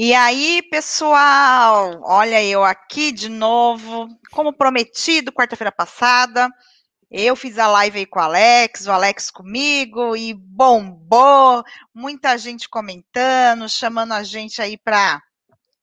E 0.00 0.14
aí, 0.14 0.62
pessoal, 0.70 2.00
olha 2.04 2.40
eu 2.40 2.62
aqui 2.62 3.10
de 3.10 3.28
novo, 3.28 4.06
como 4.30 4.52
prometido 4.52 5.32
quarta-feira 5.32 5.72
passada, 5.72 6.48
eu 7.10 7.34
fiz 7.34 7.58
a 7.58 7.66
live 7.66 7.98
aí 7.98 8.06
com 8.06 8.20
o 8.20 8.22
Alex, 8.22 8.86
o 8.86 8.92
Alex 8.92 9.28
comigo 9.28 10.14
e 10.14 10.32
bombou, 10.34 11.64
muita 11.92 12.38
gente 12.38 12.68
comentando, 12.68 13.68
chamando 13.68 14.12
a 14.12 14.22
gente 14.22 14.62
aí 14.62 14.78
para 14.78 15.20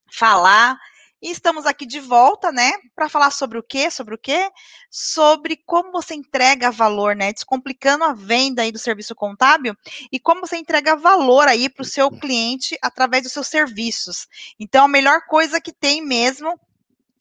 falar. 0.10 0.78
E 1.26 1.32
estamos 1.32 1.66
aqui 1.66 1.88
de 1.88 2.00
volta, 2.00 2.52
né, 2.52 2.72
para 2.94 3.10
falar 3.10 3.32
sobre 3.32 3.58
o 3.58 3.64
quê? 3.64 3.90
Sobre 3.90 4.14
o 4.14 4.18
quê? 4.18 4.48
Sobre 4.92 5.58
como 5.66 5.92
você 5.92 6.14
entrega 6.14 6.70
valor, 6.70 7.16
né, 7.16 7.34
descomplicando 7.34 8.04
a 8.04 8.14
venda 8.14 8.62
aí 8.62 8.72
do 8.72 8.78
serviço 8.78 9.16
contábil 9.16 9.76
e 10.12 10.20
como 10.20 10.42
você 10.42 10.56
entrega 10.56 10.96
valor 10.96 11.48
aí 11.48 11.68
para 11.68 11.82
o 11.82 11.86
seu 11.86 12.12
cliente 12.12 12.78
através 12.80 13.24
dos 13.24 13.32
seus 13.32 13.48
serviços. 13.48 14.28
Então, 14.60 14.86
a 14.86 14.88
melhor 14.88 15.26
coisa 15.26 15.60
que 15.60 15.74
tem 15.74 16.00
mesmo 16.00 16.60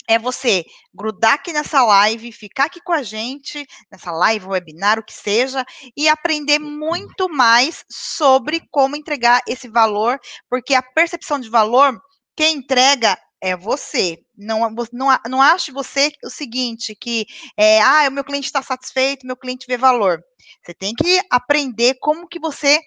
é 0.07 0.18
você 0.18 0.66
grudar 0.95 1.37
aqui 1.37 1.51
nessa 1.55 1.82
live, 1.82 2.30
ficar 2.30 2.66
aqui 2.66 2.82
com 2.82 2.93
a 2.93 3.02
gente, 3.02 3.66
nessa 3.91 4.12
live, 4.12 4.48
webinar, 4.48 4.98
o 4.98 5.02
que 5.02 5.15
seja, 5.15 5.65
e 5.96 6.10
aprender 6.10 6.59
muito 6.59 7.27
mais 7.30 7.87
sobre 7.88 8.60
como 8.71 8.96
entregar 8.96 9.41
esse 9.48 9.66
valor, 9.66 10.21
porque 10.51 10.74
a 10.74 10.82
percepção 10.82 11.41
de 11.41 11.48
valor, 11.48 11.98
quem 12.37 12.59
entrega 12.59 13.16
é 13.45 13.55
você. 13.55 14.19
Não, 14.34 14.61
não, 14.91 15.09
não 15.29 15.43
ache 15.43 15.71
você 15.71 16.11
o 16.25 16.30
seguinte, 16.30 16.97
que 16.98 17.27
é, 17.59 17.79
ah, 17.83 18.09
o 18.09 18.11
meu 18.11 18.25
cliente 18.25 18.47
está 18.47 18.62
satisfeito, 18.62 19.27
meu 19.27 19.37
cliente 19.37 19.66
vê 19.69 19.77
valor. 19.77 20.25
Você 20.65 20.73
tem 20.73 20.95
que 20.95 21.21
aprender 21.30 21.99
como 22.01 22.27
que 22.27 22.41
você 22.41 22.80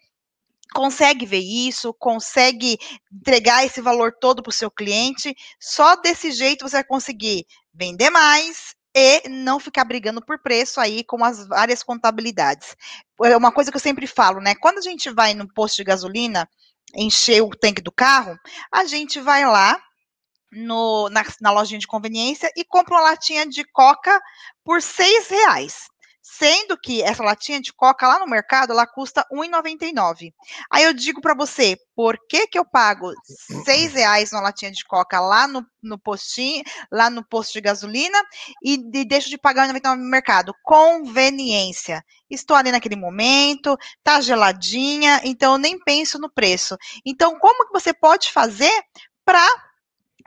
consegue 0.74 1.28
ver 1.28 1.44
isso, 1.44 1.94
consegue 1.94 2.80
entregar 3.14 3.64
esse 3.64 3.80
valor 3.82 4.12
todo 4.20 4.42
para 4.42 4.50
o 4.50 4.54
seu 4.54 4.72
cliente. 4.72 5.36
Só 5.60 5.96
desse 5.96 6.32
jeito 6.32 6.68
você 6.68 6.78
vai 6.78 6.84
conseguir 6.84 7.46
vender 7.72 8.10
mais 8.10 8.76
e 8.96 9.30
não 9.30 9.60
ficar 9.60 9.86
brigando 9.86 10.26
por 10.26 10.42
preço 10.42 10.82
aí 10.82 11.04
com 11.04 11.24
as 11.24 11.48
várias 11.48 11.84
contabilidades. 11.84 12.76
É 13.24 13.38
uma 13.38 13.52
coisa 13.52 13.70
que 13.70 13.78
eu 13.78 13.82
sempre 13.82 14.08
falo, 14.08 14.42
né? 14.42 14.56
Quando 14.56 14.80
a 14.80 14.82
gente 14.82 15.12
vai 15.12 15.36
no 15.36 15.48
posto 15.54 15.78
de 15.78 15.84
gasolina 15.84 16.50
encher 16.96 17.44
o 17.44 17.50
tanque 17.52 17.82
do 17.82 17.92
carro, 17.92 18.36
a 18.72 18.86
gente 18.86 19.20
vai 19.20 19.46
lá 19.46 19.80
no, 20.52 21.10
na, 21.10 21.24
na 21.42 21.52
lojinha 21.52 21.80
de 21.80 21.88
conveniência 21.88 22.52
e 22.56 22.64
compra 22.64 22.96
uma 22.96 23.02
latinha 23.02 23.46
de 23.46 23.64
coca 23.66 24.20
por 24.64 24.82
seis 24.82 25.28
reais. 25.28 25.88
Sendo 26.30 26.78
que 26.78 27.02
essa 27.02 27.24
latinha 27.24 27.62
de 27.62 27.72
coca 27.72 28.06
lá 28.06 28.20
no 28.20 28.28
mercado, 28.28 28.74
ela 28.74 28.86
custa 28.86 29.26
R$1,99. 29.32 30.34
Aí 30.70 30.84
eu 30.84 30.94
digo 30.94 31.22
para 31.22 31.34
você, 31.34 31.78
por 31.96 32.18
que 32.28 32.48
que 32.48 32.60
eu 32.60 32.66
pago 32.66 33.14
seis 33.64 33.94
reais 33.94 34.32
numa 34.32 34.44
latinha 34.44 34.70
de 34.70 34.84
coca 34.84 35.22
lá 35.22 35.48
no, 35.48 35.66
no 35.82 35.98
postinho, 35.98 36.64
lá 36.92 37.10
no 37.10 37.26
posto 37.26 37.54
de 37.54 37.62
gasolina 37.62 38.22
e, 38.62 38.74
e 38.74 39.06
deixo 39.06 39.30
de 39.30 39.38
pagar 39.38 39.68
R$1,99 39.68 39.96
no 39.96 40.10
mercado? 40.10 40.54
Conveniência. 40.64 42.04
Estou 42.30 42.58
ali 42.58 42.74
naquele 42.74 42.98
momento, 42.98 43.78
tá 44.04 44.20
geladinha, 44.20 45.22
então 45.24 45.54
eu 45.54 45.58
nem 45.58 45.80
penso 45.80 46.20
no 46.20 46.30
preço. 46.30 46.76
Então, 47.06 47.40
como 47.40 47.66
que 47.68 47.72
você 47.72 47.94
pode 47.94 48.34
fazer 48.34 48.84
para 49.24 49.48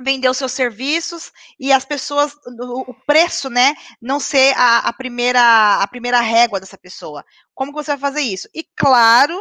vender 0.02 0.28
os 0.28 0.36
seus 0.36 0.52
serviços 0.52 1.32
e 1.58 1.72
as 1.72 1.84
pessoas, 1.84 2.34
o, 2.60 2.94
preço, 3.06 3.50
né, 3.50 3.74
não 4.00 4.18
ser 4.18 4.54
a, 4.56 4.78
a, 4.88 4.92
primeira 4.92 5.76
a 5.76 5.86
primeira 5.86 6.20
régua 6.20 6.60
dessa 6.60 6.78
pessoa. 6.78 7.24
Como 7.54 7.72
que 7.72 7.82
você 7.82 7.92
vai 7.92 7.98
fazer 7.98 8.22
isso? 8.22 8.48
E 8.54 8.64
claro, 8.76 9.40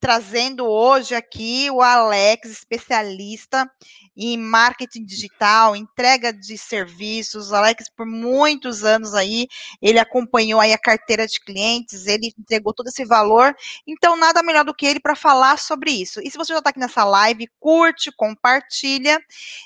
trazendo 0.00 0.66
hoje 0.66 1.14
aqui 1.14 1.70
o 1.70 1.82
Alex, 1.82 2.50
especialista 2.50 3.70
em 4.16 4.36
marketing 4.36 5.04
digital, 5.04 5.76
entrega 5.76 6.32
de 6.32 6.58
serviços. 6.58 7.50
O 7.50 7.54
Alex, 7.54 7.88
por 7.88 8.04
muitos 8.04 8.84
anos 8.84 9.14
aí, 9.14 9.46
ele 9.80 9.98
acompanhou 9.98 10.60
aí 10.60 10.72
a 10.72 10.78
carteira 10.78 11.26
de 11.26 11.38
clientes, 11.40 12.06
ele 12.06 12.32
entregou 12.36 12.74
todo 12.74 12.88
esse 12.88 13.04
valor. 13.04 13.54
Então, 13.86 14.16
nada 14.16 14.42
melhor 14.42 14.64
do 14.64 14.74
que 14.74 14.86
ele 14.86 14.98
para 14.98 15.14
falar 15.14 15.58
sobre 15.58 15.92
isso. 15.92 16.20
E 16.20 16.30
se 16.30 16.36
você 16.36 16.52
já 16.52 16.58
está 16.58 16.70
aqui 16.70 16.80
nessa 16.80 17.04
live, 17.04 17.48
curte, 17.60 18.10
compartilha. 18.10 19.20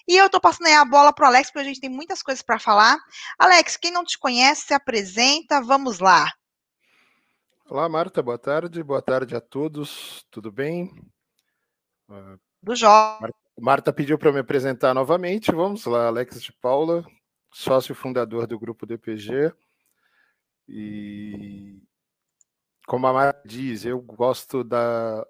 E 0.06 0.16
eu 0.16 0.26
estou 0.26 0.40
passando 0.40 0.66
aí 0.66 0.74
a 0.74 0.84
bola 0.84 1.14
para 1.14 1.24
o 1.24 1.28
Alex, 1.28 1.50
porque 1.50 1.60
a 1.60 1.64
gente 1.64 1.80
tem 1.80 1.90
muitas 1.90 2.22
coisas 2.22 2.42
para 2.42 2.58
falar. 2.58 2.98
Alex, 3.38 3.78
quem 3.78 3.90
não 3.90 4.04
te 4.04 4.18
conhece, 4.18 4.66
se 4.66 4.74
apresenta, 4.74 5.62
vamos 5.62 5.98
lá. 5.98 6.30
Olá, 7.74 7.88
Marta, 7.88 8.22
boa 8.22 8.36
tarde. 8.36 8.82
Boa 8.82 9.00
tarde 9.00 9.34
a 9.34 9.40
todos. 9.40 10.26
Tudo 10.30 10.52
bem? 10.52 10.92
Ah, 12.06 12.36
Do 12.62 12.76
jovem. 12.76 13.32
Marta 13.58 13.90
pediu 13.90 14.18
para 14.18 14.30
me 14.30 14.40
apresentar 14.40 14.92
novamente. 14.92 15.50
Vamos 15.50 15.86
lá, 15.86 16.08
Alex 16.08 16.42
de 16.42 16.52
Paula, 16.52 17.02
sócio 17.50 17.94
fundador 17.94 18.46
do 18.46 18.58
grupo 18.58 18.84
DPG. 18.84 19.54
E 20.68 21.82
como 22.86 23.06
a 23.06 23.12
Marta 23.14 23.40
diz, 23.48 23.86
eu 23.86 23.98
gosto 24.02 24.62
da, 24.62 25.26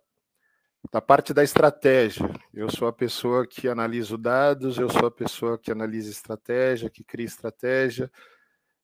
da 0.90 1.00
parte 1.00 1.32
da 1.32 1.44
estratégia. 1.44 2.28
Eu 2.52 2.68
sou 2.68 2.88
a 2.88 2.92
pessoa 2.92 3.46
que 3.46 3.68
analisa 3.68 4.18
dados, 4.18 4.78
eu 4.78 4.90
sou 4.90 5.06
a 5.06 5.12
pessoa 5.12 5.56
que 5.56 5.70
analisa 5.70 6.10
estratégia, 6.10 6.90
que 6.90 7.04
cria 7.04 7.24
estratégia, 7.24 8.10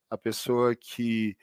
a 0.08 0.16
pessoa 0.16 0.76
que 0.76 1.36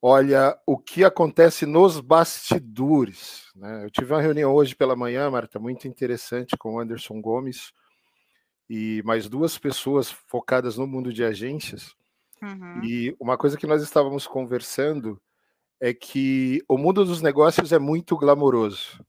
olha 0.00 0.58
o 0.66 0.78
que 0.78 1.04
acontece 1.04 1.66
nos 1.66 2.00
bastidores. 2.00 3.44
Né? 3.54 3.84
Eu 3.84 3.90
tive 3.90 4.12
uma 4.12 4.22
reunião 4.22 4.54
hoje 4.54 4.74
pela 4.74 4.96
manhã, 4.96 5.30
Marta, 5.30 5.58
muito 5.58 5.88
interessante 5.88 6.56
com 6.56 6.74
o 6.74 6.80
Anderson 6.80 7.20
Gomes 7.20 7.72
e 8.68 9.02
mais 9.04 9.28
duas 9.28 9.58
pessoas 9.58 10.10
focadas 10.10 10.76
no 10.76 10.86
mundo 10.86 11.12
de 11.12 11.24
agências. 11.24 11.94
Uhum. 12.42 12.84
E 12.84 13.16
uma 13.18 13.36
coisa 13.36 13.56
que 13.56 13.66
nós 13.66 13.82
estávamos 13.82 14.26
conversando 14.26 15.20
é 15.80 15.92
que 15.94 16.62
o 16.68 16.76
mundo 16.76 17.04
dos 17.04 17.22
negócios 17.22 17.72
é 17.72 17.78
muito 17.78 18.16
glamouroso. 18.16 19.04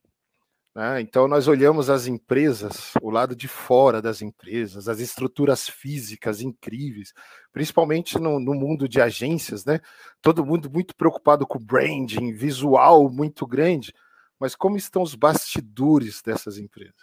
Né? 0.76 1.02
Então, 1.02 1.28
nós 1.28 1.48
olhamos 1.48 1.90
as 1.90 2.08
empresas, 2.08 2.94
o 3.02 3.10
lado 3.10 3.36
de 3.36 3.48
fora 3.48 4.02
das 4.02 4.22
empresas, 4.22 4.88
as 4.88 5.00
estruturas 5.00 5.68
físicas 5.68 6.42
incríveis, 6.42 7.14
principalmente 7.52 8.20
no, 8.20 8.40
no 8.40 8.54
mundo 8.54 8.88
de 8.88 9.02
agências, 9.02 9.66
né? 9.66 9.80
todo 10.22 10.46
mundo 10.46 10.70
muito 10.72 10.96
preocupado 10.96 11.46
com 11.46 11.60
branding, 11.60 12.32
visual 12.32 13.10
muito 13.10 13.46
grande, 13.48 13.94
mas 14.40 14.56
como 14.56 14.78
estão 14.78 15.02
os 15.02 15.16
bastidores 15.16 16.22
dessas 16.22 16.58
empresas? 16.58 16.96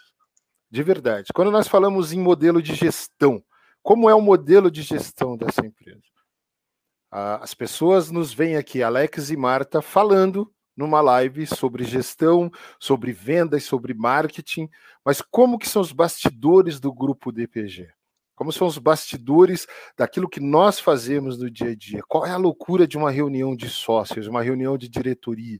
De 0.69 0.83
verdade. 0.83 1.27
Quando 1.33 1.51
nós 1.51 1.67
falamos 1.67 2.11
em 2.11 2.19
modelo 2.19 2.61
de 2.61 2.73
gestão, 2.73 3.43
como 3.81 4.09
é 4.09 4.15
o 4.15 4.21
modelo 4.21 4.71
de 4.71 4.81
gestão 4.81 5.37
dessa 5.37 5.65
empresa? 5.65 6.01
As 7.09 7.53
pessoas 7.53 8.11
nos 8.11 8.33
veem 8.33 8.57
aqui, 8.57 8.83
Alex 8.83 9.29
e 9.29 9.37
Marta, 9.37 9.81
falando 9.81 10.51
numa 10.77 11.01
live 11.01 11.47
sobre 11.47 11.83
gestão, 11.83 12.51
sobre 12.79 13.11
vendas, 13.11 13.63
sobre 13.63 13.95
marketing, 13.95 14.69
mas 15.03 15.21
como 15.21 15.57
que 15.57 15.67
são 15.67 15.81
os 15.81 15.91
bastidores 15.91 16.79
do 16.79 16.93
grupo 16.93 17.31
DPG? 17.31 17.89
Como 18.35 18.53
são 18.53 18.67
os 18.67 18.77
bastidores 18.77 19.65
daquilo 19.97 20.29
que 20.29 20.39
nós 20.39 20.79
fazemos 20.79 21.39
no 21.39 21.49
dia 21.49 21.71
a 21.71 21.75
dia? 21.75 22.01
Qual 22.07 22.23
é 22.23 22.29
a 22.29 22.37
loucura 22.37 22.87
de 22.87 22.95
uma 22.95 23.09
reunião 23.09 23.55
de 23.55 23.67
sócios, 23.67 24.27
uma 24.27 24.43
reunião 24.43 24.77
de 24.77 24.87
diretoria? 24.87 25.59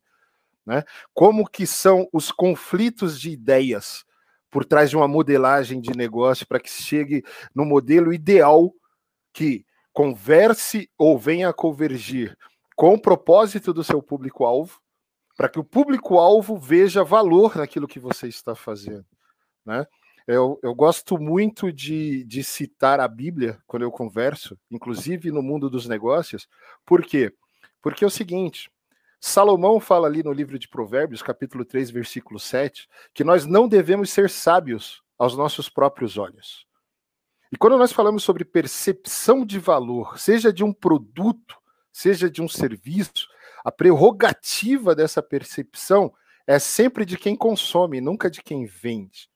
Né? 0.64 0.84
Como 1.12 1.50
que 1.50 1.66
são 1.66 2.08
os 2.14 2.32
conflitos 2.32 3.20
de 3.20 3.32
ideias 3.32 4.06
por 4.52 4.64
trás 4.64 4.92
de 4.92 4.96
uma 4.96 5.08
modelagem 5.08 5.82
de 5.82 5.98
negócio 5.98 6.46
para 6.46 6.60
que 6.60 6.70
chegue 6.70 7.24
no 7.54 7.66
modelo 7.66 8.14
ideal 8.14 8.72
que 9.34 9.66
converse 9.92 10.90
ou 10.98 11.18
venha 11.18 11.50
a 11.50 11.54
convergir 11.54 12.38
com 12.76 12.94
o 12.94 13.02
propósito 13.02 13.74
do 13.74 13.84
seu 13.84 14.04
público-alvo, 14.04 14.80
para 15.38 15.48
que 15.48 15.60
o 15.60 15.64
público-alvo 15.64 16.58
veja 16.58 17.04
valor 17.04 17.56
naquilo 17.56 17.88
que 17.88 18.00
você 18.00 18.28
está 18.28 18.56
fazendo. 18.56 19.06
Né? 19.64 19.86
Eu, 20.26 20.60
eu 20.64 20.74
gosto 20.74 21.18
muito 21.20 21.72
de, 21.72 22.24
de 22.26 22.44
citar 22.44 23.00
a 23.00 23.08
Bíblia 23.08 23.62
quando 23.68 23.84
eu 23.84 23.92
converso, 23.92 24.60
inclusive 24.70 25.32
no 25.32 25.44
mundo 25.44 25.70
dos 25.70 25.88
negócios. 25.88 26.50
Por 26.84 27.04
quê? 27.04 27.32
Porque 27.82 28.04
é 28.04 28.08
o 28.08 28.12
seguinte: 28.12 28.70
Salomão 29.22 29.80
fala 29.80 30.08
ali 30.08 30.24
no 30.24 30.34
livro 30.34 30.58
de 30.58 30.68
Provérbios, 30.68 31.22
capítulo 31.22 31.64
3, 31.64 31.92
versículo 31.92 32.40
7, 32.40 32.90
que 33.14 33.24
nós 33.24 33.46
não 33.46 33.68
devemos 33.68 34.10
ser 34.10 34.30
sábios 34.30 35.04
aos 35.18 35.38
nossos 35.38 35.70
próprios 35.70 36.18
olhos. 36.18 36.66
E 37.52 37.58
quando 37.58 37.78
nós 37.78 37.94
falamos 37.94 38.24
sobre 38.24 38.44
percepção 38.44 39.46
de 39.46 39.60
valor, 39.60 40.20
seja 40.20 40.52
de 40.52 40.64
um 40.64 40.74
produto, 40.74 41.56
seja 41.94 42.30
de 42.30 42.42
um 42.42 42.50
serviço, 42.50 43.30
a 43.68 43.72
prerrogativa 43.72 44.96
dessa 44.96 45.22
percepção 45.22 46.14
é 46.48 46.58
sempre 46.58 47.04
de 47.04 47.18
quem 47.18 47.36
consome, 47.36 48.00
nunca 48.00 48.32
de 48.32 48.42
quem 48.42 48.66
vende. 48.66 49.30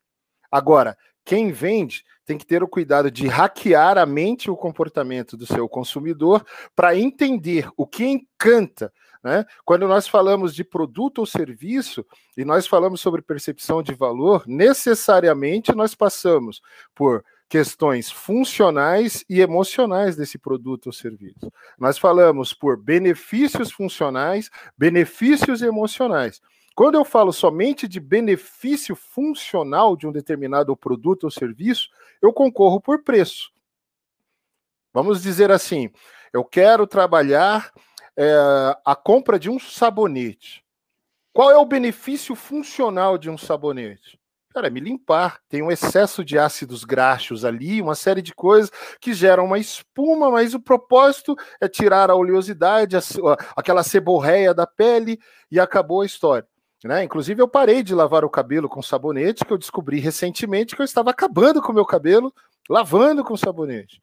Agora, 0.49 0.97
quem 1.25 1.51
vende 1.51 2.05
tem 2.25 2.37
que 2.37 2.45
ter 2.45 2.63
o 2.63 2.67
cuidado 2.67 3.11
de 3.11 3.27
hackear 3.27 3.97
a 3.97 4.05
mente 4.05 4.45
e 4.45 4.49
o 4.49 4.55
comportamento 4.55 5.35
do 5.35 5.45
seu 5.45 5.67
consumidor 5.67 6.45
para 6.73 6.95
entender 6.95 7.69
o 7.75 7.85
que 7.85 8.05
encanta 8.05 8.93
Né? 9.21 9.45
Quando 9.65 9.85
nós 9.85 10.07
falamos 10.07 10.55
de 10.55 10.63
produto 10.63 11.19
ou 11.19 11.25
serviço 11.25 12.05
e 12.37 12.45
nós 12.45 12.65
falamos 12.65 13.01
sobre 13.01 13.21
percepção 13.21 13.83
de 13.83 13.93
valor, 13.93 14.45
necessariamente 14.47 15.75
nós 15.75 15.93
passamos 15.93 16.61
por 16.95 17.21
questões 17.51 18.09
funcionais 18.09 19.25
e 19.29 19.41
emocionais 19.41 20.15
desse 20.15 20.37
produto 20.37 20.85
ou 20.85 20.93
serviço. 20.93 21.51
Nós 21.77 21.97
falamos 21.97 22.53
por 22.53 22.81
benefícios 22.81 23.73
funcionais, 23.73 24.49
benefícios 24.77 25.61
emocionais. 25.61 26.41
Quando 26.73 26.95
eu 26.95 27.03
falo 27.03 27.33
somente 27.33 27.89
de 27.89 27.99
benefício 27.99 28.95
funcional 28.95 29.97
de 29.97 30.07
um 30.07 30.13
determinado 30.13 30.77
produto 30.77 31.25
ou 31.25 31.29
serviço, 31.29 31.89
eu 32.21 32.31
concorro 32.31 32.79
por 32.79 33.03
preço. 33.03 33.51
Vamos 34.93 35.21
dizer 35.21 35.51
assim: 35.51 35.91
eu 36.31 36.45
quero 36.45 36.87
trabalhar 36.87 37.69
é, 38.15 38.33
a 38.85 38.95
compra 38.95 39.37
de 39.37 39.49
um 39.49 39.59
sabonete. 39.59 40.63
Qual 41.33 41.51
é 41.51 41.57
o 41.57 41.65
benefício 41.65 42.33
funcional 42.33 43.17
de 43.17 43.29
um 43.29 43.37
sabonete? 43.37 44.20
Cara, 44.53 44.69
me 44.69 44.79
limpar. 44.81 45.39
Tem 45.47 45.61
um 45.61 45.71
excesso 45.71 46.25
de 46.25 46.37
ácidos 46.37 46.83
graxos 46.83 47.45
ali, 47.45 47.81
uma 47.81 47.95
série 47.95 48.21
de 48.21 48.33
coisas 48.33 48.69
que 48.99 49.13
geram 49.13 49.45
uma 49.45 49.57
espuma, 49.57 50.29
mas 50.29 50.53
o 50.53 50.59
propósito 50.59 51.35
é 51.59 51.69
tirar 51.69 52.11
a 52.11 52.15
oleosidade, 52.15 52.97
a, 52.97 53.01
aquela 53.55 53.81
seborreia 53.81 54.53
da 54.53 54.67
pele 54.67 55.19
e 55.49 55.59
acabou 55.59 56.01
a 56.01 56.05
história. 56.05 56.45
Né? 56.83 57.03
Inclusive, 57.03 57.41
eu 57.41 57.47
parei 57.47 57.81
de 57.81 57.95
lavar 57.95 58.25
o 58.25 58.29
cabelo 58.29 58.67
com 58.67 58.81
sabonete, 58.81 59.45
que 59.45 59.53
eu 59.53 59.57
descobri 59.57 59.99
recentemente 59.99 60.75
que 60.75 60.81
eu 60.81 60.85
estava 60.85 61.11
acabando 61.11 61.61
com 61.61 61.71
o 61.71 61.75
meu 61.75 61.85
cabelo 61.85 62.33
lavando 62.69 63.23
com 63.23 63.37
sabonete. 63.37 64.01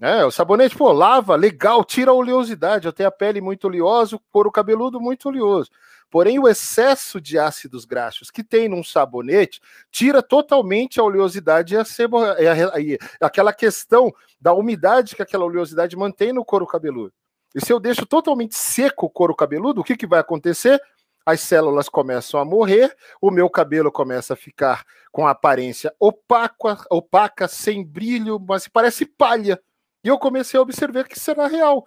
É, 0.00 0.24
o 0.24 0.30
sabonete, 0.30 0.76
pô, 0.76 0.92
lava, 0.92 1.34
legal, 1.34 1.84
tira 1.84 2.10
a 2.12 2.14
oleosidade. 2.14 2.86
Eu 2.86 2.92
tenho 2.92 3.08
a 3.08 3.12
pele 3.12 3.40
muito 3.40 3.66
oleosa, 3.66 4.16
o 4.16 4.20
couro 4.30 4.50
cabeludo 4.50 5.00
muito 5.00 5.28
oleoso. 5.28 5.70
Porém, 6.10 6.38
o 6.38 6.48
excesso 6.48 7.20
de 7.20 7.38
ácidos 7.38 7.84
graxos 7.84 8.30
que 8.30 8.42
tem 8.42 8.68
num 8.68 8.82
sabonete 8.82 9.60
tira 9.90 10.22
totalmente 10.22 10.98
a 10.98 11.04
oleosidade 11.04 11.74
e, 11.74 11.76
a 11.76 11.84
sebo, 11.84 12.24
e, 12.24 12.48
a, 12.48 12.80
e 12.80 12.98
aquela 13.20 13.52
questão 13.52 14.12
da 14.40 14.52
umidade 14.52 15.14
que 15.14 15.22
aquela 15.22 15.44
oleosidade 15.44 15.96
mantém 15.96 16.32
no 16.32 16.44
couro 16.44 16.66
cabeludo. 16.66 17.12
E 17.54 17.64
se 17.64 17.72
eu 17.72 17.80
deixo 17.80 18.06
totalmente 18.06 18.54
seco 18.56 19.06
o 19.06 19.10
couro 19.10 19.34
cabeludo, 19.34 19.80
o 19.80 19.84
que, 19.84 19.96
que 19.96 20.06
vai 20.06 20.20
acontecer? 20.20 20.80
As 21.26 21.40
células 21.40 21.90
começam 21.90 22.40
a 22.40 22.44
morrer, 22.44 22.96
o 23.20 23.30
meu 23.30 23.50
cabelo 23.50 23.92
começa 23.92 24.32
a 24.32 24.36
ficar 24.36 24.84
com 25.12 25.26
aparência 25.26 25.94
opaca, 26.00 26.78
opaca 26.90 27.46
sem 27.46 27.84
brilho, 27.84 28.38
mas 28.40 28.66
parece 28.66 29.04
palha. 29.04 29.60
E 30.02 30.08
eu 30.08 30.18
comecei 30.18 30.58
a 30.58 30.62
observar 30.62 31.06
que 31.06 31.20
será 31.20 31.46
real. 31.46 31.84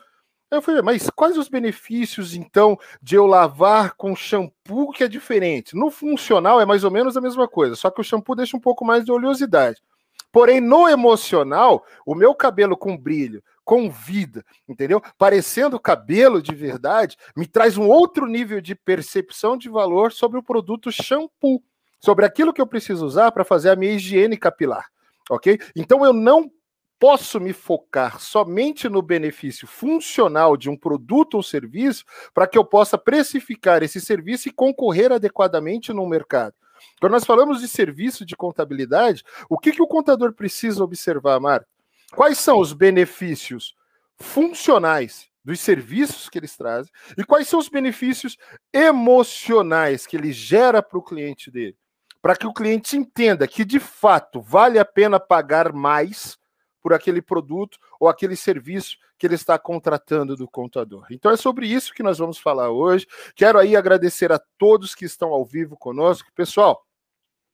Eu 0.51 0.61
falei, 0.61 0.81
mas 0.81 1.09
quais 1.09 1.37
os 1.37 1.47
benefícios, 1.47 2.35
então, 2.35 2.77
de 3.01 3.15
eu 3.15 3.25
lavar 3.25 3.93
com 3.95 4.13
shampoo 4.13 4.91
que 4.91 5.01
é 5.01 5.07
diferente? 5.07 5.77
No 5.77 5.89
funcional 5.89 6.59
é 6.59 6.65
mais 6.65 6.83
ou 6.83 6.91
menos 6.91 7.15
a 7.15 7.21
mesma 7.21 7.47
coisa, 7.47 7.73
só 7.73 7.89
que 7.89 8.01
o 8.01 8.03
shampoo 8.03 8.35
deixa 8.35 8.57
um 8.57 8.59
pouco 8.59 8.83
mais 8.83 9.05
de 9.05 9.13
oleosidade. 9.13 9.81
Porém, 10.29 10.59
no 10.59 10.89
emocional, 10.89 11.85
o 12.05 12.13
meu 12.13 12.35
cabelo 12.35 12.75
com 12.75 12.97
brilho, 12.97 13.41
com 13.63 13.89
vida, 13.89 14.45
entendeu? 14.67 15.01
Parecendo 15.17 15.79
cabelo 15.79 16.41
de 16.41 16.53
verdade, 16.53 17.15
me 17.33 17.47
traz 17.47 17.77
um 17.77 17.87
outro 17.87 18.25
nível 18.27 18.59
de 18.59 18.75
percepção 18.75 19.57
de 19.57 19.69
valor 19.69 20.11
sobre 20.11 20.37
o 20.37 20.43
produto 20.43 20.91
shampoo, 20.91 21.63
sobre 22.01 22.25
aquilo 22.25 22.51
que 22.51 22.61
eu 22.61 22.67
preciso 22.67 23.05
usar 23.05 23.31
para 23.31 23.45
fazer 23.45 23.69
a 23.69 23.75
minha 23.75 23.93
higiene 23.93 24.35
capilar, 24.35 24.87
ok? 25.29 25.57
Então 25.75 26.03
eu 26.03 26.11
não 26.11 26.51
posso 27.01 27.39
me 27.39 27.51
focar 27.51 28.19
somente 28.19 28.87
no 28.87 29.01
benefício 29.01 29.65
funcional 29.65 30.55
de 30.55 30.69
um 30.69 30.77
produto 30.77 31.33
ou 31.33 31.41
serviço 31.41 32.05
para 32.31 32.45
que 32.45 32.55
eu 32.55 32.63
possa 32.63 32.95
precificar 32.95 33.81
esse 33.81 33.99
serviço 33.99 34.47
e 34.47 34.51
concorrer 34.51 35.11
adequadamente 35.11 35.91
no 35.91 36.07
mercado. 36.07 36.53
Quando 36.99 37.13
nós 37.13 37.25
falamos 37.25 37.59
de 37.59 37.67
serviço 37.67 38.23
de 38.23 38.35
contabilidade, 38.35 39.23
o 39.49 39.57
que, 39.57 39.71
que 39.71 39.81
o 39.81 39.87
contador 39.87 40.31
precisa 40.33 40.83
observar, 40.83 41.39
Marco? 41.39 41.65
Quais 42.11 42.37
são 42.37 42.59
os 42.59 42.71
benefícios 42.71 43.73
funcionais 44.19 45.27
dos 45.43 45.59
serviços 45.59 46.29
que 46.29 46.37
eles 46.37 46.55
trazem 46.55 46.93
e 47.17 47.23
quais 47.23 47.47
são 47.47 47.59
os 47.59 47.67
benefícios 47.67 48.37
emocionais 48.71 50.05
que 50.05 50.15
ele 50.15 50.31
gera 50.31 50.83
para 50.83 50.99
o 50.99 51.03
cliente 51.03 51.49
dele? 51.49 51.75
Para 52.21 52.35
que 52.35 52.45
o 52.45 52.53
cliente 52.53 52.95
entenda 52.95 53.47
que, 53.47 53.65
de 53.65 53.79
fato, 53.79 54.39
vale 54.39 54.77
a 54.77 54.85
pena 54.85 55.19
pagar 55.19 55.73
mais 55.73 56.39
por 56.81 56.93
aquele 56.93 57.21
produto 57.21 57.77
ou 57.99 58.07
aquele 58.07 58.35
serviço 58.35 58.97
que 59.17 59.27
ele 59.27 59.35
está 59.35 59.57
contratando 59.59 60.35
do 60.35 60.47
contador. 60.47 61.05
Então 61.11 61.31
é 61.31 61.37
sobre 61.37 61.67
isso 61.67 61.93
que 61.93 62.03
nós 62.03 62.17
vamos 62.17 62.37
falar 62.37 62.71
hoje. 62.71 63.07
Quero 63.35 63.59
aí 63.59 63.75
agradecer 63.75 64.31
a 64.31 64.39
todos 64.57 64.95
que 64.95 65.05
estão 65.05 65.29
ao 65.29 65.45
vivo 65.45 65.77
conosco. 65.77 66.31
Pessoal, 66.33 66.85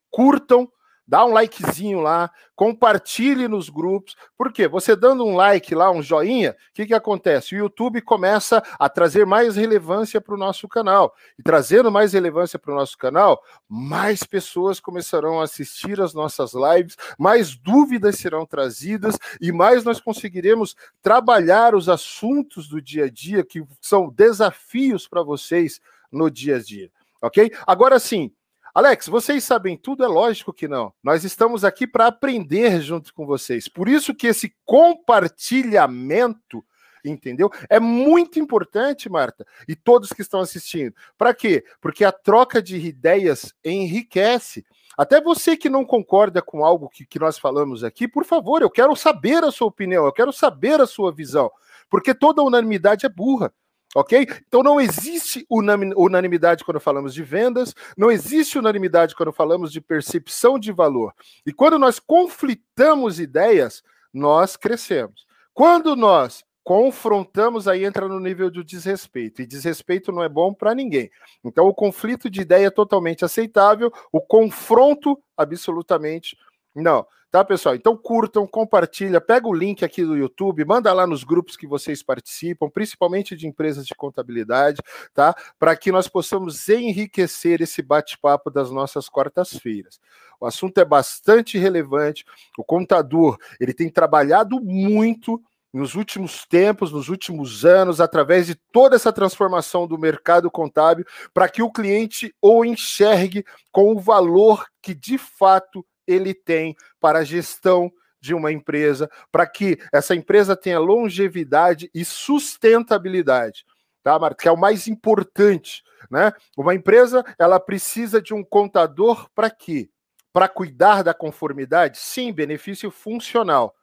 curtam 0.09 0.71
dá 1.07 1.25
um 1.25 1.31
likezinho 1.31 2.01
lá, 2.01 2.30
compartilhe 2.56 3.48
nos 3.48 3.69
grupos. 3.69 4.15
Por 4.38 4.51
quê? 4.51 4.68
Você 4.68 4.95
dando 4.95 5.25
um 5.25 5.36
like 5.36 5.74
lá, 5.74 5.89
um 5.89 6.01
joinha, 6.01 6.51
o 6.51 6.74
que, 6.74 6.88
que 6.88 6.94
acontece? 6.94 7.56
O 7.56 7.57
YouTube 7.57 8.01
começa 8.01 8.62
a 8.77 8.89
trazer 8.89 9.25
mais 9.25 9.56
relevância 9.56 10.19
para 10.19 10.36
o 10.36 10.38
nosso 10.38 10.68
canal. 10.68 11.13
E 11.39 11.44
trazendo 11.44 11.92
mais 11.92 12.13
relevância 12.13 12.59
para 12.59 12.74
o 12.74 12.75
nosso 12.75 12.98
canal, 12.98 13.42
mais 13.69 14.24
pessoas 14.24 14.80
começarão 14.80 15.39
a 15.39 15.44
assistir 15.44 16.01
as 16.01 16.13
nossas 16.13 16.54
lives, 16.54 16.98
mais 17.18 17.56
dúvidas 17.56 18.18
serão 18.18 18.45
trazidas 18.45 19.18
e 19.39 19.51
mais 19.51 19.83
nós 19.83 20.01
conseguiremos 20.01 20.75
trabalhar 21.01 21.74
os 21.75 21.88
assuntos 21.88 22.68
do 22.68 22.81
dia 22.81 23.06
a 23.06 23.10
dia 23.10 23.44
que 23.44 23.63
são 23.80 24.10
desafios 24.10 25.07
para 25.07 25.24
vocês 25.24 25.80
no 26.12 26.30
dia 26.30 26.57
a 26.57 26.60
dia. 26.60 26.92
Ok? 27.21 27.51
Agora 27.65 28.00
sim, 28.00 28.31
Alex, 28.77 29.07
vocês 29.07 29.44
sabem 29.44 29.75
tudo? 29.75 30.03
É 30.03 30.07
lógico 30.07 30.53
que 30.53 30.68
não. 30.68 30.94
Nós 31.03 31.24
estamos 31.24 31.65
aqui 31.65 31.88
para 31.88 32.06
aprender 32.06 32.79
junto 32.79 33.12
com 33.12 33.25
vocês. 33.25 33.68
Por 33.68 33.89
isso 33.89 34.13
que 34.13 34.27
esse 34.27 34.56
compartilhamento, 34.63 36.63
entendeu? 37.03 37.50
É 37.71 37.79
muito 37.79 38.39
importante, 38.39 39.09
Marta, 39.09 39.47
e 39.68 39.75
todos 39.75 40.13
que 40.13 40.21
estão 40.21 40.41
assistindo. 40.41 40.94
Para 41.18 41.33
quê? 41.33 41.65
Porque 41.81 42.06
a 42.06 42.12
troca 42.12 42.62
de 42.62 42.77
ideias 42.77 43.51
enriquece. 43.65 44.63
Até 44.95 45.19
você 45.19 45.57
que 45.57 45.71
não 45.71 45.83
concorda 45.83 46.39
com 46.39 46.63
algo 46.63 46.88
que, 46.88 47.03
que 47.03 47.18
nós 47.18 47.39
falamos 47.39 47.83
aqui, 47.83 48.07
por 48.07 48.25
favor, 48.25 48.62
eu 48.62 48.69
quero 48.69 48.95
saber 48.95 49.44
a 49.44 49.50
sua 49.50 49.69
opinião, 49.69 50.06
eu 50.06 50.13
quero 50.13 50.31
saber 50.31 50.79
a 50.79 50.85
sua 50.85 51.12
visão, 51.12 51.50
porque 51.89 52.13
toda 52.13 52.44
unanimidade 52.44 53.07
é 53.07 53.09
burra. 53.09 53.51
Ok? 53.97 54.27
Então 54.47 54.61
não 54.61 54.79
existe 54.79 55.44
unanimidade 55.49 56.63
quando 56.63 56.79
falamos 56.79 57.15
de 57.15 57.23
vendas, 57.23 57.73
não 57.97 58.11
existe 58.11 58.59
unanimidade 58.59 59.15
quando 59.15 59.33
falamos 59.33 59.71
de 59.71 59.81
percepção 59.81 60.59
de 60.59 60.71
valor. 60.71 61.15
E 61.44 61.51
quando 61.51 61.79
nós 61.79 62.00
conflitamos 62.00 63.19
ideias, 63.19 63.81
nós 64.13 64.55
crescemos. 64.55 65.25
Quando 65.51 65.95
nós 65.95 66.43
confrontamos, 66.63 67.67
aí 67.67 67.86
entra 67.86 68.07
no 68.07 68.19
nível 68.19 68.51
do 68.51 68.63
desrespeito. 68.63 69.41
E 69.41 69.48
desrespeito 69.48 70.12
não 70.12 70.22
é 70.22 70.29
bom 70.29 70.53
para 70.53 70.75
ninguém. 70.75 71.10
Então, 71.43 71.65
o 71.65 71.74
conflito 71.74 72.29
de 72.29 72.41
ideia 72.41 72.67
é 72.67 72.69
totalmente 72.69 73.25
aceitável, 73.25 73.91
o 74.12 74.22
confronto, 74.22 75.17
absolutamente 75.36 76.38
não. 76.81 77.05
Tá, 77.29 77.43
pessoal? 77.43 77.75
Então 77.75 77.96
curtam, 77.98 78.48
compartilha, 78.48 79.19
pega 79.19 79.48
o 79.50 79.53
link 79.53 79.84
aqui 79.84 80.03
do 80.03 80.15
YouTube, 80.15 80.63
manda 80.63 80.93
lá 80.93 81.05
nos 81.05 81.25
grupos 81.25 81.57
que 81.57 81.67
vocês 81.67 82.01
participam, 82.01 82.69
principalmente 82.69 83.36
de 83.36 83.46
empresas 83.46 83.86
de 83.86 83.93
contabilidade, 83.93 84.81
tá? 85.13 85.36
Para 85.60 85.75
que 85.75 85.91
nós 85.91 86.07
possamos 86.07 86.69
enriquecer 86.69 87.62
esse 87.62 87.81
bate-papo 87.81 88.50
das 88.50 88.72
nossas 88.72 89.10
quartas-feiras. 89.10 90.00
O 90.39 90.46
assunto 90.46 90.77
é 90.79 90.86
bastante 90.86 91.57
relevante. 91.57 92.24
O 92.57 92.63
contador, 92.63 93.38
ele 93.60 93.74
tem 93.74 93.89
trabalhado 93.89 94.62
muito 94.62 95.41
nos 95.74 95.96
últimos 95.96 96.46
tempos, 96.46 96.93
nos 96.93 97.10
últimos 97.10 97.65
anos, 97.65 98.00
através 98.00 98.48
de 98.48 98.55
toda 98.55 98.96
essa 98.96 99.12
transformação 99.12 99.86
do 99.86 99.98
mercado 99.98 100.50
contábil, 100.50 101.05
para 101.34 101.50
que 101.50 101.62
o 101.62 101.72
cliente 101.72 102.34
o 102.41 102.63
enxergue 102.63 103.46
com 103.69 103.91
o 103.91 104.00
valor 104.00 104.65
que 104.81 104.96
de 104.96 105.17
fato 105.17 105.86
ele 106.07 106.33
tem 106.33 106.75
para 106.99 107.19
a 107.19 107.23
gestão 107.23 107.91
de 108.19 108.33
uma 108.33 108.51
empresa, 108.51 109.09
para 109.31 109.45
que 109.45 109.77
essa 109.93 110.15
empresa 110.15 110.55
tenha 110.55 110.79
longevidade 110.79 111.89
e 111.93 112.03
sustentabilidade, 112.03 113.65
tá, 114.03 114.17
Marta? 114.17 114.41
Que 114.41 114.47
é 114.47 114.51
o 114.51 114.57
mais 114.57 114.87
importante, 114.87 115.83
né? 116.09 116.31
Uma 116.57 116.73
empresa, 116.73 117.23
ela 117.37 117.59
precisa 117.59 118.21
de 118.21 118.33
um 118.33 118.43
contador 118.43 119.29
para 119.35 119.49
quê? 119.49 119.89
Para 120.33 120.49
cuidar 120.49 121.03
da 121.03 121.13
conformidade? 121.13 121.97
Sim, 121.97 122.33
benefício 122.33 122.89
funcional. 122.91 123.75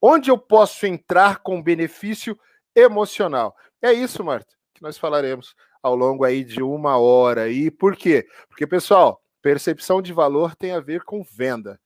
Onde 0.00 0.30
eu 0.30 0.38
posso 0.38 0.86
entrar 0.86 1.38
com 1.38 1.62
benefício 1.62 2.38
emocional? 2.74 3.56
É 3.80 3.92
isso, 3.92 4.22
Marta, 4.24 4.54
que 4.74 4.82
nós 4.82 4.98
falaremos 4.98 5.54
ao 5.82 5.94
longo 5.94 6.24
aí 6.24 6.44
de 6.44 6.62
uma 6.62 6.98
hora. 6.98 7.48
E 7.48 7.70
por 7.70 7.96
quê? 7.96 8.26
Porque, 8.48 8.66
pessoal, 8.66 9.23
Percepção 9.44 10.00
de 10.00 10.10
valor 10.10 10.56
tem 10.56 10.72
a 10.72 10.80
ver 10.80 11.02
com 11.04 11.22
venda. 11.22 11.78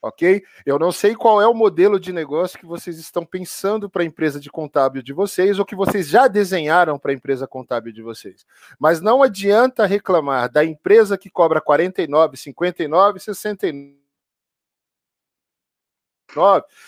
ok? 0.00 0.40
Eu 0.64 0.78
não 0.78 0.92
sei 0.92 1.16
qual 1.16 1.42
é 1.42 1.48
o 1.48 1.52
modelo 1.52 1.98
de 1.98 2.12
negócio 2.12 2.56
que 2.56 2.64
vocês 2.64 2.96
estão 2.96 3.26
pensando 3.26 3.90
para 3.90 4.02
a 4.02 4.06
empresa 4.06 4.38
de 4.38 4.48
contábil 4.48 5.02
de 5.02 5.12
vocês 5.12 5.58
ou 5.58 5.64
que 5.64 5.74
vocês 5.74 6.06
já 6.06 6.28
desenharam 6.28 7.00
para 7.00 7.10
a 7.10 7.14
empresa 7.14 7.44
contábil 7.44 7.92
de 7.92 8.02
vocês. 8.02 8.46
Mas 8.78 9.00
não 9.00 9.20
adianta 9.20 9.84
reclamar 9.84 10.48
da 10.48 10.64
empresa 10.64 11.18
que 11.18 11.28
cobra 11.28 11.60
49, 11.60 12.36
59, 12.36 13.18
69 13.18 13.98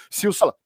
se 0.09 0.29
o 0.29 0.33
salário 0.33 0.61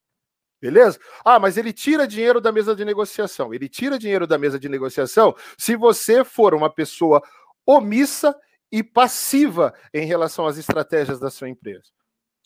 Beleza? 0.61 1.01
Ah, 1.25 1.39
mas 1.39 1.57
ele 1.57 1.73
tira 1.73 2.07
dinheiro 2.07 2.39
da 2.39 2.53
mesa 2.53 2.77
de 2.77 2.85
negociação. 2.85 3.55
Ele 3.55 3.67
tira 3.67 3.99
dinheiro 3.99 4.27
da 4.27 4.37
mesa 4.37 4.59
de 4.59 4.69
negociação 4.69 5.35
se 5.57 5.75
você 5.75 6.23
for 6.23 6.53
uma 6.53 6.69
pessoa 6.69 7.23
omissa 7.65 8.39
e 8.71 8.83
passiva 8.83 9.73
em 9.93 10.05
relação 10.05 10.47
às 10.47 10.59
estratégias 10.59 11.19
da 11.19 11.31
sua 11.31 11.49
empresa. 11.49 11.91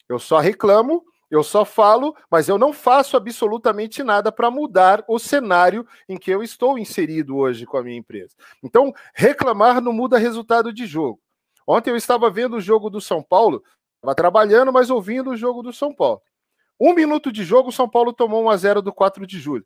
Eu 0.09 0.19
só 0.19 0.39
reclamo, 0.39 1.05
eu 1.31 1.43
só 1.43 1.65
falo, 1.65 2.15
mas 2.31 2.49
eu 2.49 2.59
não 2.59 2.73
faço 2.73 3.17
absolutamente 3.17 4.03
nada 4.03 4.31
para 4.31 4.51
mudar 4.51 5.03
o 5.09 5.19
cenário 5.19 5.87
em 6.09 6.19
que 6.19 6.31
eu 6.31 6.43
estou 6.43 6.79
inserido 6.79 7.37
hoje 7.37 7.65
com 7.65 7.79
a 7.79 7.83
minha 7.83 7.97
empresa. 7.97 8.35
Então, 8.63 8.93
reclamar 9.15 9.81
não 9.81 9.93
muda 9.93 10.19
resultado 10.19 10.73
de 10.73 10.85
jogo. 10.85 11.19
Ontem 11.67 11.91
eu 11.91 11.97
estava 11.97 12.29
vendo 12.31 12.57
o 12.57 12.61
jogo 12.61 12.91
do 12.91 13.01
São 13.01 13.23
Paulo, 13.23 13.63
estava 13.97 14.15
trabalhando, 14.15 14.73
mas 14.73 14.91
ouvindo 14.91 15.31
o 15.31 15.37
jogo 15.37 15.63
do 15.63 15.73
São 15.73 15.95
Paulo. 15.95 16.21
Um 16.79 16.93
minuto 16.93 17.33
de 17.33 17.45
jogo, 17.45 17.71
o 17.71 17.73
São 17.73 17.89
Paulo 17.89 18.13
tomou 18.13 18.45
1 18.45 18.51
a 18.51 18.57
0 18.57 18.83
do 18.83 18.93
4 18.93 19.27
de 19.27 19.39
julho. 19.39 19.65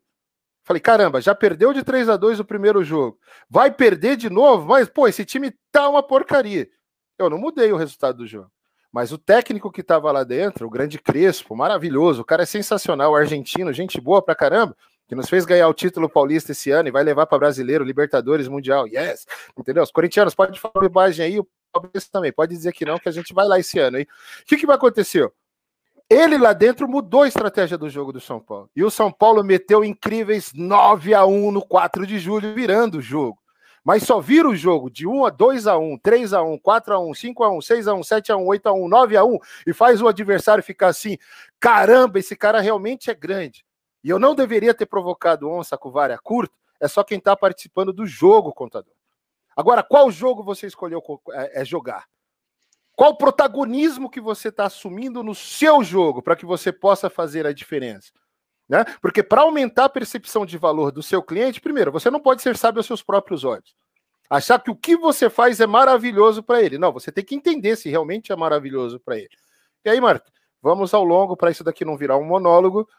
Falei, 0.67 0.81
caramba, 0.81 1.21
já 1.21 1.33
perdeu 1.33 1.71
de 1.71 1.81
3 1.81 2.09
a 2.09 2.17
2 2.17 2.41
o 2.41 2.45
primeiro 2.45 2.83
jogo. 2.83 3.17
Vai 3.49 3.71
perder 3.71 4.17
de 4.17 4.29
novo? 4.29 4.67
Mas, 4.67 4.89
pô, 4.89 5.07
esse 5.07 5.23
time 5.23 5.53
tá 5.71 5.87
uma 5.87 6.03
porcaria. 6.03 6.67
Eu 7.17 7.29
não 7.29 7.37
mudei 7.37 7.71
o 7.71 7.77
resultado 7.77 8.17
do 8.17 8.27
jogo. 8.27 8.51
Mas 8.91 9.13
o 9.13 9.17
técnico 9.17 9.71
que 9.71 9.79
estava 9.79 10.11
lá 10.11 10.25
dentro, 10.25 10.67
o 10.67 10.69
grande 10.69 10.99
Crespo, 10.99 11.55
maravilhoso, 11.55 12.21
o 12.21 12.25
cara 12.25 12.43
é 12.43 12.45
sensacional, 12.45 13.15
argentino, 13.15 13.71
gente 13.71 14.01
boa 14.01 14.21
pra 14.21 14.35
caramba, 14.35 14.75
que 15.07 15.15
nos 15.15 15.29
fez 15.29 15.45
ganhar 15.45 15.69
o 15.69 15.73
título 15.73 16.09
paulista 16.09 16.51
esse 16.51 16.69
ano 16.69 16.89
e 16.89 16.91
vai 16.91 17.01
levar 17.01 17.27
para 17.27 17.39
brasileiro, 17.39 17.85
Libertadores, 17.85 18.49
Mundial. 18.49 18.89
Yes! 18.89 19.25
Entendeu? 19.57 19.83
Os 19.83 19.91
corintianos, 19.91 20.35
pode 20.35 20.59
falar 20.59 20.81
bobagem 20.81 21.25
aí, 21.25 21.39
o 21.39 21.47
Palmeiras 21.71 22.09
também, 22.09 22.33
pode 22.33 22.53
dizer 22.53 22.73
que 22.73 22.83
não, 22.83 22.99
que 22.99 23.07
a 23.07 23.13
gente 23.13 23.33
vai 23.33 23.47
lá 23.47 23.57
esse 23.57 23.79
ano 23.79 23.95
aí. 23.95 24.03
O 24.03 24.45
que, 24.45 24.57
que 24.57 24.67
vai 24.67 24.75
acontecer? 24.75 25.31
Ele 26.09 26.37
lá 26.37 26.53
dentro 26.53 26.87
mudou 26.87 27.23
a 27.23 27.27
estratégia 27.27 27.77
do 27.77 27.89
jogo 27.89 28.13
do 28.13 28.21
São 28.21 28.39
Paulo. 28.39 28.69
E 28.75 28.83
o 28.83 28.89
São 28.89 29.11
Paulo 29.11 29.43
meteu 29.43 29.83
incríveis 29.83 30.53
9 30.53 31.13
a 31.13 31.25
1 31.25 31.51
no 31.51 31.61
4 31.65 32.07
de 32.07 32.17
julho, 32.17 32.53
virando 32.53 32.99
o 32.99 33.01
jogo 33.01 33.37
mas 33.87 34.03
só 34.03 34.19
vira 34.19 34.49
o 34.49 34.53
jogo 34.53 34.89
de 34.89 35.07
1 35.07 35.25
a 35.25 35.29
2 35.29 35.65
a 35.65 35.77
1, 35.77 35.97
3 35.99 36.33
a 36.33 36.41
1, 36.41 36.57
4 36.57 36.93
a 36.93 36.99
1, 36.99 37.13
5 37.13 37.41
a 37.45 37.49
1, 37.49 37.61
6 37.61 37.87
a 37.87 37.93
1, 37.93 38.03
7 38.03 38.31
a 38.33 38.35
1, 38.35 38.45
8 38.45 38.67
a 38.67 38.73
1, 38.73 38.85
9 38.89 39.15
a 39.15 39.23
1 39.23 39.37
e 39.65 39.71
faz 39.71 40.01
o 40.01 40.09
adversário 40.09 40.61
ficar 40.61 40.87
assim: 40.87 41.17
"Caramba, 41.57 42.19
esse 42.19 42.35
cara 42.35 42.59
realmente 42.59 43.09
é 43.09 43.13
grande". 43.13 43.65
E 44.03 44.09
eu 44.09 44.19
não 44.19 44.35
deveria 44.35 44.73
ter 44.73 44.87
provocado 44.87 45.49
onça 45.49 45.77
com 45.77 45.89
vara 45.89 46.17
curta, 46.17 46.53
é 46.81 46.87
só 46.89 47.01
quem 47.01 47.17
está 47.17 47.33
participando 47.33 47.93
do 47.93 48.05
jogo, 48.05 48.51
contador. 48.51 48.91
Agora, 49.55 49.81
qual 49.81 50.11
jogo 50.11 50.43
você 50.43 50.67
escolheu 50.67 51.01
é, 51.31 51.61
é 51.61 51.63
jogar? 51.63 52.07
Qual 52.97 53.15
protagonismo 53.15 54.09
que 54.09 54.19
você 54.19 54.47
está 54.47 54.65
assumindo 54.65 55.21
no 55.21 55.35
seu 55.35 55.83
jogo 55.83 56.19
para 56.19 56.35
que 56.35 56.47
você 56.47 56.71
possa 56.71 57.11
fazer 57.11 57.45
a 57.45 57.53
diferença? 57.53 58.11
Né? 58.67 58.83
Porque 58.99 59.21
para 59.21 59.43
aumentar 59.43 59.85
a 59.85 59.89
percepção 59.89 60.47
de 60.47 60.57
valor 60.57 60.91
do 60.91 61.03
seu 61.03 61.21
cliente, 61.21 61.61
primeiro, 61.61 61.91
você 61.91 62.09
não 62.09 62.19
pode 62.19 62.41
ser 62.41 62.57
sábio 62.57 62.79
aos 62.79 62.87
seus 62.87 63.03
próprios 63.03 63.43
olhos. 63.43 63.75
Achar 64.27 64.57
que 64.59 64.71
o 64.71 64.75
que 64.75 64.97
você 64.97 65.29
faz 65.29 65.59
é 65.59 65.67
maravilhoso 65.67 66.41
para 66.41 66.59
ele. 66.59 66.79
Não, 66.79 66.91
você 66.91 67.11
tem 67.11 67.23
que 67.23 67.35
entender 67.35 67.75
se 67.75 67.87
realmente 67.87 68.31
é 68.31 68.35
maravilhoso 68.35 68.99
para 68.99 69.15
ele. 69.15 69.29
E 69.85 69.89
aí, 69.91 70.01
Marta, 70.01 70.31
vamos 70.59 70.91
ao 70.91 71.03
longo 71.03 71.37
para 71.37 71.51
isso 71.51 71.63
daqui 71.63 71.85
não 71.85 71.95
virar 71.95 72.17
um 72.17 72.25
monólogo. 72.25 72.89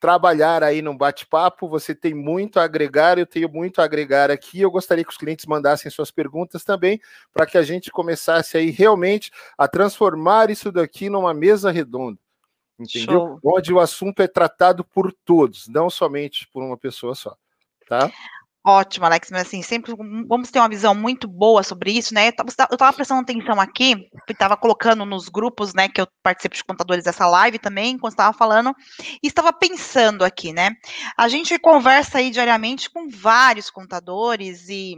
Trabalhar 0.00 0.62
aí 0.62 0.80
num 0.80 0.96
bate-papo, 0.96 1.68
você 1.68 1.94
tem 1.94 2.14
muito 2.14 2.60
a 2.60 2.64
agregar, 2.64 3.18
eu 3.18 3.26
tenho 3.26 3.48
muito 3.48 3.80
a 3.80 3.84
agregar 3.84 4.30
aqui. 4.30 4.60
Eu 4.60 4.70
gostaria 4.70 5.04
que 5.04 5.10
os 5.10 5.16
clientes 5.16 5.46
mandassem 5.46 5.90
suas 5.90 6.10
perguntas 6.10 6.62
também, 6.62 7.00
para 7.32 7.46
que 7.46 7.58
a 7.58 7.62
gente 7.62 7.90
começasse 7.90 8.56
aí 8.56 8.70
realmente 8.70 9.30
a 9.56 9.66
transformar 9.66 10.50
isso 10.50 10.70
daqui 10.70 11.08
numa 11.08 11.34
mesa 11.34 11.70
redonda 11.70 12.18
entendeu? 12.78 13.18
Show. 13.18 13.40
Onde 13.42 13.72
o 13.72 13.80
assunto 13.80 14.22
é 14.22 14.28
tratado 14.28 14.84
por 14.84 15.12
todos, 15.12 15.66
não 15.68 15.90
somente 15.90 16.48
por 16.52 16.62
uma 16.62 16.76
pessoa 16.76 17.14
só, 17.14 17.36
tá? 17.88 18.10
Ótimo, 18.66 19.06
Alex, 19.06 19.30
mas 19.30 19.42
assim, 19.46 19.62
sempre 19.62 19.94
vamos 20.28 20.50
ter 20.50 20.58
uma 20.58 20.68
visão 20.68 20.94
muito 20.94 21.26
boa 21.26 21.62
sobre 21.62 21.92
isso, 21.92 22.12
né? 22.12 22.28
Eu 22.28 22.44
estava 22.72 22.92
prestando 22.92 23.22
atenção 23.22 23.58
aqui, 23.60 24.08
estava 24.28 24.56
colocando 24.56 25.06
nos 25.06 25.28
grupos, 25.28 25.72
né, 25.72 25.88
que 25.88 26.00
eu 26.00 26.08
participo 26.22 26.54
de 26.56 26.64
contadores 26.64 27.04
dessa 27.04 27.26
live 27.26 27.58
também, 27.58 27.92
enquanto 27.92 28.12
estava 28.12 28.36
falando, 28.36 28.74
e 29.22 29.28
estava 29.28 29.52
pensando 29.52 30.24
aqui, 30.24 30.52
né? 30.52 30.72
A 31.16 31.28
gente 31.28 31.58
conversa 31.58 32.18
aí 32.18 32.30
diariamente 32.30 32.90
com 32.90 33.08
vários 33.08 33.70
contadores 33.70 34.68
e 34.68 34.96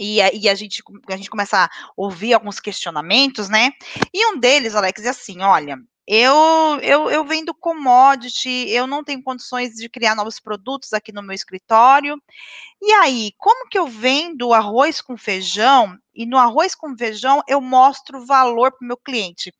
e, 0.00 0.16
e, 0.16 0.48
a, 0.48 0.54
gente, 0.54 0.82
a 1.10 1.16
gente 1.16 1.28
começa 1.28 1.64
a 1.64 1.68
ouvir 1.94 2.32
alguns 2.32 2.58
questionamentos, 2.58 3.50
né? 3.50 3.70
E 4.14 4.26
um 4.32 4.38
deles, 4.40 4.74
Alex, 4.74 5.04
é 5.04 5.10
assim: 5.10 5.42
olha, 5.42 5.76
eu, 6.12 6.80
eu, 6.82 7.08
eu 7.08 7.24
vendo 7.24 7.54
commodity, 7.54 8.68
eu 8.68 8.84
não 8.84 9.04
tenho 9.04 9.22
condições 9.22 9.76
de 9.76 9.88
criar 9.88 10.16
novos 10.16 10.40
produtos 10.40 10.92
aqui 10.92 11.12
no 11.12 11.22
meu 11.22 11.36
escritório. 11.36 12.20
E 12.82 12.90
aí, 12.94 13.30
como 13.38 13.68
que 13.68 13.78
eu 13.78 13.86
vendo 13.86 14.52
arroz 14.52 15.00
com 15.00 15.16
feijão 15.16 15.96
e 16.12 16.26
no 16.26 16.36
arroz 16.36 16.74
com 16.74 16.96
feijão 16.98 17.40
eu 17.46 17.60
mostro 17.60 18.26
valor 18.26 18.72
para 18.72 18.84
o 18.84 18.88
meu 18.88 18.96
cliente? 18.96 19.54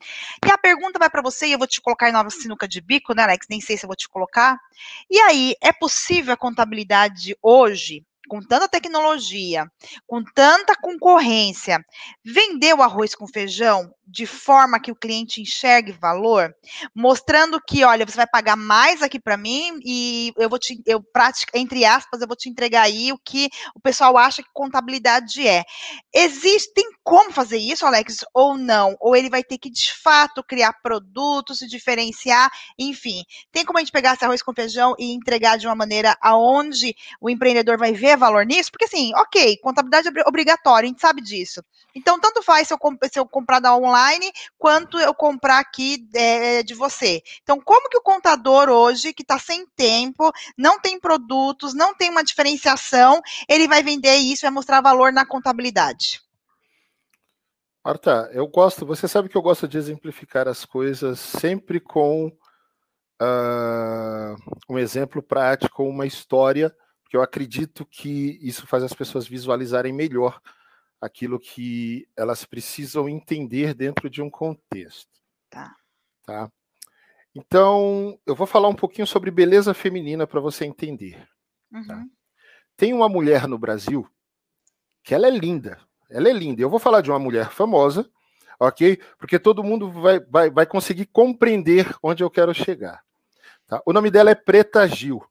E 0.45 0.50
a 0.50 0.59
pergunta 0.59 0.99
vai 0.99 1.09
para 1.09 1.23
você, 1.23 1.47
e 1.47 1.52
eu 1.52 1.59
vou 1.59 1.69
te 1.69 1.80
colocar 1.80 2.09
em 2.09 2.12
nova 2.12 2.30
sinuca 2.30 2.66
de 2.66 2.80
bico, 2.80 3.14
né, 3.14 3.23
Alex? 3.23 3.47
Nem 3.49 3.61
sei 3.61 3.76
se 3.76 3.85
eu 3.85 3.88
vou 3.88 3.95
te 3.95 4.09
colocar. 4.09 4.59
E 5.09 5.21
aí, 5.21 5.54
é 5.62 5.73
possível 5.73 6.35
a 6.35 6.37
contabilidade 6.37 7.37
hoje 7.40 8.04
com 8.31 8.41
tanta 8.41 8.69
tecnologia, 8.69 9.67
com 10.07 10.23
tanta 10.23 10.77
concorrência, 10.77 11.85
vender 12.25 12.73
o 12.75 12.81
arroz 12.81 13.13
com 13.13 13.27
feijão 13.27 13.93
de 14.07 14.27
forma 14.27 14.81
que 14.81 14.91
o 14.91 14.97
cliente 14.97 15.41
enxergue 15.41 15.93
valor, 15.93 16.55
mostrando 16.95 17.61
que, 17.61 17.85
olha, 17.85 18.05
você 18.05 18.17
vai 18.17 18.27
pagar 18.27 18.57
mais 18.57 19.03
aqui 19.03 19.21
para 19.21 19.37
mim 19.37 19.81
e 19.85 20.33
eu 20.37 20.49
vou 20.49 20.59
te, 20.59 20.81
eu 20.87 21.05
entre 21.55 21.85
aspas, 21.85 22.21
eu 22.21 22.27
vou 22.27 22.37
te 22.37 22.49
entregar 22.49 22.83
aí 22.83 23.13
o 23.13 23.19
que 23.19 23.49
o 23.75 23.81
pessoal 23.81 24.17
acha 24.17 24.43
que 24.43 24.49
contabilidade 24.53 25.47
é. 25.47 25.65
Existem 26.13 26.85
como 27.05 27.33
fazer 27.33 27.59
isso, 27.59 27.87
Alex, 27.87 28.19
ou 28.35 28.57
não? 28.57 28.97
Ou 29.01 29.15
ele 29.15 29.31
vai 29.31 29.45
ter 29.45 29.59
que, 29.59 29.71
de 29.71 29.93
fato, 29.93 30.43
criar 30.43 30.73
produtos, 30.83 31.59
se 31.59 31.69
diferenciar, 31.69 32.51
enfim. 32.79 33.23
Tem 33.53 33.65
como 33.65 33.79
a 33.79 33.81
gente 33.81 33.93
pegar 33.93 34.15
esse 34.15 34.25
arroz 34.25 34.43
com 34.43 34.55
feijão 34.55 34.95
e 34.99 35.13
entregar 35.13 35.57
de 35.57 35.67
uma 35.67 35.75
maneira 35.75 36.17
aonde 36.21 36.95
o 37.21 37.31
empreendedor 37.31 37.79
vai 37.79 37.93
ver 37.93 38.17
valor 38.21 38.47
nisso? 38.47 38.71
Porque, 38.71 38.85
assim, 38.85 39.12
ok, 39.17 39.57
contabilidade 39.57 40.09
é 40.09 40.29
obrigatória, 40.29 40.87
a 40.87 40.89
gente 40.89 41.00
sabe 41.00 41.21
disso. 41.21 41.65
Então, 41.95 42.21
tanto 42.21 42.43
faz 42.43 42.69
se 42.69 42.75
eu, 42.75 42.79
se 43.11 43.19
eu 43.19 43.27
comprar 43.27 43.59
da 43.59 43.75
online 43.75 44.31
quanto 44.59 44.99
eu 44.99 45.12
comprar 45.12 45.59
aqui 45.59 46.07
é, 46.15 46.62
de 46.62 46.75
você. 46.75 47.23
Então, 47.43 47.61
como 47.61 47.89
que 47.89 47.97
o 47.97 48.03
contador 48.03 48.69
hoje, 48.69 49.12
que 49.12 49.23
está 49.23 49.39
sem 49.39 49.67
tempo, 49.75 50.31
não 50.57 50.79
tem 50.79 51.00
produtos, 51.00 51.75
não 51.75 51.95
tem 51.95 52.11
uma 52.11 52.23
diferenciação, 52.23 53.21
ele 53.49 53.67
vai 53.67 53.83
vender 53.83 54.17
isso, 54.17 54.43
vai 54.43 54.50
mostrar 54.50 54.81
valor 54.81 55.12
na 55.12 55.27
contabilidade? 55.27 56.21
Marta, 57.85 58.31
eu 58.35 58.47
gosto, 58.47 58.85
você 58.85 59.09
sabe 59.09 59.31
que 59.31 59.37
eu 59.37 59.43
gosto 59.43 59.67
de 59.67 59.79
exemplificar 59.79 60.47
as 60.47 60.67
coisas 60.67 61.19
sempre 61.19 61.81
com 61.81 62.31
uh, 63.21 64.37
um 64.69 64.79
exemplo 64.79 65.23
prático, 65.23 65.83
uma 65.85 66.07
história, 66.07 66.75
porque 67.11 67.17
eu 67.17 67.23
acredito 67.23 67.85
que 67.85 68.38
isso 68.40 68.69
faz 68.69 68.85
as 68.85 68.93
pessoas 68.93 69.26
visualizarem 69.26 69.93
melhor 69.93 70.40
aquilo 71.00 71.40
que 71.40 72.09
elas 72.17 72.45
precisam 72.45 73.09
entender 73.09 73.75
dentro 73.75 74.09
de 74.09 74.23
um 74.23 74.31
contexto. 74.31 75.11
Tá. 75.50 75.75
Tá? 76.25 76.49
Então, 77.35 78.17
eu 78.25 78.37
vou 78.37 78.47
falar 78.47 78.69
um 78.69 78.76
pouquinho 78.76 79.09
sobre 79.09 79.29
beleza 79.33 79.75
feminina 79.75 80.25
para 80.25 80.38
você 80.38 80.64
entender. 80.64 81.17
Tá? 81.69 81.79
Uhum. 81.79 81.85
Tá? 81.85 82.05
Tem 82.76 82.95
uma 82.95 83.09
mulher 83.09 83.49
no 83.49 83.59
Brasil 83.59 84.09
que 85.02 85.12
ela 85.12 85.26
é 85.26 85.31
linda. 85.31 85.81
Ela 86.09 86.29
é 86.29 86.33
linda. 86.33 86.62
Eu 86.62 86.71
vou 86.71 86.79
falar 86.79 87.00
de 87.00 87.11
uma 87.11 87.19
mulher 87.19 87.50
famosa, 87.50 88.09
ok? 88.57 89.02
Porque 89.19 89.37
todo 89.37 89.64
mundo 89.64 89.90
vai, 89.90 90.21
vai, 90.21 90.49
vai 90.49 90.64
conseguir 90.64 91.07
compreender 91.07 91.93
onde 92.05 92.23
eu 92.23 92.31
quero 92.31 92.55
chegar. 92.55 93.02
Tá? 93.67 93.83
O 93.85 93.93
nome 93.93 94.12
dela 94.12 94.31
é 94.31 94.35
Preta 94.37 94.87
Gil. 94.87 95.29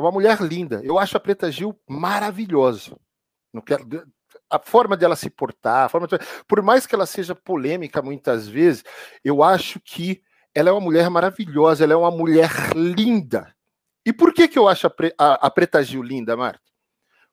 É 0.00 0.04
uma 0.04 0.10
mulher 0.10 0.40
linda. 0.40 0.80
Eu 0.82 0.98
acho 0.98 1.16
a 1.16 1.20
Preta 1.20 1.50
Gil 1.50 1.78
maravilhosa. 1.86 2.96
Não 3.52 3.60
quero, 3.60 3.86
a 4.48 4.58
forma 4.58 4.96
dela 4.96 5.14
se 5.14 5.28
portar, 5.28 5.84
a 5.84 5.88
forma 5.88 6.06
de, 6.06 6.18
por 6.48 6.62
mais 6.62 6.86
que 6.86 6.94
ela 6.94 7.06
seja 7.06 7.34
polêmica 7.34 8.00
muitas 8.00 8.48
vezes, 8.48 8.82
eu 9.24 9.42
acho 9.42 9.78
que 9.80 10.22
ela 10.54 10.70
é 10.70 10.72
uma 10.72 10.80
mulher 10.80 11.08
maravilhosa, 11.10 11.84
ela 11.84 11.92
é 11.92 11.96
uma 11.96 12.10
mulher 12.10 12.50
linda. 12.74 13.54
E 14.04 14.12
por 14.12 14.32
que, 14.32 14.48
que 14.48 14.58
eu 14.58 14.68
acho 14.68 14.86
a, 14.86 14.92
a, 15.18 15.34
a 15.46 15.50
Preta 15.50 15.82
Gil 15.82 16.02
linda, 16.02 16.36
Marta? 16.36 16.62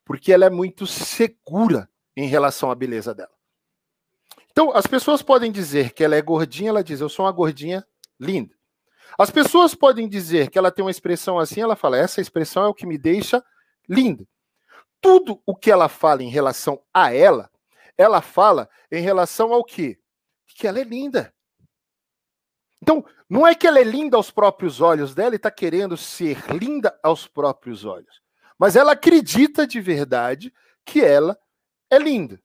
Porque 0.04 0.32
ela 0.32 0.44
é 0.44 0.50
muito 0.50 0.86
segura 0.86 1.88
em 2.16 2.28
relação 2.28 2.70
à 2.70 2.74
beleza 2.74 3.14
dela. 3.14 3.32
Então, 4.50 4.72
as 4.74 4.86
pessoas 4.86 5.22
podem 5.22 5.50
dizer 5.52 5.92
que 5.92 6.02
ela 6.02 6.16
é 6.16 6.22
gordinha, 6.22 6.70
ela 6.70 6.84
diz, 6.84 7.00
eu 7.00 7.08
sou 7.08 7.24
uma 7.24 7.32
gordinha 7.32 7.86
linda. 8.18 8.57
As 9.16 9.30
pessoas 9.30 9.74
podem 9.74 10.08
dizer 10.08 10.50
que 10.50 10.58
ela 10.58 10.70
tem 10.70 10.84
uma 10.84 10.90
expressão 10.90 11.38
assim, 11.38 11.60
ela 11.60 11.76
fala, 11.76 11.96
essa 11.96 12.20
expressão 12.20 12.64
é 12.64 12.68
o 12.68 12.74
que 12.74 12.86
me 12.86 12.98
deixa 12.98 13.42
linda. 13.88 14.26
Tudo 15.00 15.40
o 15.46 15.54
que 15.54 15.70
ela 15.70 15.88
fala 15.88 16.22
em 16.22 16.28
relação 16.28 16.82
a 16.92 17.12
ela, 17.12 17.50
ela 17.96 18.20
fala 18.20 18.68
em 18.90 19.00
relação 19.00 19.52
ao 19.52 19.64
quê? 19.64 19.98
Que 20.56 20.66
ela 20.66 20.80
é 20.80 20.84
linda. 20.84 21.32
Então, 22.82 23.04
não 23.28 23.46
é 23.46 23.54
que 23.54 23.66
ela 23.66 23.78
é 23.78 23.84
linda 23.84 24.16
aos 24.16 24.30
próprios 24.30 24.80
olhos 24.80 25.14
dela 25.14 25.34
e 25.34 25.36
está 25.36 25.50
querendo 25.50 25.96
ser 25.96 26.44
linda 26.50 26.98
aos 27.02 27.26
próprios 27.26 27.84
olhos, 27.84 28.22
mas 28.58 28.76
ela 28.76 28.92
acredita 28.92 29.66
de 29.66 29.80
verdade 29.80 30.52
que 30.84 31.00
ela 31.00 31.38
é 31.90 31.98
linda. 31.98 32.40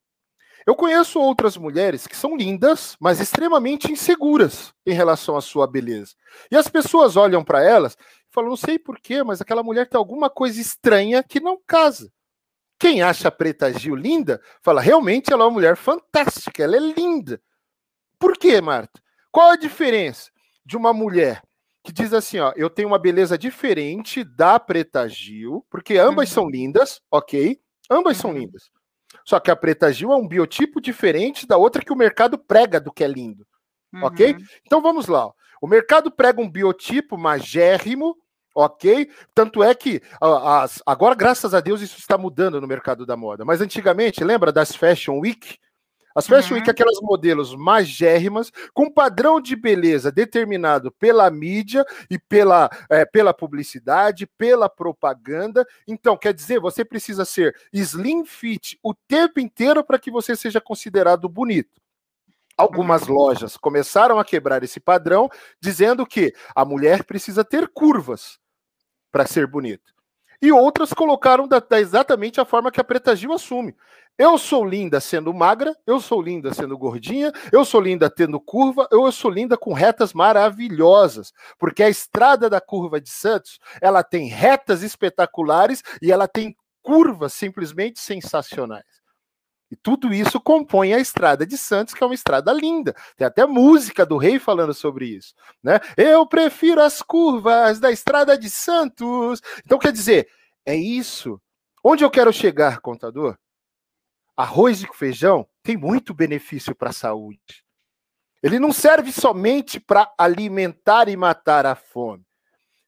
Eu 0.66 0.76
conheço 0.76 1.20
outras 1.20 1.58
mulheres 1.58 2.08
que 2.08 2.16
são 2.16 2.36
lindas, 2.36 2.96
mas 3.00 3.20
extremamente 3.20 3.92
inseguras 3.92 4.74
em 4.86 4.94
relação 4.94 5.36
à 5.36 5.42
sua 5.42 5.68
beleza. 5.68 6.16
E 6.50 6.56
as 6.56 6.68
pessoas 6.68 7.18
olham 7.18 7.44
para 7.44 7.64
elas 7.64 7.94
e 7.94 7.98
falam: 8.32 8.52
não 8.52 8.58
sei 8.58 8.80
porquê, 8.80 9.24
mas 9.24 9.42
aquela 9.42 9.64
mulher 9.64 9.88
tem 9.88 9.98
alguma 9.98 10.30
coisa 10.30 10.60
estranha 10.60 11.24
que 11.24 11.40
não 11.40 11.60
casa. 11.66 12.12
Quem 12.80 13.02
acha 13.02 13.28
a 13.28 13.32
Preta 13.32 13.72
Gil 13.72 13.96
linda, 13.96 14.42
fala: 14.62 14.82
realmente 14.82 15.32
ela 15.32 15.44
é 15.44 15.48
uma 15.48 15.54
mulher 15.54 15.76
fantástica, 15.76 16.64
ela 16.64 16.76
é 16.76 16.80
linda. 16.80 17.42
Por 18.18 18.38
quê, 18.38 18.62
Marta? 18.62 19.02
Qual 19.32 19.50
a 19.50 19.58
diferença 19.58 20.32
de 20.66 20.78
uma 20.78 20.94
mulher 20.94 21.42
que 21.84 21.92
diz 21.92 22.14
assim, 22.14 22.40
ó, 22.40 22.54
eu 22.56 22.70
tenho 22.70 22.88
uma 22.88 22.98
beleza 22.98 23.38
diferente 23.38 24.24
da 24.24 24.58
Preta 24.58 25.08
Gil, 25.10 25.66
porque 25.70 25.98
ambas 25.98 26.30
uhum. 26.30 26.36
são 26.36 26.50
lindas, 26.50 27.02
ok? 27.12 27.60
Ambas 27.90 28.18
uhum. 28.18 28.22
são 28.22 28.34
lindas. 28.34 28.72
Só 29.26 29.40
que 29.40 29.52
a 29.52 29.56
Preta 29.56 29.92
Gil 29.92 30.12
é 30.12 30.16
um 30.16 30.28
biotipo 30.28 30.82
diferente 30.82 31.48
da 31.48 31.58
outra 31.58 31.84
que 31.84 31.94
o 31.94 31.96
mercado 31.96 32.38
prega 32.38 32.80
do 32.80 32.92
que 32.92 33.04
é 33.04 33.08
lindo, 33.08 33.46
uhum. 33.94 34.04
ok? 34.04 34.36
Então 34.66 34.82
vamos 34.82 35.08
lá. 35.08 35.32
O 35.62 35.68
mercado 35.68 36.12
prega 36.12 36.42
um 36.42 36.50
biotipo 36.50 37.18
magérrimo, 37.18 38.18
ok? 38.54 39.10
Tanto 39.34 39.64
é 39.64 39.74
que 39.74 40.02
as, 40.20 40.82
agora, 40.86 41.16
graças 41.16 41.54
a 41.54 41.62
Deus, 41.62 41.82
isso 41.82 41.98
está 41.98 42.18
mudando 42.18 42.60
no 42.60 42.68
mercado 42.68 43.06
da 43.06 43.16
moda. 43.16 43.46
Mas 43.46 43.62
antigamente, 43.62 44.24
lembra 44.24 44.52
das 44.52 44.76
Fashion 44.76 45.20
Week? 45.20 45.58
As 46.16 46.28
Fashion 46.28 46.54
uhum. 46.54 46.60
Week, 46.60 46.70
aquelas 46.70 47.00
modelos 47.02 47.56
magérrimas, 47.56 48.52
com 48.74 48.92
padrão 48.92 49.42
de 49.42 49.56
beleza 49.56 50.12
determinado 50.12 50.92
pela 50.92 51.30
mídia 51.32 51.86
e 52.10 52.20
pela, 52.20 52.70
é, 52.90 53.06
pela 53.06 53.34
publicidade, 53.34 54.28
pela 54.38 54.70
propaganda. 54.70 55.66
Então, 55.88 56.18
quer 56.18 56.34
dizer, 56.34 56.60
você 56.60 56.86
precisa 56.86 57.26
ser 57.26 57.56
slim 57.72 58.26
fit 58.26 58.78
o 58.84 58.94
tempo 58.94 59.40
inteiro 59.40 59.84
para 59.84 60.00
que 60.00 60.12
você 60.12 60.36
seja 60.36 60.62
considerado 60.62 61.28
bonito. 61.28 61.82
Algumas 62.56 63.08
uhum. 63.08 63.16
lojas 63.16 63.58
começaram 63.58 64.20
a 64.20 64.26
quebrar 64.26 64.64
esse 64.64 64.80
padrão, 64.80 65.30
dizendo 65.60 66.06
que 66.06 66.34
a 66.56 66.64
mulher 66.64 67.04
precisa 67.04 67.44
ter 67.44 67.68
curvas 67.68 68.40
para 69.12 69.26
ser 69.26 69.48
bonita. 69.48 69.93
E 70.44 70.52
outras 70.52 70.92
colocaram 70.92 71.48
da, 71.48 71.62
da 71.62 71.80
exatamente 71.80 72.42
a 72.42 72.44
forma 72.44 72.70
que 72.70 72.82
a 72.82 72.84
Preta 72.84 73.16
Gil 73.16 73.32
assume. 73.32 73.74
Eu 74.18 74.38
sou 74.38 74.66
linda 74.66 75.00
sendo 75.00 75.34
magra, 75.34 75.74
eu 75.88 76.02
sou 76.02 76.22
linda 76.22 76.54
sendo 76.54 76.78
gordinha, 76.78 77.32
eu 77.50 77.64
sou 77.64 77.80
linda 77.80 78.10
tendo 78.10 78.42
curva, 78.42 78.86
eu 78.92 79.10
sou 79.10 79.32
linda 79.32 79.58
com 79.58 79.72
retas 79.72 80.12
maravilhosas, 80.12 81.32
porque 81.58 81.82
a 81.82 81.88
estrada 81.90 82.50
da 82.50 82.60
curva 82.60 83.00
de 83.00 83.10
Santos, 83.10 83.58
ela 83.82 84.04
tem 84.04 84.28
retas 84.28 84.84
espetaculares 84.84 85.82
e 86.02 86.12
ela 86.12 86.28
tem 86.28 86.54
curvas 86.82 87.32
simplesmente 87.32 88.02
sensacionais. 88.02 88.93
E 89.74 89.76
tudo 89.76 90.14
isso 90.14 90.40
compõe 90.40 90.94
a 90.94 91.00
estrada 91.00 91.46
de 91.46 91.58
Santos, 91.58 91.94
que 91.94 92.04
é 92.04 92.06
uma 92.06 92.14
estrada 92.14 92.54
linda. 92.54 92.96
Tem 93.18 93.26
até 93.26 93.46
música 93.46 94.06
do 94.06 94.18
rei 94.18 94.38
falando 94.38 94.74
sobre 94.74 95.08
isso, 95.08 95.34
né? 95.64 95.80
Eu 95.98 96.26
prefiro 96.28 96.82
as 96.82 97.02
curvas 97.02 97.80
da 97.80 97.92
estrada 97.92 98.38
de 98.38 98.50
Santos. 98.50 99.42
Então 99.66 99.80
quer 99.80 99.92
dizer, 99.92 100.30
é 100.66 100.76
isso. 100.76 101.42
Onde 101.84 102.04
eu 102.04 102.12
quero 102.12 102.32
chegar, 102.32 102.80
contador? 102.80 103.36
arroz 104.36 104.84
e 104.84 104.88
feijão 104.94 105.48
tem 105.62 105.78
muito 105.78 106.14
benefício 106.14 106.76
para 106.76 106.90
a 106.90 106.94
saúde. 106.94 107.64
Ele 108.42 108.60
não 108.60 108.74
serve 108.74 109.12
somente 109.12 109.80
para 109.80 110.12
alimentar 110.18 111.08
e 111.08 111.16
matar 111.16 111.66
a 111.66 111.76
fome. 111.76 112.26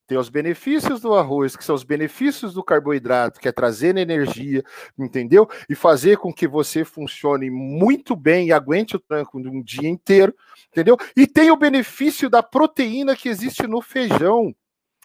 Tem 0.08 0.18
os 0.18 0.30
benefícios 0.30 1.02
do 1.02 1.16
arroz, 1.16 1.56
que 1.56 1.64
são 1.64 1.74
os 1.74 1.84
benefícios 1.84 2.54
do 2.54 2.64
carboidrato, 2.64 3.40
que 3.40 3.48
é 3.48 3.52
trazer 3.52 3.98
energia, 3.98 4.64
entendeu? 4.98 5.50
E 5.68 5.74
fazer 5.74 6.18
com 6.18 6.32
que 6.32 6.48
você 6.48 6.86
funcione 6.86 7.50
muito 7.50 8.16
bem 8.16 8.48
e 8.48 8.54
aguente 8.54 8.96
o 8.96 9.00
tranco 9.00 9.40
um 9.40 9.64
dia 9.64 9.90
inteiro, 9.90 10.36
entendeu? 10.72 10.96
E 11.18 11.26
tem 11.26 11.50
o 11.50 11.58
benefício 11.58 12.30
da 12.30 12.44
proteína 12.44 13.16
que 13.16 13.28
existe 13.28 13.66
no 13.66 13.82
feijão, 13.82 14.56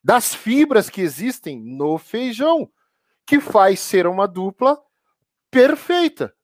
das 0.04 0.34
fibras 0.34 0.90
que 0.90 1.00
existem 1.00 1.58
no 1.58 1.96
feijão, 1.96 2.70
que 3.26 3.40
faz 3.40 3.80
ser 3.80 4.06
uma 4.06 4.28
dupla 4.28 4.78
perfeita. 5.50 6.34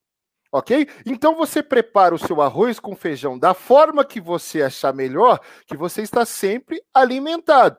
Ok? 0.51 0.89
Então 1.05 1.35
você 1.35 1.63
prepara 1.63 2.15
o 2.15 2.19
seu 2.19 2.41
arroz 2.41 2.81
com 2.81 2.97
feijão 2.97 3.39
da 3.39 3.53
forma 3.53 4.05
que 4.05 4.21
você 4.21 4.63
achar 4.63 4.95
melhor, 4.95 5.41
que 5.67 5.77
você 5.77 6.01
está 6.01 6.25
sempre 6.25 6.83
alimentado. 6.95 7.77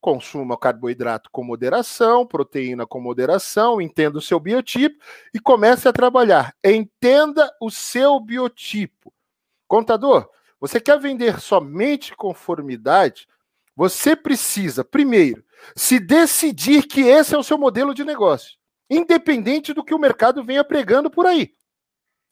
Consuma 0.00 0.56
carboidrato 0.56 1.28
com 1.30 1.42
moderação, 1.42 2.26
proteína 2.26 2.86
com 2.86 3.00
moderação, 3.00 3.80
entenda 3.80 4.18
o 4.18 4.22
seu 4.22 4.38
biotipo 4.38 5.04
e 5.34 5.40
comece 5.40 5.88
a 5.88 5.92
trabalhar. 5.92 6.54
Entenda 6.64 7.50
o 7.60 7.70
seu 7.70 8.20
biotipo. 8.20 9.12
Contador, 9.66 10.30
você 10.60 10.80
quer 10.80 10.98
vender 11.00 11.40
somente 11.40 12.14
conformidade? 12.14 13.28
Você 13.74 14.14
precisa, 14.14 14.84
primeiro, 14.84 15.44
se 15.74 15.98
decidir 15.98 16.86
que 16.86 17.00
esse 17.00 17.34
é 17.34 17.38
o 17.38 17.42
seu 17.42 17.58
modelo 17.58 17.92
de 17.92 18.04
negócio 18.04 18.58
independente 18.90 19.74
do 19.74 19.84
que 19.84 19.94
o 19.94 19.98
mercado 19.98 20.42
venha 20.42 20.64
pregando 20.64 21.10
por 21.10 21.26
aí. 21.26 21.52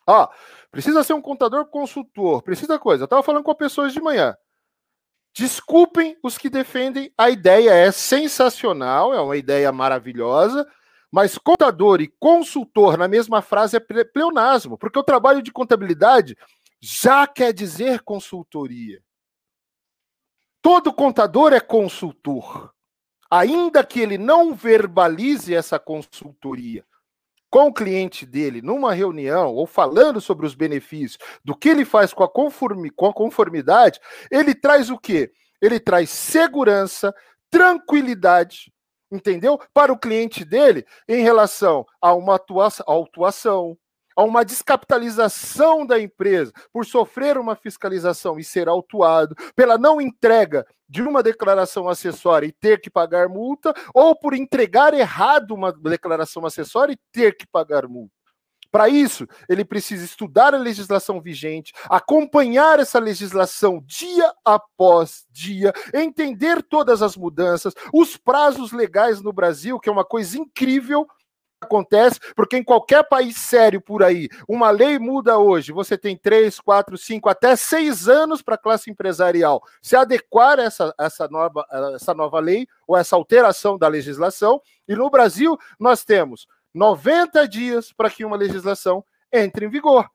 Ó, 0.07 0.29
precisa 0.71 1.03
ser 1.03 1.13
um 1.13 1.21
contador 1.21 1.67
consultor, 1.67 2.43
precisa 2.43 2.79
coisa. 2.79 3.03
Eu 3.03 3.07
estava 3.07 3.23
falando 3.23 3.45
com 3.45 3.55
pessoas 3.55 3.93
de 3.93 4.01
manhã. 4.01 4.37
Desculpem 5.37 6.17
os 6.23 6.39
que 6.39 6.49
defendem, 6.49 7.13
a 7.19 7.29
ideia 7.29 7.71
é 7.71 7.93
sensacional, 7.93 9.13
é 9.13 9.21
uma 9.21 9.37
ideia 9.37 9.71
maravilhosa, 9.71 10.67
mas 11.13 11.37
contador 11.37 12.01
e 12.01 12.09
consultor 12.19 12.97
na 12.97 13.07
mesma 13.07 13.43
frase 13.43 13.77
é 13.77 14.05
pleonasmo, 14.05 14.79
porque 14.79 14.99
o 14.99 15.05
trabalho 15.05 15.43
de 15.43 15.53
contabilidade 15.53 16.37
já 16.81 17.27
quer 17.27 17.53
dizer 17.53 18.01
consultoria. 18.01 19.03
Todo 20.63 20.93
contador 20.93 21.53
é 21.53 21.61
consultor 21.61 22.75
ainda 23.31 23.85
que 23.85 24.01
ele 24.01 24.17
não 24.17 24.55
verbalize 24.55 25.55
essa 25.55 25.79
consultoria 25.79 26.85
com 27.57 27.69
o 27.69 27.73
cliente 27.73 28.27
dele 28.27 28.61
numa 28.61 28.93
reunião 28.93 29.55
ou 29.55 29.67
falando 29.67 30.21
sobre 30.21 30.45
os 30.45 30.55
benefícios 30.55 31.17
do 31.43 31.57
que 31.57 31.71
ele 31.71 31.87
faz 31.87 32.13
com 32.13 32.23
a, 32.23 32.29
conformi 32.29 32.91
com 32.91 33.07
a 33.07 33.15
conformidade, 33.15 33.99
ele 34.31 34.55
traz 34.55 34.91
o 34.91 34.99
quê? 34.99 35.33
Ele 35.63 35.81
traz 35.81 36.11
segurança, 36.11 37.15
tranquilidade, 37.51 38.71
entendeu? 39.11 39.59
Para 39.73 39.91
o 39.91 39.99
cliente 39.99 40.45
dele 40.45 40.85
em 41.09 41.23
relação 41.23 41.87
a 41.99 42.13
uma 42.13 42.35
atuação, 42.35 42.85
autuação, 42.87 43.75
a 44.17 44.25
uma 44.25 44.45
descapitalização 44.45 45.87
da 45.87 46.01
empresa 46.01 46.53
por 46.73 46.87
sofrer 46.87 47.37
uma 47.37 47.55
fiscalização 47.55 48.39
e 48.39 48.45
ser 48.45 48.69
autuado, 48.69 49.37
pela 49.55 49.77
não 49.77 50.01
entrega 50.01 50.67
de 50.89 51.03
uma 51.03 51.23
declaração 51.23 51.89
acessória 51.89 52.47
e 52.47 52.53
ter 52.53 52.81
que 52.81 52.89
pagar 52.89 53.29
multa, 53.29 53.75
ou 53.93 54.19
por 54.19 54.35
entregar 54.35 54.95
errado 54.95 55.53
uma 55.53 55.73
declaração 55.73 56.47
acessória 56.47 56.95
e 56.95 56.99
ter 57.13 57.37
que 57.37 57.47
pagar 57.47 57.87
multa. 57.87 58.17
Para 58.71 58.89
isso, 58.89 59.27
ele 59.49 59.65
precisa 59.65 60.05
estudar 60.05 60.55
a 60.55 60.59
legislação 60.59 61.21
vigente, 61.21 61.73
acompanhar 61.89 62.79
essa 62.79 62.99
legislação 62.99 63.83
dia 63.87 64.31
após 64.45 65.25
dia, 65.31 65.73
entender 65.95 66.63
todas 66.63 67.01
as 67.01 67.17
mudanças, 67.17 67.73
os 67.93 68.17
prazos 68.17 68.73
legais 68.73 69.23
no 69.23 69.33
Brasil, 69.33 69.81
que 69.81 69.89
é 69.89 69.93
uma 69.93 70.05
coisa 70.05 70.39
incrível, 70.39 71.07
acontece, 71.67 72.19
porque 72.35 72.57
em 72.57 72.65
qualquer 72.65 73.05
país 73.05 73.37
sério 73.37 73.81
por 73.81 74.03
aí, 74.03 74.29
uma 74.49 74.71
lei 74.71 74.99
muda 74.99 75.39
hoje, 75.39 75.73
você 75.73 75.99
tem 75.99 76.17
três, 76.17 76.59
quatro, 76.61 76.97
cinco, 76.97 77.29
até 77.29 77.55
seis 77.57 78.09
anos 78.09 78.41
para 78.43 78.55
a 78.55 78.59
classe 78.59 78.91
empresarial 78.91 79.63
se 79.83 79.97
adequar 79.97 80.59
a 80.59 80.63
essa, 80.63 80.95
essa, 80.99 81.29
nova, 81.29 81.67
essa 81.95 82.15
nova 82.15 82.41
lei 82.41 82.67
ou 82.87 82.97
essa 82.97 83.17
alteração 83.17 83.77
da 83.77 83.89
legislação. 83.89 84.61
E 84.89 84.95
no 84.95 85.11
Brasil, 85.11 85.59
nós 85.79 86.05
temos 86.05 86.47
90 86.75 87.47
dias 87.49 87.93
para 87.93 88.11
que 88.11 88.25
uma 88.25 88.37
legislação 88.37 89.05
entre 89.33 89.67
em 89.67 89.69
vigor. 89.69 90.09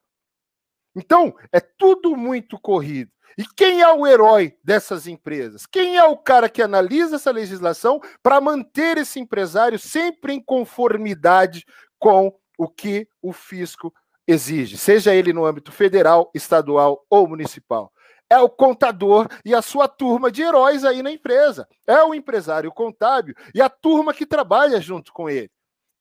Então, 0.96 1.34
é 1.52 1.60
tudo 1.60 2.16
muito 2.16 2.60
corrido. 2.60 3.12
E 3.38 3.46
quem 3.56 3.82
é 3.82 3.94
o 3.94 4.06
herói 4.06 4.56
dessas 4.64 5.08
empresas? 5.08 5.66
Quem 5.66 5.98
é 5.98 6.04
o 6.04 6.18
cara 6.18 6.50
que 6.50 6.62
analisa 6.62 7.16
essa 7.16 7.32
legislação 7.32 8.00
para 8.22 8.42
manter 8.42 8.98
esse 8.98 9.20
empresário 9.20 9.80
sempre 9.80 10.34
em 10.34 10.42
conformidade 10.42 11.66
com 11.98 12.34
o 12.58 12.68
que 12.68 13.08
o 13.22 13.32
fisco 13.34 13.94
exige, 14.28 14.78
seja 14.78 15.16
ele 15.16 15.34
no 15.34 15.46
âmbito 15.46 15.72
federal, 15.72 16.30
estadual 16.34 17.06
ou 17.10 17.28
municipal. 17.28 17.92
É 18.30 18.40
o 18.40 18.50
contador 18.50 19.28
e 19.44 19.54
a 19.54 19.62
sua 19.62 19.88
turma 19.88 20.32
de 20.32 20.42
heróis 20.42 20.86
aí 20.86 21.02
na 21.02 21.12
empresa. 21.12 21.68
É 21.86 22.02
o 22.04 22.14
empresário 22.14 22.72
contábil 22.72 23.36
e 23.54 23.62
a 23.62 23.70
turma 23.70 24.14
que 24.14 24.26
trabalha 24.26 24.80
junto 24.80 25.12
com 25.12 25.30
ele 25.30 25.52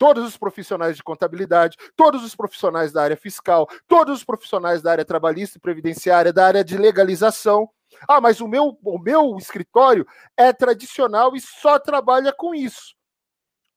todos 0.01 0.25
os 0.25 0.39
profissionais 0.39 0.97
de 0.97 1.03
contabilidade, 1.03 1.77
todos 1.95 2.25
os 2.25 2.35
profissionais 2.35 2.91
da 2.91 3.03
área 3.03 3.19
fiscal, 3.19 3.69
todos 3.87 4.17
os 4.17 4.25
profissionais 4.25 4.81
da 4.81 4.93
área 4.93 5.05
trabalhista 5.05 5.59
e 5.59 5.61
previdenciária, 5.61 6.33
da 6.33 6.47
área 6.47 6.65
de 6.65 6.79
legalização. 6.79 7.69
Ah, 8.09 8.19
mas 8.19 8.41
o 8.41 8.49
meu, 8.49 8.79
o 8.83 8.99
meu 8.99 9.37
escritório 9.37 10.07
é 10.39 10.55
tradicional 10.55 11.37
e 11.37 11.41
só 11.43 11.79
trabalha 11.79 12.33
com 12.33 12.55
isso. 12.55 12.95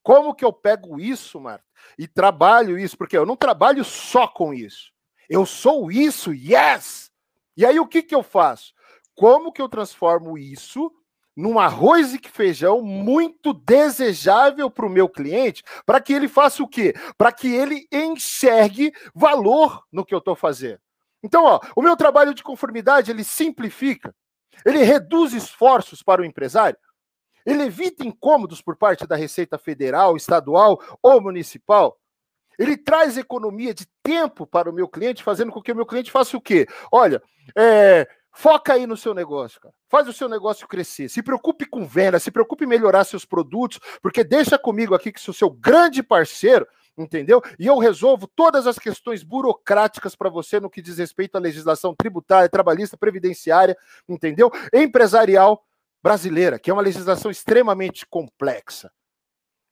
Como 0.02 0.34
que 0.34 0.46
eu 0.46 0.54
pego 0.54 0.98
isso, 0.98 1.42
Marta, 1.42 1.66
e 1.98 2.08
trabalho 2.08 2.80
isso? 2.80 2.98
Porque 2.98 3.18
eu 3.18 3.26
não 3.26 3.36
trabalho 3.36 3.84
só 3.84 4.26
com 4.26 4.54
isso. 4.54 4.94
Eu 5.28 5.46
sou 5.46 5.92
isso, 5.92 6.34
yes! 6.34 7.12
E 7.58 7.66
aí 7.66 7.82
o 7.82 7.88
que, 7.88 8.02
que 8.02 8.16
eu 8.16 8.24
faço? 8.24 8.74
Como 9.14 9.52
que 9.52 9.62
eu 9.62 9.68
transformo 9.68 10.38
isso 10.38 10.90
num 11.36 11.60
arroz 11.60 12.14
e 12.14 12.20
feijão 12.20 12.82
muito 12.82 13.54
desejável 13.54 14.70
para 14.70 14.86
o 14.86 14.90
meu 14.90 15.10
cliente, 15.10 15.64
para 15.86 16.00
que 16.00 16.14
ele 16.14 16.28
faça 16.28 16.62
o 16.62 16.68
quê? 16.68 16.94
Para 17.18 17.32
que 17.32 17.54
ele 17.54 17.88
enxergue 17.92 18.94
valor 19.14 19.84
no 19.92 20.06
que 20.06 20.14
eu 20.14 20.20
estou 20.20 20.36
fazendo. 20.36 20.80
Então, 21.24 21.46
ó, 21.46 21.60
o 21.76 21.82
meu 21.82 21.96
trabalho 21.96 22.34
de 22.34 22.44
conformidade 22.44 23.10
ele 23.10 23.24
simplifica, 23.24 24.14
ele 24.66 24.84
reduz 24.84 25.34
esforços 25.34 26.04
para 26.04 26.22
o 26.22 26.26
empresário, 26.26 26.78
ele 27.46 27.64
evita 27.64 28.06
incômodos 28.06 28.62
por 28.62 28.76
parte 28.76 29.06
da 29.08 29.16
Receita 29.16 29.58
Federal, 29.58 30.16
estadual 30.16 30.80
ou 31.02 31.22
municipal. 31.22 31.98
Ele 32.58 32.78
traz 32.78 33.18
economia 33.18 33.74
de 33.74 33.86
tempo 34.02 34.46
para 34.46 34.70
o 34.70 34.74
meu 34.74 34.88
cliente, 34.88 35.24
fazendo 35.24 35.52
com 35.52 35.62
que 35.62 35.72
o 35.72 35.76
meu 35.76 35.86
cliente 35.86 36.12
faça 36.12 36.38
o 36.38 36.42
quê? 36.42 36.68
Olha, 36.92 37.22
é, 37.58 38.08
Foca 38.36 38.74
aí 38.74 38.88
no 38.88 38.98
seu 38.98 39.14
negócio, 39.14 39.62
cara. 39.62 39.74
Faz 39.88 40.08
o 40.08 40.14
seu 40.14 40.28
negócio 40.28 40.68
crescer. 40.68 41.08
Se 41.08 41.22
preocupe 41.22 41.68
com 41.68 41.86
venda, 41.86 42.20
se 42.20 42.32
preocupe 42.32 42.66
em 42.66 42.68
melhorar 42.68 43.04
seus 43.04 43.26
produtos, 43.26 43.80
porque 44.02 44.24
deixa 44.24 44.58
comigo 44.58 44.96
aqui 44.96 45.12
que 45.12 45.22
sou 45.22 45.34
seu 45.34 45.52
grande 45.52 46.02
parceiro, 46.02 46.68
entendeu? 46.98 47.44
E 47.60 47.68
eu 47.68 47.78
resolvo 47.78 48.28
todas 48.28 48.66
as 48.66 48.80
questões 48.80 49.22
burocráticas 49.22 50.16
para 50.16 50.32
você 50.32 50.60
no 50.60 50.70
que 50.70 50.82
diz 50.82 50.98
respeito 50.98 51.36
à 51.36 51.40
legislação 51.40 51.94
tributária, 51.96 52.50
trabalhista, 52.50 52.98
previdenciária, 52.98 53.78
entendeu? 54.10 54.52
Empresarial 54.74 55.64
brasileira, 56.02 56.58
que 56.58 56.72
é 56.72 56.74
uma 56.74 56.82
legislação 56.82 57.30
extremamente 57.30 58.04
complexa. 58.08 58.92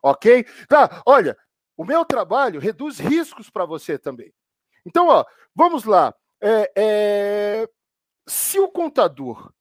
OK? 0.04 0.46
Tá, 0.68 1.02
olha, 1.04 1.36
o 1.76 1.84
meu 1.84 2.06
trabalho 2.06 2.60
reduz 2.60 3.00
riscos 3.00 3.50
para 3.50 3.66
você 3.66 3.98
também. 3.98 4.32
Então, 4.86 5.08
ó, 5.08 5.26
vamos 5.56 5.84
lá. 5.84 6.14
É, 6.40 6.72
é 6.76 7.70
se 8.32 8.58
o 8.58 8.70
contador 8.70 9.52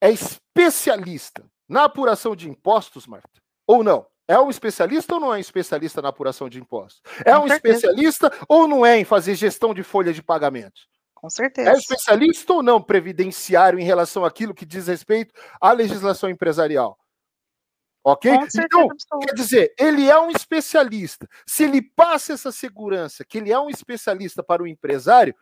é 0.00 0.10
especialista 0.10 1.48
na 1.68 1.84
apuração 1.84 2.34
de 2.34 2.50
impostos, 2.50 3.06
Marta, 3.06 3.40
ou 3.68 3.84
não? 3.84 4.04
É 4.26 4.36
um 4.36 4.50
especialista 4.50 5.14
ou 5.14 5.20
não 5.20 5.32
é 5.32 5.36
um 5.36 5.40
especialista 5.40 6.02
na 6.02 6.08
apuração 6.08 6.48
de 6.48 6.58
impostos? 6.58 7.00
É 7.24 7.38
um 7.38 7.46
especialista 7.46 8.32
ou 8.48 8.66
não 8.66 8.84
é 8.84 8.98
em 8.98 9.04
fazer 9.04 9.36
gestão 9.36 9.72
de 9.72 9.84
folha 9.84 10.12
de 10.12 10.22
pagamentos? 10.24 10.88
Com 11.14 11.30
certeza. 11.30 11.70
É 11.70 11.74
especialista 11.74 12.52
ou 12.52 12.64
não 12.64 12.82
previdenciário 12.82 13.78
em 13.78 13.84
relação 13.84 14.24
àquilo 14.24 14.54
que 14.54 14.66
diz 14.66 14.88
respeito 14.88 15.32
à 15.60 15.70
legislação 15.70 16.28
empresarial? 16.28 16.98
Ok? 18.02 18.30
então, 18.30 18.88
quer 19.20 19.34
dizer, 19.34 19.72
ele 19.78 20.10
é 20.10 20.18
um 20.18 20.30
especialista. 20.30 21.28
Se 21.46 21.62
ele 21.62 21.80
passa 21.80 22.32
essa 22.32 22.50
segurança 22.50 23.24
que 23.24 23.38
ele 23.38 23.52
é 23.52 23.58
um 23.58 23.70
especialista 23.70 24.42
para 24.42 24.62
o 24.62 24.66
empresário, 24.66 25.34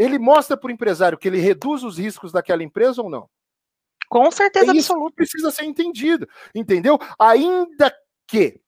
ele 0.00 0.18
mostra 0.18 0.56
para 0.56 0.68
o 0.68 0.70
empresário 0.70 1.18
que 1.18 1.28
ele 1.28 1.38
reduz 1.38 1.84
os 1.84 1.98
riscos 1.98 2.32
daquela 2.32 2.62
empresa 2.62 3.02
ou 3.02 3.10
não? 3.10 3.28
Com 4.08 4.30
certeza 4.30 4.72
é 4.72 4.76
absoluta. 4.78 5.14
Precisa 5.14 5.50
ser 5.50 5.64
entendido, 5.64 6.26
entendeu? 6.54 6.98
Ainda 7.18 7.94
que 8.26 8.58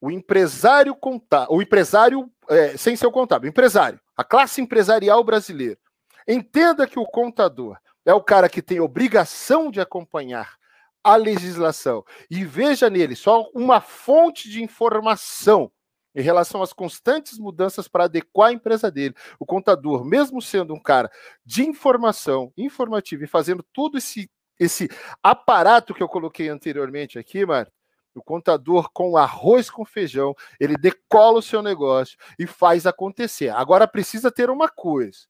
o 0.00 0.10
empresário 0.10 0.96
contábil, 0.96 1.54
o 1.54 1.60
empresário 1.60 2.32
é, 2.48 2.74
sem 2.78 2.96
ser 2.96 3.06
o 3.06 3.12
contábil, 3.12 3.48
o 3.48 3.50
empresário, 3.50 4.00
a 4.16 4.24
classe 4.24 4.62
empresarial 4.62 5.22
brasileira, 5.22 5.78
entenda 6.26 6.86
que 6.86 6.98
o 6.98 7.04
contador 7.04 7.76
é 8.06 8.14
o 8.14 8.22
cara 8.22 8.48
que 8.48 8.62
tem 8.62 8.80
obrigação 8.80 9.70
de 9.70 9.82
acompanhar 9.82 10.56
a 11.04 11.16
legislação 11.16 12.02
e 12.30 12.46
veja 12.46 12.88
nele 12.88 13.14
só 13.14 13.46
uma 13.54 13.82
fonte 13.82 14.48
de 14.48 14.62
informação 14.62 15.70
em 16.14 16.22
relação 16.22 16.62
às 16.62 16.72
constantes 16.72 17.38
mudanças 17.38 17.88
para 17.88 18.04
adequar 18.04 18.48
a 18.48 18.52
empresa 18.52 18.90
dele. 18.90 19.14
O 19.38 19.46
contador, 19.46 20.04
mesmo 20.04 20.40
sendo 20.42 20.74
um 20.74 20.80
cara 20.80 21.10
de 21.44 21.64
informação, 21.64 22.52
informativo 22.56 23.24
e 23.24 23.28
fazendo 23.28 23.64
todo 23.72 23.98
esse, 23.98 24.30
esse 24.58 24.88
aparato 25.22 25.94
que 25.94 26.02
eu 26.02 26.08
coloquei 26.08 26.48
anteriormente 26.48 27.18
aqui, 27.18 27.44
Mário, 27.44 27.72
o 28.14 28.22
contador 28.22 28.90
com 28.92 29.16
arroz 29.16 29.70
com 29.70 29.84
feijão, 29.84 30.34
ele 30.58 30.76
decola 30.76 31.38
o 31.38 31.42
seu 31.42 31.62
negócio 31.62 32.18
e 32.38 32.46
faz 32.46 32.86
acontecer. 32.86 33.50
Agora 33.50 33.86
precisa 33.86 34.30
ter 34.30 34.50
uma 34.50 34.68
coisa: 34.68 35.20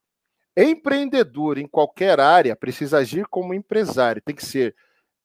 empreendedor 0.56 1.58
em 1.58 1.66
qualquer 1.66 2.18
área 2.18 2.56
precisa 2.56 2.98
agir 2.98 3.26
como 3.26 3.54
empresário, 3.54 4.22
tem 4.24 4.34
que 4.34 4.44
ser 4.44 4.74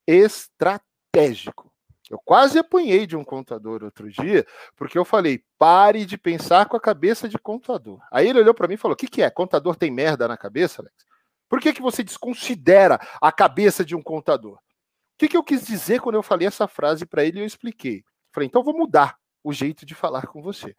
estratégico. 0.05 1.72
Eu 2.13 2.21
quase 2.23 2.59
apanhei 2.59 3.07
de 3.07 3.17
um 3.17 3.23
contador 3.23 3.83
outro 3.83 4.07
dia, 4.07 4.45
porque 4.75 4.97
eu 4.97 5.03
falei, 5.03 5.43
pare 5.57 6.05
de 6.05 6.15
pensar 6.15 6.67
com 6.67 6.77
a 6.77 6.79
cabeça 6.79 7.27
de 7.27 7.39
contador. 7.39 7.99
Aí 8.11 8.29
ele 8.29 8.39
olhou 8.39 8.53
para 8.53 8.67
mim 8.67 8.75
e 8.75 8.77
falou: 8.77 8.93
o 8.93 8.95
que, 8.95 9.07
que 9.07 9.23
é? 9.23 9.31
Contador 9.31 9.75
tem 9.75 9.89
merda 9.89 10.27
na 10.27 10.37
cabeça, 10.37 10.83
Alex? 10.83 10.95
Por 11.49 11.59
que, 11.59 11.73
que 11.73 11.81
você 11.81 12.03
desconsidera 12.03 12.99
a 13.19 13.31
cabeça 13.31 13.83
de 13.83 13.95
um 13.95 14.01
contador? 14.01 14.53
O 14.53 14.59
que, 15.17 15.27
que 15.27 15.37
eu 15.37 15.43
quis 15.43 15.65
dizer 15.65 16.01
quando 16.01 16.15
eu 16.15 16.23
falei 16.23 16.47
essa 16.47 16.67
frase 16.67 17.03
para 17.03 17.23
ele 17.23 17.39
e 17.39 17.41
eu 17.41 17.47
expliquei? 17.47 18.03
Falei, 18.31 18.47
então 18.47 18.63
vou 18.63 18.77
mudar 18.77 19.17
o 19.43 19.51
jeito 19.51 19.85
de 19.85 19.95
falar 19.95 20.27
com 20.27 20.41
você. 20.41 20.75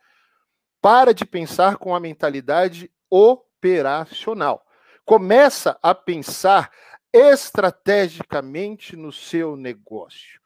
Para 0.81 1.12
de 1.12 1.25
pensar 1.25 1.79
com 1.79 1.94
a 1.94 2.01
mentalidade 2.01 2.90
operacional. 3.11 4.64
Começa 5.05 5.79
a 5.83 5.94
pensar 5.94 6.70
estrategicamente 7.12 8.97
no 8.97 9.11
seu 9.11 9.57
negócio. 9.57 10.43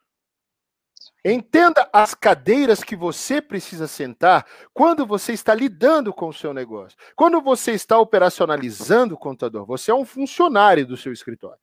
Entenda 1.23 1.89
as 1.91 2.13
cadeiras 2.13 2.81
que 2.83 2.95
você 2.95 3.41
precisa 3.41 3.87
sentar 3.87 4.45
quando 4.73 5.05
você 5.05 5.33
está 5.33 5.53
lidando 5.53 6.13
com 6.13 6.29
o 6.29 6.33
seu 6.33 6.53
negócio. 6.53 6.97
Quando 7.15 7.41
você 7.41 7.71
está 7.73 7.97
operacionalizando 7.99 9.15
o 9.15 9.17
contador, 9.17 9.65
você 9.65 9.91
é 9.91 9.95
um 9.95 10.05
funcionário 10.05 10.85
do 10.85 10.95
seu 10.95 11.11
escritório. 11.11 11.59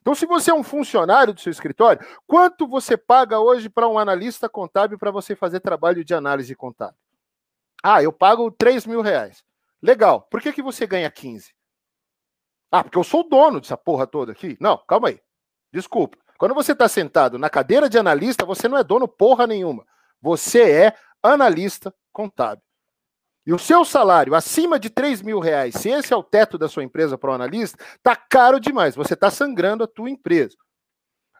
Então, 0.00 0.14
se 0.14 0.26
você 0.26 0.50
é 0.50 0.54
um 0.54 0.62
funcionário 0.62 1.34
do 1.34 1.40
seu 1.40 1.50
escritório, 1.50 2.06
quanto 2.26 2.66
você 2.66 2.96
paga 2.96 3.40
hoje 3.40 3.68
para 3.68 3.88
um 3.88 3.98
analista 3.98 4.48
contábil 4.48 4.98
para 4.98 5.10
você 5.10 5.34
fazer 5.34 5.60
trabalho 5.60 6.04
de 6.04 6.14
análise 6.14 6.54
contábil? 6.54 6.98
Ah, 7.82 8.02
eu 8.02 8.12
pago 8.12 8.50
3 8.50 8.86
mil 8.86 9.00
reais. 9.00 9.44
Legal. 9.82 10.22
Por 10.22 10.40
que, 10.40 10.52
que 10.52 10.62
você 10.62 10.86
ganha 10.86 11.10
15? 11.10 11.54
Ah, 12.70 12.82
porque 12.82 12.98
eu 12.98 13.04
sou 13.04 13.20
o 13.20 13.28
dono 13.28 13.60
dessa 13.60 13.76
porra 13.76 14.06
toda 14.06 14.32
aqui. 14.32 14.56
Não, 14.60 14.76
calma 14.86 15.08
aí. 15.08 15.20
Desculpa. 15.72 16.18
Quando 16.38 16.54
você 16.54 16.70
está 16.70 16.88
sentado 16.88 17.36
na 17.36 17.50
cadeira 17.50 17.90
de 17.90 17.98
analista, 17.98 18.46
você 18.46 18.68
não 18.68 18.78
é 18.78 18.84
dono 18.84 19.08
porra 19.08 19.44
nenhuma. 19.44 19.84
Você 20.22 20.70
é 20.70 20.94
analista 21.20 21.92
contábil. 22.12 22.62
E 23.44 23.52
o 23.52 23.58
seu 23.58 23.84
salário 23.84 24.34
acima 24.34 24.78
de 24.78 24.88
3 24.88 25.20
mil 25.22 25.40
reais, 25.40 25.74
se 25.74 25.88
esse 25.88 26.12
é 26.12 26.16
o 26.16 26.22
teto 26.22 26.56
da 26.56 26.68
sua 26.68 26.84
empresa 26.84 27.18
para 27.18 27.30
o 27.30 27.34
analista, 27.34 27.82
está 27.96 28.14
caro 28.14 28.60
demais. 28.60 28.94
Você 28.94 29.14
está 29.14 29.30
sangrando 29.30 29.82
a 29.82 29.88
tua 29.88 30.08
empresa. 30.08 30.56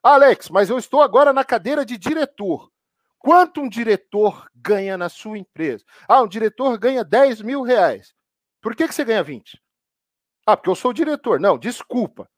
Alex, 0.03 0.49
mas 0.49 0.69
eu 0.69 0.79
estou 0.79 1.01
agora 1.01 1.33
na 1.33 1.45
cadeira 1.45 1.85
de 1.85 1.97
diretor. 1.97 2.71
Quanto 3.19 3.61
um 3.61 3.69
diretor 3.69 4.49
ganha 4.55 4.97
na 4.97 5.09
sua 5.09 5.39
empresa? 5.39 5.85
Ah, 6.09 6.23
um 6.23 6.29
diretor 6.29 6.77
ganha 6.79 7.05
10 7.05 7.43
mil 7.43 7.63
reais. 7.63 8.15
Por 8.61 8.75
que, 8.75 8.89
que 8.89 8.95
você 8.95 9.05
ganha 9.05 9.23
20? 9.23 9.61
Ah, 10.47 10.57
porque 10.57 10.71
eu 10.71 10.75
sou 10.75 10.93
diretor. 10.93 11.39
Não, 11.39 11.59
desculpa. 11.59 12.29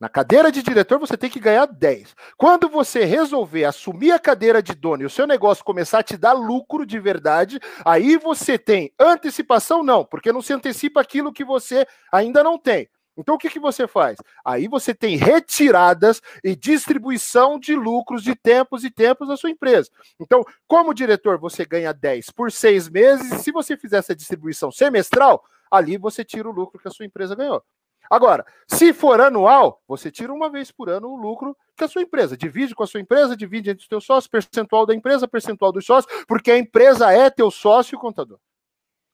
Na 0.00 0.08
cadeira 0.08 0.52
de 0.52 0.62
diretor, 0.62 1.00
você 1.00 1.16
tem 1.16 1.28
que 1.28 1.40
ganhar 1.40 1.66
10. 1.66 2.14
Quando 2.36 2.68
você 2.68 3.04
resolver 3.04 3.64
assumir 3.64 4.12
a 4.12 4.18
cadeira 4.18 4.62
de 4.62 4.72
dono 4.72 5.02
e 5.02 5.06
o 5.06 5.10
seu 5.10 5.26
negócio 5.26 5.64
começar 5.64 5.98
a 5.98 6.02
te 6.04 6.16
dar 6.16 6.34
lucro 6.34 6.86
de 6.86 7.00
verdade, 7.00 7.58
aí 7.84 8.16
você 8.16 8.56
tem 8.56 8.92
antecipação, 8.96 9.82
não, 9.82 10.04
porque 10.04 10.32
não 10.32 10.40
se 10.40 10.52
antecipa 10.52 11.00
aquilo 11.00 11.32
que 11.32 11.44
você 11.44 11.84
ainda 12.12 12.44
não 12.44 12.56
tem. 12.56 12.88
Então, 13.16 13.34
o 13.34 13.38
que, 13.38 13.50
que 13.50 13.58
você 13.58 13.88
faz? 13.88 14.16
Aí 14.44 14.68
você 14.68 14.94
tem 14.94 15.16
retiradas 15.16 16.22
e 16.44 16.54
distribuição 16.54 17.58
de 17.58 17.74
lucros 17.74 18.22
de 18.22 18.36
tempos 18.36 18.84
e 18.84 18.90
tempos 18.90 19.26
na 19.26 19.36
sua 19.36 19.50
empresa. 19.50 19.90
Então, 20.20 20.44
como 20.68 20.94
diretor, 20.94 21.36
você 21.36 21.64
ganha 21.64 21.92
10 21.92 22.30
por 22.30 22.52
seis 22.52 22.88
meses, 22.88 23.32
e 23.32 23.38
se 23.40 23.50
você 23.50 23.76
fizer 23.76 23.96
essa 23.96 24.14
distribuição 24.14 24.70
semestral, 24.70 25.42
ali 25.68 25.98
você 25.98 26.24
tira 26.24 26.48
o 26.48 26.52
lucro 26.52 26.80
que 26.80 26.86
a 26.86 26.92
sua 26.92 27.04
empresa 27.04 27.34
ganhou. 27.34 27.60
Agora, 28.10 28.46
se 28.66 28.92
for 28.92 29.20
anual, 29.20 29.82
você 29.86 30.10
tira 30.10 30.32
uma 30.32 30.48
vez 30.48 30.70
por 30.70 30.88
ano 30.88 31.08
o 31.08 31.16
lucro 31.16 31.56
que 31.76 31.84
a 31.84 31.88
sua 31.88 32.02
empresa 32.02 32.36
divide 32.36 32.74
com 32.74 32.82
a 32.82 32.86
sua 32.86 33.00
empresa, 33.00 33.36
divide 33.36 33.70
entre 33.70 33.82
os 33.82 33.88
teus 33.88 34.04
sócios, 34.04 34.28
percentual 34.28 34.86
da 34.86 34.94
empresa, 34.94 35.28
percentual 35.28 35.70
dos 35.72 35.84
sócios, 35.84 36.24
porque 36.26 36.50
a 36.50 36.58
empresa 36.58 37.12
é 37.12 37.30
teu 37.30 37.50
sócio 37.50 37.98
contador. 37.98 38.38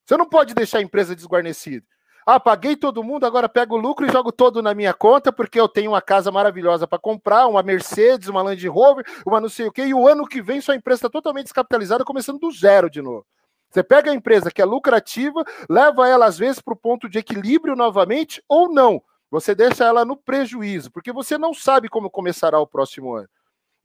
Você 0.07 0.16
não 0.16 0.28
pode 0.28 0.54
deixar 0.54 0.78
a 0.78 0.83
empresa 0.83 1.14
desguarnecida. 1.14 1.87
Ah, 2.26 2.40
paguei 2.40 2.74
todo 2.74 3.04
mundo, 3.04 3.26
agora 3.26 3.50
pego 3.50 3.74
o 3.74 3.78
lucro 3.78 4.07
e 4.07 4.11
jogo 4.11 4.33
todo 4.33 4.62
na 4.62 4.72
minha 4.72 4.94
conta, 4.94 5.30
porque 5.30 5.61
eu 5.61 5.68
tenho 5.68 5.90
uma 5.90 6.00
casa 6.00 6.33
maravilhosa 6.33 6.87
para 6.87 6.98
comprar, 6.98 7.46
uma 7.46 7.62
Mercedes, 7.62 8.28
uma 8.28 8.42
Land 8.42 8.66
Rover, 8.66 9.04
uma 9.26 9.42
não 9.42 9.48
sei 9.48 9.66
o 9.66 9.72
quê, 9.72 9.85
e 9.85 9.92
o 9.92 10.09
ano 10.09 10.26
que 10.26 10.40
vem 10.40 10.61
sua 10.61 10.74
empresa 10.74 11.00
está 11.00 11.11
totalmente 11.11 11.44
descapitalizada, 11.44 12.02
começando 12.02 12.38
do 12.38 12.50
zero 12.50 12.88
de 12.88 13.02
novo. 13.02 13.26
Você 13.75 13.83
pega 13.83 14.13
a 14.13 14.15
empresa 14.15 14.53
que 14.53 14.63
é 14.63 14.65
lucrativa, 14.65 15.45
leva 15.69 16.09
ela 16.09 16.27
às 16.27 16.39
vezes 16.39 16.63
para 16.63 16.75
o 16.75 16.77
ponto 16.77 17.09
de 17.09 17.19
equilíbrio 17.19 17.75
novamente, 17.75 18.41
ou 18.49 18.73
não. 18.73 19.03
Você 19.33 19.53
deixa 19.53 19.85
ela 19.85 20.05
no 20.05 20.17
prejuízo, 20.17 20.93
porque 20.93 21.13
você 21.13 21.37
não 21.37 21.53
sabe 21.53 21.89
como 21.89 22.09
começará 22.09 22.61
o 22.61 22.69
próximo 22.69 23.13
ano. 23.17 23.29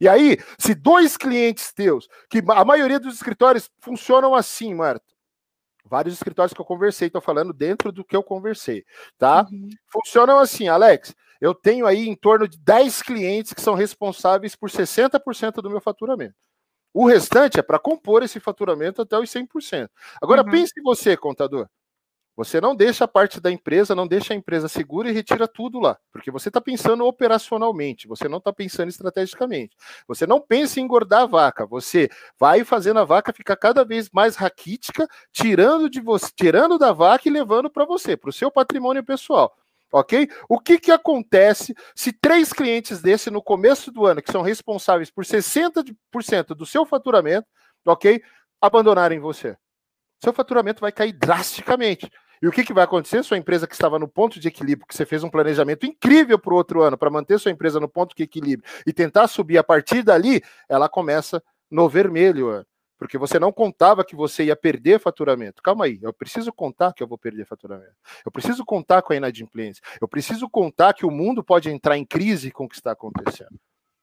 E 0.00 0.08
aí, 0.08 0.38
se 0.56 0.76
dois 0.76 1.16
clientes 1.16 1.72
teus, 1.72 2.08
que 2.30 2.40
a 2.50 2.64
maioria 2.64 3.00
dos 3.00 3.16
escritórios 3.16 3.68
funcionam 3.80 4.32
assim, 4.32 4.72
Marta, 4.72 5.04
vários 5.84 6.14
escritórios 6.14 6.54
que 6.54 6.60
eu 6.60 6.64
conversei, 6.64 7.08
estou 7.08 7.20
falando 7.20 7.52
dentro 7.52 7.90
do 7.90 8.04
que 8.04 8.14
eu 8.14 8.22
conversei, 8.22 8.84
tá? 9.18 9.44
Uhum. 9.50 9.70
Funcionam 9.92 10.38
assim, 10.38 10.68
Alex. 10.68 11.12
Eu 11.40 11.52
tenho 11.52 11.84
aí 11.84 12.06
em 12.08 12.14
torno 12.14 12.46
de 12.46 12.56
10 12.58 13.02
clientes 13.02 13.52
que 13.52 13.60
são 13.60 13.74
responsáveis 13.74 14.54
por 14.54 14.70
60% 14.70 15.54
do 15.54 15.68
meu 15.70 15.80
faturamento. 15.80 16.36
O 16.92 17.06
restante 17.06 17.58
é 17.58 17.62
para 17.62 17.78
compor 17.78 18.22
esse 18.22 18.40
faturamento 18.40 19.02
até 19.02 19.18
os 19.18 19.30
100%. 19.30 19.88
Agora, 20.20 20.42
uhum. 20.42 20.50
pense 20.50 20.80
você, 20.82 21.16
contador. 21.16 21.68
Você 22.40 22.58
não 22.58 22.74
deixa 22.74 23.04
a 23.04 23.08
parte 23.08 23.38
da 23.38 23.50
empresa, 23.50 23.94
não 23.94 24.06
deixa 24.06 24.32
a 24.32 24.36
empresa 24.36 24.66
segura 24.66 25.10
e 25.10 25.12
retira 25.12 25.46
tudo 25.46 25.78
lá, 25.78 25.98
porque 26.10 26.30
você 26.30 26.48
está 26.48 26.58
pensando 26.58 27.04
operacionalmente, 27.04 28.08
você 28.08 28.30
não 28.30 28.38
está 28.38 28.50
pensando 28.50 28.88
estrategicamente. 28.88 29.76
Você 30.08 30.26
não 30.26 30.40
pensa 30.40 30.80
em 30.80 30.84
engordar 30.84 31.22
a 31.22 31.26
vaca, 31.26 31.66
você 31.66 32.08
vai 32.38 32.64
fazendo 32.64 32.98
a 32.98 33.04
vaca 33.04 33.30
ficar 33.30 33.56
cada 33.56 33.84
vez 33.84 34.08
mais 34.10 34.36
raquítica, 34.36 35.06
tirando 35.30 35.90
de 35.90 36.00
você, 36.00 36.30
tirando 36.34 36.78
da 36.78 36.92
vaca 36.92 37.28
e 37.28 37.30
levando 37.30 37.68
para 37.68 37.84
você, 37.84 38.16
para 38.16 38.30
o 38.30 38.32
seu 38.32 38.50
patrimônio 38.50 39.04
pessoal. 39.04 39.54
Ok? 39.92 40.28
O 40.48 40.58
que, 40.58 40.78
que 40.78 40.92
acontece 40.92 41.74
se 41.94 42.12
três 42.12 42.52
clientes 42.52 43.02
desse 43.02 43.30
no 43.30 43.42
começo 43.42 43.90
do 43.90 44.06
ano, 44.06 44.22
que 44.22 44.30
são 44.30 44.42
responsáveis 44.42 45.10
por 45.10 45.24
60% 45.24 46.54
do 46.54 46.64
seu 46.64 46.86
faturamento, 46.86 47.46
ok? 47.84 48.22
Abandonarem 48.60 49.18
você? 49.18 49.56
Seu 50.22 50.32
faturamento 50.32 50.80
vai 50.80 50.92
cair 50.92 51.12
drasticamente. 51.12 52.10
E 52.42 52.48
o 52.48 52.52
que, 52.52 52.64
que 52.64 52.72
vai 52.72 52.84
acontecer? 52.84 53.22
Sua 53.22 53.36
empresa 53.36 53.66
que 53.66 53.74
estava 53.74 53.98
no 53.98 54.08
ponto 54.08 54.40
de 54.40 54.48
equilíbrio, 54.48 54.86
que 54.86 54.94
você 54.94 55.04
fez 55.04 55.22
um 55.22 55.28
planejamento 55.28 55.84
incrível 55.84 56.38
para 56.38 56.54
o 56.54 56.56
outro 56.56 56.82
ano, 56.82 56.96
para 56.96 57.10
manter 57.10 57.38
sua 57.38 57.50
empresa 57.50 57.78
no 57.78 57.88
ponto 57.88 58.14
de 58.16 58.22
equilíbrio 58.22 58.68
e 58.86 58.92
tentar 58.92 59.28
subir 59.28 59.58
a 59.58 59.64
partir 59.64 60.02
dali, 60.02 60.42
ela 60.68 60.88
começa 60.88 61.42
no 61.70 61.88
vermelho, 61.88 62.64
porque 63.00 63.16
você 63.16 63.38
não 63.38 63.50
contava 63.50 64.04
que 64.04 64.14
você 64.14 64.44
ia 64.44 64.54
perder 64.54 65.00
faturamento. 65.00 65.62
Calma 65.62 65.86
aí, 65.86 65.98
eu 66.02 66.12
preciso 66.12 66.52
contar 66.52 66.92
que 66.92 67.02
eu 67.02 67.08
vou 67.08 67.16
perder 67.16 67.46
faturamento. 67.46 67.94
Eu 68.26 68.30
preciso 68.30 68.62
contar 68.62 69.00
com 69.00 69.14
a 69.14 69.16
inadimplência. 69.16 69.82
Eu 69.98 70.06
preciso 70.06 70.50
contar 70.50 70.92
que 70.92 71.06
o 71.06 71.10
mundo 71.10 71.42
pode 71.42 71.70
entrar 71.70 71.96
em 71.96 72.04
crise 72.04 72.50
com 72.50 72.66
o 72.66 72.68
que 72.68 72.74
está 72.74 72.92
acontecendo. 72.92 73.58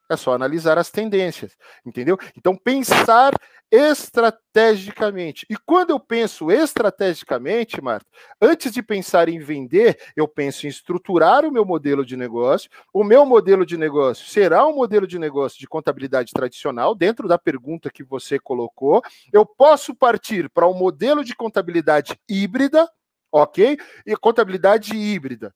É 0.10 0.16
só 0.16 0.34
analisar 0.34 0.78
as 0.78 0.90
tendências, 0.90 1.58
entendeu? 1.86 2.18
Então, 2.36 2.56
pensar 2.56 3.34
estrategicamente. 3.70 5.46
E 5.50 5.58
quando 5.58 5.90
eu 5.90 6.00
penso 6.00 6.50
estrategicamente, 6.50 7.82
Marta, 7.82 8.08
antes 8.42 8.72
de 8.72 8.82
pensar 8.82 9.28
em 9.28 9.40
vender, 9.40 10.00
eu 10.16 10.28
penso 10.28 10.66
em 10.66 10.70
estruturar 10.70 11.44
o 11.44 11.52
meu 11.52 11.66
modelo 11.66 12.06
de 12.06 12.16
negócio. 12.16 12.70
O 12.94 13.04
meu 13.04 13.26
modelo 13.26 13.66
de 13.66 13.78
negócio 13.78 14.26
será 14.28 14.66
um 14.66 14.74
modelo 14.74 15.06
de 15.06 15.20
negócio 15.20 15.60
de 15.60 15.68
contabilidade 15.68 16.32
tradicional, 16.32 16.96
dentro 16.96 17.28
da 17.28 17.38
pergunta 17.38 17.90
que 17.90 18.04
você 18.04 18.40
colocou. 18.40 19.02
Eu 19.34 19.46
posso 19.46 19.94
partir 19.94 20.50
para 20.50 20.68
um 20.68 20.74
modelo 20.74 21.24
de 21.24 21.36
contabilidade 21.36 22.18
híbrida, 22.30 22.90
ok? 23.32 23.78
E 24.06 24.16
contabilidade 24.16 24.96
híbrida 24.96 25.54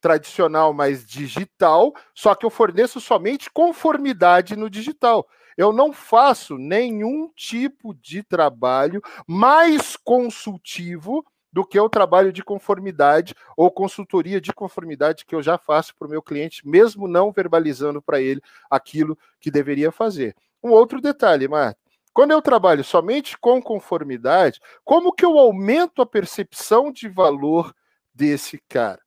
tradicional, 0.00 0.72
mas 0.72 1.06
digital, 1.06 1.92
só 2.14 2.34
que 2.34 2.46
eu 2.46 2.50
forneço 2.50 3.00
somente 3.00 3.50
conformidade 3.50 4.56
no 4.56 4.70
digital. 4.70 5.28
Eu 5.56 5.72
não 5.72 5.92
faço 5.92 6.56
nenhum 6.56 7.30
tipo 7.36 7.94
de 7.94 8.22
trabalho 8.22 9.02
mais 9.26 9.96
consultivo 9.96 11.24
do 11.52 11.66
que 11.66 11.78
o 11.78 11.88
trabalho 11.88 12.32
de 12.32 12.42
conformidade 12.42 13.34
ou 13.56 13.70
consultoria 13.70 14.40
de 14.40 14.52
conformidade 14.52 15.24
que 15.26 15.34
eu 15.34 15.42
já 15.42 15.58
faço 15.58 15.94
para 15.96 16.06
o 16.06 16.10
meu 16.10 16.22
cliente, 16.22 16.66
mesmo 16.66 17.08
não 17.08 17.32
verbalizando 17.32 18.00
para 18.00 18.20
ele 18.20 18.40
aquilo 18.70 19.18
que 19.40 19.50
deveria 19.50 19.90
fazer. 19.90 20.34
Um 20.62 20.70
outro 20.70 21.00
detalhe, 21.00 21.48
Marta. 21.48 21.78
Quando 22.12 22.32
eu 22.32 22.42
trabalho 22.42 22.82
somente 22.82 23.38
com 23.38 23.62
conformidade, 23.62 24.60
como 24.84 25.12
que 25.12 25.24
eu 25.24 25.38
aumento 25.38 26.02
a 26.02 26.06
percepção 26.06 26.92
de 26.92 27.08
valor 27.08 27.74
desse 28.14 28.60
cara? 28.68 29.00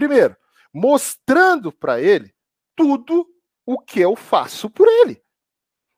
Primeiro, 0.00 0.34
mostrando 0.72 1.70
para 1.70 2.00
ele 2.00 2.34
tudo 2.74 3.26
o 3.66 3.78
que 3.78 4.00
eu 4.00 4.16
faço 4.16 4.70
por 4.70 4.88
ele. 4.88 5.22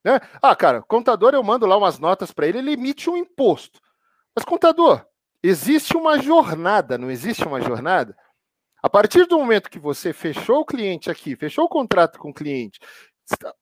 Né? 0.04 0.18
Ah, 0.42 0.56
cara, 0.56 0.82
contador, 0.82 1.34
eu 1.34 1.42
mando 1.44 1.66
lá 1.66 1.76
umas 1.76 2.00
notas 2.00 2.32
para 2.32 2.48
ele, 2.48 2.58
ele 2.58 2.72
emite 2.72 3.08
um 3.08 3.16
imposto. 3.16 3.78
Mas, 4.34 4.44
contador, 4.44 5.06
existe 5.40 5.96
uma 5.96 6.18
jornada, 6.18 6.98
não 6.98 7.12
existe 7.12 7.46
uma 7.46 7.60
jornada? 7.60 8.16
A 8.82 8.90
partir 8.90 9.24
do 9.26 9.38
momento 9.38 9.70
que 9.70 9.78
você 9.78 10.12
fechou 10.12 10.62
o 10.62 10.66
cliente 10.66 11.08
aqui, 11.08 11.36
fechou 11.36 11.66
o 11.66 11.68
contrato 11.68 12.18
com 12.18 12.30
o 12.30 12.34
cliente, 12.34 12.80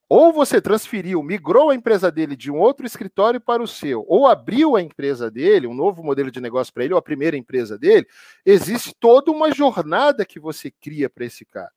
ou 0.08 0.32
você 0.32 0.60
transferiu, 0.60 1.22
migrou 1.22 1.70
a 1.70 1.74
empresa 1.74 2.10
dele 2.10 2.34
de 2.34 2.50
um 2.50 2.58
outro 2.58 2.86
escritório 2.86 3.40
para 3.40 3.62
o 3.62 3.68
seu, 3.68 4.04
ou 4.08 4.26
abriu 4.26 4.76
a 4.76 4.82
empresa 4.82 5.30
dele, 5.30 5.66
um 5.66 5.74
novo 5.74 6.02
modelo 6.02 6.30
de 6.30 6.40
negócio 6.40 6.72
para 6.72 6.84
ele, 6.84 6.94
ou 6.94 6.98
a 6.98 7.02
primeira 7.02 7.36
empresa 7.36 7.78
dele, 7.78 8.06
existe 8.44 8.94
toda 8.98 9.30
uma 9.30 9.52
jornada 9.52 10.24
que 10.24 10.40
você 10.40 10.70
cria 10.70 11.08
para 11.08 11.24
esse 11.24 11.44
cara. 11.44 11.70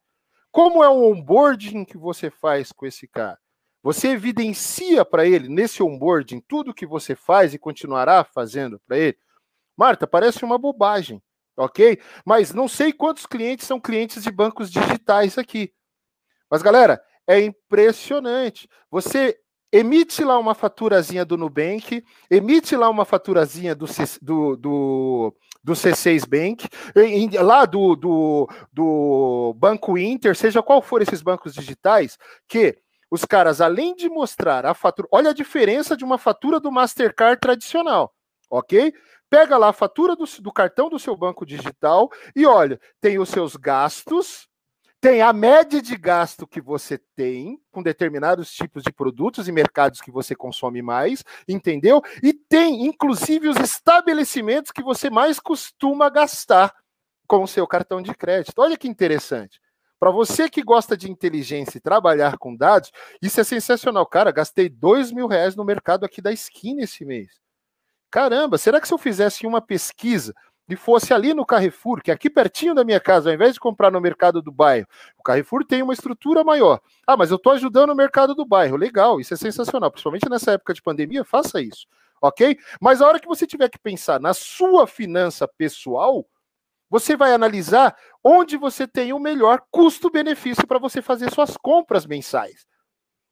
Como 0.52 0.84
é 0.84 0.90
o 0.90 1.12
onboarding 1.12 1.84
que 1.84 1.98
você 1.98 2.30
faz 2.30 2.72
com 2.72 2.86
esse 2.86 3.08
cara? 3.08 3.40
Você 3.82 4.10
evidencia 4.10 5.04
para 5.04 5.26
ele, 5.26 5.50
nesse 5.50 5.84
onboarding, 5.84 6.40
tudo 6.48 6.74
que 6.74 6.86
você 6.86 7.16
faz 7.16 7.54
e 7.54 7.60
continuará 7.60 8.24
fazendo 8.24 8.80
para 8.88 8.98
ele? 8.98 9.18
Marta, 9.76 10.08
parece 10.08 10.46
uma 10.46 10.58
bobagem, 10.58 11.22
ok? 11.58 12.00
Mas 12.26 12.54
não 12.54 12.68
sei 12.68 12.94
quantos 12.94 13.26
clientes 13.26 13.68
são 13.68 13.80
clientes 13.80 14.24
de 14.24 14.32
bancos 14.32 14.72
digitais 14.72 15.38
aqui. 15.38 15.74
Mas, 16.50 16.62
galera, 16.62 17.02
é 17.28 17.40
impressionante. 17.42 18.68
Você 18.90 19.38
emite 19.72 20.24
lá 20.24 20.38
uma 20.38 20.54
faturazinha 20.54 21.26
do 21.26 21.36
Nubank, 21.36 22.04
emite 22.30 22.76
lá 22.76 22.90
uma 22.90 23.06
faturazinha 23.06 23.74
do, 23.74 23.88
do, 24.22 24.56
do, 24.56 25.36
do 25.64 25.74
C6 25.74 26.28
Bank, 26.28 26.68
lá 27.42 27.66
do, 27.66 27.96
do, 27.96 28.48
do 28.72 29.56
Banco 29.58 29.98
Inter, 29.98 30.36
seja 30.36 30.62
qual 30.62 30.80
for 30.80 31.02
esses 31.02 31.24
bancos 31.24 31.56
digitais, 31.56 32.20
que 32.48 32.78
os 33.10 33.26
caras, 33.26 33.62
além 33.62 33.96
de 33.96 34.10
mostrar 34.10 34.66
a 34.66 34.74
fatura, 34.74 35.08
olha 35.12 35.32
a 35.32 35.34
diferença 35.34 35.98
de 35.98 36.04
uma 36.04 36.18
fatura 36.18 36.60
do 36.60 36.72
Mastercard 36.72 37.40
tradicional, 37.40 38.14
ok? 38.50 38.94
Pega 39.28 39.58
lá 39.58 39.70
a 39.70 39.74
fatura 39.74 40.16
do, 40.16 40.26
do 40.40 40.52
cartão 40.52 40.90
do 40.90 41.00
seu 41.00 41.16
banco 41.18 41.46
digital 41.46 42.12
e 42.36 42.46
olha, 42.46 42.80
tem 43.02 43.18
os 43.18 43.30
seus 43.30 43.56
gastos, 43.56 44.48
tem 45.04 45.22
a 45.22 45.34
média 45.34 45.82
de 45.82 45.98
gasto 45.98 46.48
que 46.48 46.62
você 46.62 46.98
tem 46.98 47.62
com 47.74 47.84
determinados 47.84 48.54
tipos 48.54 48.82
de 48.82 48.94
produtos 48.94 49.50
e 49.50 49.52
mercados 49.52 50.00
que 50.00 50.10
você 50.10 50.34
consome 50.34 50.82
mais, 50.82 51.26
entendeu? 51.46 52.02
E 52.24 52.32
tem, 52.32 52.86
inclusive, 52.86 53.50
os 53.50 53.58
estabelecimentos 53.58 54.72
que 54.72 54.82
você 54.82 55.10
mais 55.10 55.42
costuma 55.42 56.10
gastar 56.10 56.74
com 57.28 57.44
o 57.44 57.48
seu 57.50 57.68
cartão 57.68 58.02
de 58.02 58.16
crédito. 58.16 58.54
Olha 58.58 58.78
que 58.78 58.88
interessante. 58.88 59.60
Para 60.00 60.10
você 60.10 60.50
que 60.50 60.64
gosta 60.64 60.96
de 60.96 61.12
inteligência 61.12 61.80
e 61.80 61.82
trabalhar 61.82 62.38
com 62.38 62.56
dados, 62.56 62.90
isso 63.22 63.42
é 63.42 63.44
sensacional. 63.44 64.06
Cara, 64.06 64.32
gastei 64.32 64.70
dois 64.70 65.12
mil 65.12 65.28
reais 65.28 65.54
no 65.54 65.66
mercado 65.66 66.06
aqui 66.06 66.22
da 66.22 66.32
esquina 66.32 66.82
esse 66.82 67.04
mês. 67.04 67.42
Caramba, 68.10 68.58
será 68.58 68.80
que 68.80 68.88
se 68.88 68.94
eu 68.94 68.98
fizesse 68.98 69.46
uma 69.46 69.60
pesquisa 69.60 70.34
e 70.68 70.76
fosse 70.76 71.14
ali 71.14 71.34
no 71.34 71.46
Carrefour, 71.46 72.02
que 72.02 72.10
é 72.10 72.14
aqui 72.14 72.30
pertinho 72.30 72.74
da 72.74 72.84
minha 72.84 73.00
casa, 73.00 73.30
ao 73.30 73.36
invés 73.36 73.54
de 73.54 73.60
comprar 73.60 73.92
no 73.92 74.00
mercado 74.00 74.42
do 74.42 74.52
bairro, 74.52 74.88
o 75.18 75.24
Carrefour 75.24 75.66
tem 75.66 75.82
uma 75.82 75.94
estrutura 75.94 76.44
maior. 76.44 76.80
Ah, 77.06 77.18
mas 77.18 77.32
eu 77.32 77.38
estou 77.38 77.52
ajudando 77.52 77.90
o 77.90 77.96
mercado 77.96 78.34
do 78.34 78.46
bairro. 78.46 78.78
Legal, 78.78 79.20
isso 79.20 79.34
é 79.34 79.38
sensacional. 79.38 79.92
Principalmente 79.92 80.30
nessa 80.30 80.54
época 80.54 80.74
de 80.74 80.82
pandemia, 80.82 81.26
faça 81.26 81.62
isso. 81.62 81.86
Ok? 82.22 82.58
Mas 82.80 83.02
a 83.02 83.08
hora 83.08 83.20
que 83.20 83.28
você 83.28 83.46
tiver 83.46 83.70
que 83.70 83.78
pensar 83.78 84.20
na 84.20 84.34
sua 84.34 84.88
finança 84.88 85.46
pessoal, 85.46 86.26
você 86.90 87.18
vai 87.18 87.34
analisar 87.34 87.98
onde 88.24 88.56
você 88.56 88.88
tem 88.88 89.12
o 89.12 89.20
melhor 89.20 89.62
custo-benefício 89.70 90.66
para 90.66 90.80
você 90.80 91.02
fazer 91.02 91.30
suas 91.32 91.58
compras 91.58 92.06
mensais. 92.06 92.66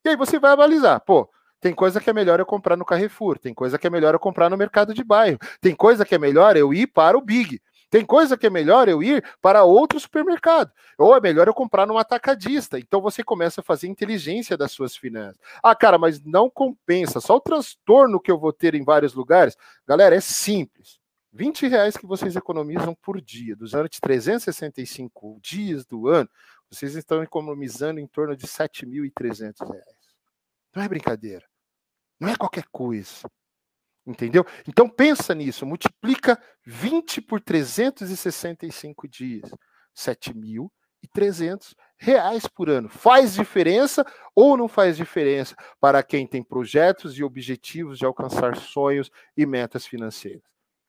E 0.03 0.09
aí 0.09 0.17
você 0.17 0.39
vai 0.39 0.51
analisar, 0.51 0.99
pô, 0.99 1.29
tem 1.61 1.73
coisa 1.73 2.01
que 2.01 2.09
é 2.09 2.13
melhor 2.13 2.39
eu 2.39 2.45
comprar 2.45 2.75
no 2.75 2.83
Carrefour, 2.83 3.37
tem 3.37 3.53
coisa 3.53 3.77
que 3.77 3.85
é 3.85 3.89
melhor 3.89 4.15
eu 4.15 4.19
comprar 4.19 4.49
no 4.49 4.57
mercado 4.57 4.93
de 4.93 5.03
bairro, 5.03 5.37
tem 5.61 5.75
coisa 5.75 6.03
que 6.03 6.15
é 6.15 6.17
melhor 6.17 6.57
eu 6.57 6.73
ir 6.73 6.87
para 6.87 7.15
o 7.17 7.21
Big, 7.21 7.61
tem 7.91 8.05
coisa 8.05 8.37
que 8.37 8.47
é 8.47 8.49
melhor 8.49 8.89
eu 8.89 9.03
ir 9.03 9.23
para 9.41 9.63
outro 9.63 9.99
supermercado, 9.99 10.71
ou 10.97 11.15
é 11.15 11.21
melhor 11.21 11.47
eu 11.47 11.53
comprar 11.53 11.85
num 11.85 11.97
atacadista. 11.97 12.79
Então 12.79 13.01
você 13.01 13.23
começa 13.23 13.61
a 13.61 13.63
fazer 13.63 13.87
inteligência 13.87 14.57
das 14.57 14.71
suas 14.71 14.95
finanças. 14.95 15.37
Ah, 15.61 15.75
cara, 15.75 15.97
mas 15.97 16.23
não 16.23 16.49
compensa, 16.49 17.19
só 17.19 17.35
o 17.35 17.41
transtorno 17.41 18.19
que 18.19 18.31
eu 18.31 18.39
vou 18.39 18.51
ter 18.51 18.75
em 18.75 18.83
vários 18.83 19.13
lugares. 19.13 19.55
Galera, 19.85 20.15
é 20.15 20.21
simples. 20.21 20.99
20 21.33 21.67
reais 21.67 21.95
que 21.95 22.05
vocês 22.05 22.35
economizam 22.35 22.95
por 23.01 23.21
dia, 23.21 23.55
durante 23.55 24.01
365 24.01 25.39
dias 25.41 25.85
do 25.85 26.07
ano, 26.07 26.29
vocês 26.69 26.95
estão 26.95 27.21
economizando 27.21 27.99
em 27.99 28.07
torno 28.07 28.35
de 28.35 28.47
7.300 28.47 29.69
reais. 29.69 30.01
Não 30.73 30.81
é 30.81 30.87
brincadeira. 30.87 31.50
Não 32.21 32.29
é 32.29 32.35
qualquer 32.35 32.65
coisa. 32.71 33.27
Entendeu? 34.05 34.45
Então 34.67 34.87
pensa 34.87 35.33
nisso, 35.33 35.65
multiplica 35.65 36.39
20 36.65 37.21
por 37.21 37.41
365 37.41 39.07
dias, 39.07 39.49
7.300 39.95 41.73
reais 41.97 42.47
por 42.47 42.69
ano. 42.69 42.89
Faz 42.89 43.33
diferença 43.33 44.05
ou 44.35 44.55
não 44.55 44.67
faz 44.67 44.97
diferença 44.97 45.55
para 45.79 46.03
quem 46.03 46.27
tem 46.27 46.43
projetos 46.43 47.17
e 47.17 47.23
objetivos 47.23 47.97
de 47.97 48.05
alcançar 48.05 48.55
sonhos 48.57 49.09
e 49.35 49.45
metas 49.45 49.87
financeiras? 49.87 50.43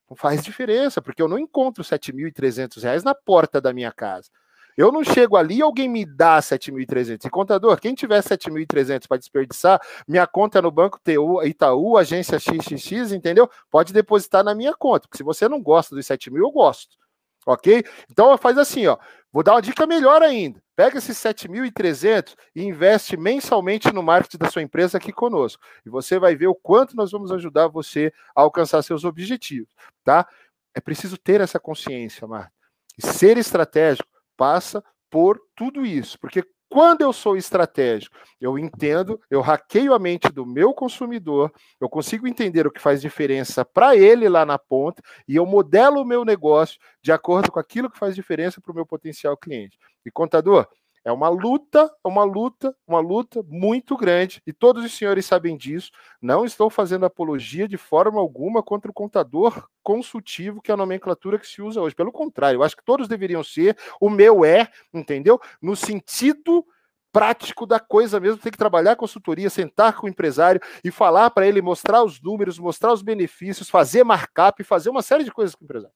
Não 0.09 0.15
faz 0.15 0.43
diferença, 0.43 1.01
porque 1.01 1.21
eu 1.21 1.27
não 1.27 1.39
encontro 1.39 1.83
7.300 1.83 2.81
reais 2.81 3.03
na 3.03 3.15
porta 3.15 3.59
da 3.59 3.73
minha 3.73 3.91
casa. 3.91 4.29
Eu 4.77 4.91
não 4.91 5.03
chego 5.03 5.37
ali 5.37 5.57
e 5.57 5.61
alguém 5.61 5.87
me 5.87 6.05
dá 6.05 6.39
7.300. 6.39 7.25
E 7.25 7.29
contador, 7.29 7.79
quem 7.79 7.93
tiver 7.93 8.21
7.300 8.21 9.07
para 9.07 9.17
desperdiçar, 9.17 9.81
minha 10.07 10.25
conta 10.25 10.59
é 10.59 10.61
no 10.61 10.71
Banco 10.71 10.99
TU, 11.03 11.43
Itaú, 11.43 11.97
agência 11.97 12.39
XXX, 12.39 13.11
entendeu? 13.11 13.49
Pode 13.69 13.93
depositar 13.93 14.43
na 14.43 14.55
minha 14.55 14.73
conta, 14.73 15.07
porque 15.07 15.17
se 15.17 15.23
você 15.23 15.47
não 15.47 15.61
gosta 15.61 15.95
dos 15.95 16.05
7 16.05 16.31
mil, 16.31 16.43
eu 16.43 16.51
gosto. 16.51 16.97
Ok? 17.45 17.83
Então 18.09 18.37
faz 18.37 18.57
assim, 18.57 18.87
ó. 18.87 18.97
Vou 19.31 19.43
dar 19.43 19.53
uma 19.53 19.61
dica 19.61 19.87
melhor 19.87 20.21
ainda. 20.21 20.61
Pega 20.75 20.97
esses 20.97 21.17
7.300 21.17 22.35
e 22.55 22.63
investe 22.63 23.17
mensalmente 23.17 23.91
no 23.91 24.03
marketing 24.03 24.37
da 24.37 24.49
sua 24.49 24.61
empresa 24.61 24.97
aqui 24.97 25.11
conosco. 25.11 25.61
E 25.85 25.89
você 25.89 26.19
vai 26.19 26.35
ver 26.35 26.47
o 26.47 26.55
quanto 26.55 26.95
nós 26.95 27.11
vamos 27.11 27.31
ajudar 27.31 27.67
você 27.67 28.13
a 28.35 28.41
alcançar 28.41 28.81
seus 28.83 29.03
objetivos, 29.03 29.73
tá? 30.03 30.27
É 30.73 30.79
preciso 30.79 31.17
ter 31.17 31.41
essa 31.41 31.59
consciência, 31.59 32.27
Marta. 32.27 32.51
E 32.97 33.05
ser 33.05 33.37
estratégico 33.37 34.12
passa 34.37 34.83
por 35.09 35.39
tudo 35.55 35.85
isso, 35.85 36.19
porque 36.19 36.43
quando 36.73 37.01
eu 37.01 37.13
sou 37.13 37.37
estratégico, 37.37 38.17
eu 38.41 38.57
entendo, 38.57 39.21
eu 39.29 39.41
hackeio 39.41 39.93
a 39.93 39.99
mente 39.99 40.29
do 40.29 40.43
meu 40.43 40.73
consumidor, 40.73 41.53
eu 41.79 41.87
consigo 41.87 42.27
entender 42.27 42.65
o 42.65 42.71
que 42.71 42.81
faz 42.81 42.99
diferença 42.99 43.63
para 43.63 43.95
ele 43.95 44.27
lá 44.27 44.43
na 44.43 44.57
ponta 44.57 44.99
e 45.27 45.35
eu 45.35 45.45
modelo 45.45 46.01
o 46.01 46.05
meu 46.05 46.25
negócio 46.25 46.79
de 46.99 47.11
acordo 47.11 47.51
com 47.51 47.59
aquilo 47.59 47.91
que 47.91 47.99
faz 47.99 48.15
diferença 48.15 48.59
para 48.59 48.71
o 48.71 48.75
meu 48.75 48.87
potencial 48.87 49.37
cliente. 49.37 49.77
E 50.03 50.09
contador, 50.09 50.67
é 51.05 51.11
uma 51.11 51.27
luta, 51.27 51.91
uma 52.03 52.23
luta, 52.23 52.75
uma 52.87 52.99
luta 52.99 53.43
muito 53.47 53.97
grande, 53.97 54.41
e 54.47 54.53
todos 54.53 54.85
os 54.85 54.95
senhores 54.95 55.25
sabem 55.25 55.57
disso. 55.57 55.91
Não 56.21 56.45
estou 56.45 56.69
fazendo 56.69 57.05
apologia 57.05 57.67
de 57.67 57.77
forma 57.77 58.19
alguma 58.19 58.63
contra 58.63 58.89
o 58.89 58.93
contador 58.93 59.67
consultivo, 59.81 60.61
que 60.61 60.71
é 60.71 60.73
a 60.73 60.77
nomenclatura 60.77 61.37
que 61.37 61.47
se 61.47 61.61
usa 61.61 61.81
hoje. 61.81 61.95
Pelo 61.95 62.11
contrário, 62.11 62.57
eu 62.57 62.63
acho 62.63 62.77
que 62.77 62.85
todos 62.85 63.07
deveriam 63.07 63.43
ser. 63.43 63.77
O 63.99 64.09
meu 64.09 64.45
é, 64.45 64.69
entendeu? 64.93 65.39
No 65.61 65.75
sentido 65.75 66.65
prático 67.11 67.65
da 67.67 67.79
coisa 67.79 68.19
mesmo, 68.19 68.39
tem 68.39 68.51
que 68.51 68.57
trabalhar 68.57 68.95
consultoria, 68.95 69.49
sentar 69.49 69.93
com 69.93 70.07
o 70.07 70.09
empresário 70.09 70.59
e 70.83 70.89
falar 70.89 71.29
para 71.29 71.45
ele, 71.45 71.61
mostrar 71.61 72.03
os 72.03 72.19
números, 72.19 72.57
mostrar 72.57 72.91
os 72.91 73.03
benefícios, 73.03 73.69
fazer 73.69 74.03
markup, 74.03 74.63
fazer 74.63 74.89
uma 74.89 75.03
série 75.03 75.23
de 75.23 75.31
coisas 75.31 75.53
com 75.53 75.63
o 75.63 75.65
empresário. 75.65 75.95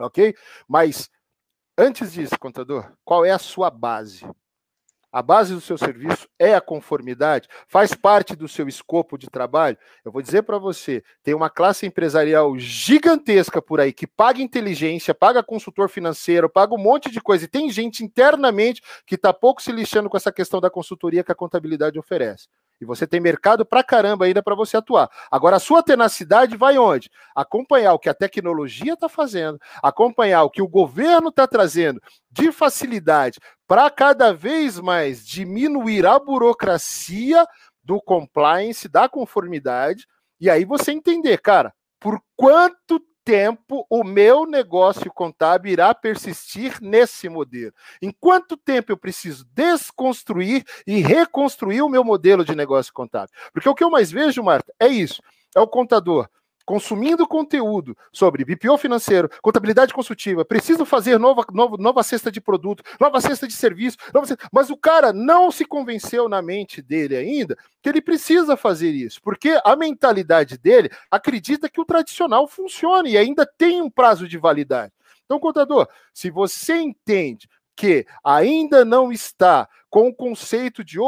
Ok? 0.00 0.34
Mas 0.68 1.08
Antes 1.76 2.12
disso, 2.12 2.38
contador, 2.38 2.92
qual 3.04 3.24
é 3.24 3.32
a 3.32 3.38
sua 3.38 3.68
base? 3.68 4.24
A 5.10 5.20
base 5.20 5.52
do 5.52 5.60
seu 5.60 5.76
serviço 5.76 6.28
é 6.38 6.54
a 6.54 6.60
conformidade? 6.60 7.48
Faz 7.66 7.94
parte 7.94 8.36
do 8.36 8.46
seu 8.46 8.68
escopo 8.68 9.18
de 9.18 9.28
trabalho? 9.28 9.76
Eu 10.04 10.12
vou 10.12 10.22
dizer 10.22 10.42
para 10.42 10.56
você: 10.56 11.02
tem 11.20 11.34
uma 11.34 11.50
classe 11.50 11.84
empresarial 11.84 12.56
gigantesca 12.58 13.60
por 13.60 13.80
aí 13.80 13.92
que 13.92 14.06
paga 14.06 14.40
inteligência, 14.40 15.12
paga 15.12 15.42
consultor 15.42 15.88
financeiro, 15.88 16.48
paga 16.48 16.74
um 16.74 16.78
monte 16.78 17.10
de 17.10 17.20
coisa. 17.20 17.44
E 17.44 17.48
tem 17.48 17.68
gente 17.70 18.04
internamente 18.04 18.80
que 19.04 19.16
está 19.16 19.32
pouco 19.32 19.60
se 19.60 19.72
lixando 19.72 20.08
com 20.08 20.16
essa 20.16 20.32
questão 20.32 20.60
da 20.60 20.70
consultoria 20.70 21.24
que 21.24 21.32
a 21.32 21.36
contabilidade 21.36 21.98
oferece. 21.98 22.46
E 22.84 22.86
você 22.86 23.06
tem 23.06 23.18
mercado 23.18 23.64
pra 23.64 23.82
caramba 23.82 24.26
ainda 24.26 24.42
para 24.42 24.54
você 24.54 24.76
atuar. 24.76 25.10
Agora, 25.30 25.56
a 25.56 25.60
sua 25.60 25.82
tenacidade 25.82 26.54
vai 26.54 26.76
onde? 26.76 27.10
Acompanhar 27.34 27.94
o 27.94 27.98
que 27.98 28.10
a 28.10 28.14
tecnologia 28.14 28.92
está 28.92 29.08
fazendo, 29.08 29.58
acompanhar 29.82 30.44
o 30.44 30.50
que 30.50 30.60
o 30.60 30.68
governo 30.68 31.30
está 31.30 31.46
trazendo 31.46 32.00
de 32.30 32.52
facilidade 32.52 33.40
para 33.66 33.88
cada 33.88 34.34
vez 34.34 34.78
mais 34.78 35.26
diminuir 35.26 36.06
a 36.06 36.18
burocracia 36.18 37.46
do 37.82 38.00
compliance, 38.00 38.86
da 38.86 39.08
conformidade, 39.08 40.06
e 40.38 40.50
aí 40.50 40.64
você 40.64 40.92
entender, 40.92 41.38
cara, 41.38 41.72
por 41.98 42.20
quanto 42.36 43.00
tempo 43.24 43.86
o 43.88 44.04
meu 44.04 44.46
negócio 44.46 45.10
contábil 45.12 45.72
irá 45.72 45.94
persistir 45.94 46.78
nesse 46.80 47.28
modelo? 47.28 47.72
Em 48.02 48.10
quanto 48.10 48.56
tempo 48.56 48.92
eu 48.92 48.96
preciso 48.96 49.46
desconstruir 49.52 50.64
e 50.86 51.00
reconstruir 51.00 51.82
o 51.82 51.88
meu 51.88 52.04
modelo 52.04 52.44
de 52.44 52.54
negócio 52.54 52.92
contábil? 52.92 53.34
Porque 53.52 53.68
o 53.68 53.74
que 53.74 53.82
eu 53.82 53.90
mais 53.90 54.10
vejo, 54.10 54.42
Marta, 54.42 54.72
é 54.78 54.88
isso: 54.88 55.22
é 55.54 55.60
o 55.60 55.66
contador 55.66 56.28
consumindo 56.64 57.26
conteúdo 57.26 57.96
sobre 58.12 58.44
BPO 58.44 58.76
financeiro, 58.78 59.28
contabilidade 59.42 59.92
consultiva, 59.92 60.44
preciso 60.44 60.84
fazer 60.84 61.18
nova, 61.18 61.44
nova, 61.52 61.76
nova 61.78 62.02
cesta 62.02 62.30
de 62.30 62.40
produto, 62.40 62.82
nova 63.00 63.20
cesta 63.20 63.46
de 63.46 63.52
serviço, 63.52 63.98
cesta... 64.24 64.48
mas 64.52 64.70
o 64.70 64.76
cara 64.76 65.12
não 65.12 65.50
se 65.50 65.64
convenceu 65.64 66.28
na 66.28 66.40
mente 66.40 66.80
dele 66.80 67.16
ainda 67.16 67.56
que 67.82 67.88
ele 67.88 68.00
precisa 68.00 68.56
fazer 68.56 68.90
isso, 68.90 69.20
porque 69.22 69.60
a 69.64 69.76
mentalidade 69.76 70.56
dele 70.56 70.90
acredita 71.10 71.68
que 71.68 71.80
o 71.80 71.84
tradicional 71.84 72.48
funciona 72.48 73.08
e 73.08 73.16
ainda 73.16 73.46
tem 73.46 73.82
um 73.82 73.90
prazo 73.90 74.26
de 74.26 74.38
validade. 74.38 74.92
Então, 75.24 75.38
contador, 75.38 75.88
se 76.12 76.30
você 76.30 76.76
entende 76.76 77.48
que 77.76 78.06
ainda 78.22 78.84
não 78.84 79.10
está 79.10 79.68
com 79.94 80.08
o 80.08 80.12
conceito 80.12 80.82
de 80.82 80.98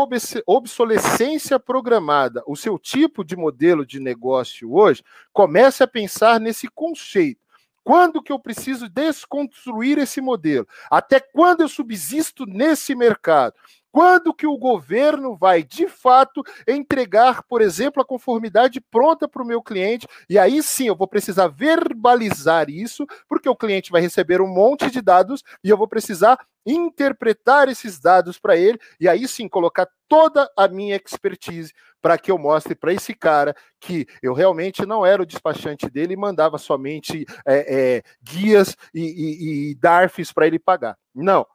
obsolescência 0.47 1.59
programada, 1.59 2.41
o 2.47 2.55
seu 2.55 2.79
tipo 2.79 3.25
de 3.25 3.35
modelo 3.35 3.85
de 3.85 3.99
negócio 3.99 4.73
hoje, 4.73 5.03
comece 5.33 5.83
a 5.83 5.89
pensar 5.89 6.39
nesse 6.39 6.69
conceito. 6.69 7.41
Quando 7.83 8.23
que 8.23 8.31
eu 8.31 8.39
preciso 8.39 8.89
desconstruir 8.89 9.99
esse 9.99 10.21
modelo? 10.21 10.69
Até 10.89 11.19
quando 11.19 11.63
eu 11.63 11.69
subsisto 11.69 12.47
nesse 12.47 12.95
mercado? 12.95 13.57
Quando 13.97 14.35
que 14.35 14.47
o 14.47 14.59
governo 14.59 15.35
vai, 15.35 15.63
de 15.63 15.89
fato, 15.89 16.43
entregar, 16.69 17.43
por 17.45 17.63
exemplo, 17.63 18.03
a 18.03 18.05
conformidade 18.05 18.79
pronta 18.79 19.27
para 19.27 19.43
o 19.43 19.47
meu 19.47 19.63
cliente? 19.63 20.07
E 20.29 20.39
aí 20.39 20.63
sim 20.63 20.87
eu 20.89 20.95
vou 20.95 21.09
precisar 21.09 21.49
verbalizar 21.49 22.69
isso, 22.69 23.07
porque 23.27 23.49
o 23.49 23.57
cliente 23.57 23.91
vai 23.91 24.03
receber 24.03 24.43
um 24.43 24.53
monte 24.53 24.91
de 24.91 25.01
dados 25.01 25.43
e 25.65 25.71
eu 25.71 25.79
vou 25.79 25.89
precisar 25.89 26.39
interpretar 26.67 27.71
esses 27.71 27.99
dados 27.99 28.39
para 28.39 28.55
ele 28.55 28.79
e 29.01 29.09
aí 29.09 29.27
sim 29.27 29.49
colocar 29.49 29.89
toda 30.07 30.47
a 30.59 30.69
minha 30.69 30.97
expertise 30.97 31.73
para 32.03 32.19
que 32.19 32.31
eu 32.31 32.37
mostre 32.37 32.75
para 32.75 32.93
esse 32.93 33.15
cara 33.15 33.57
que 33.81 34.07
eu 34.23 34.35
realmente 34.35 34.85
não 34.85 35.07
era 35.07 35.23
o 35.23 35.27
despachante 35.27 35.89
dele 35.89 36.13
e 36.13 36.19
mandava 36.19 36.59
somente 36.59 37.25
é, 37.47 37.97
é, 37.97 38.03
guias 38.23 38.77
e, 38.93 39.01
e, 39.01 39.71
e 39.71 39.75
DARFs 39.77 40.33
para 40.33 40.47
ele 40.47 40.59
pagar. 40.59 40.99
Não. 41.15 41.47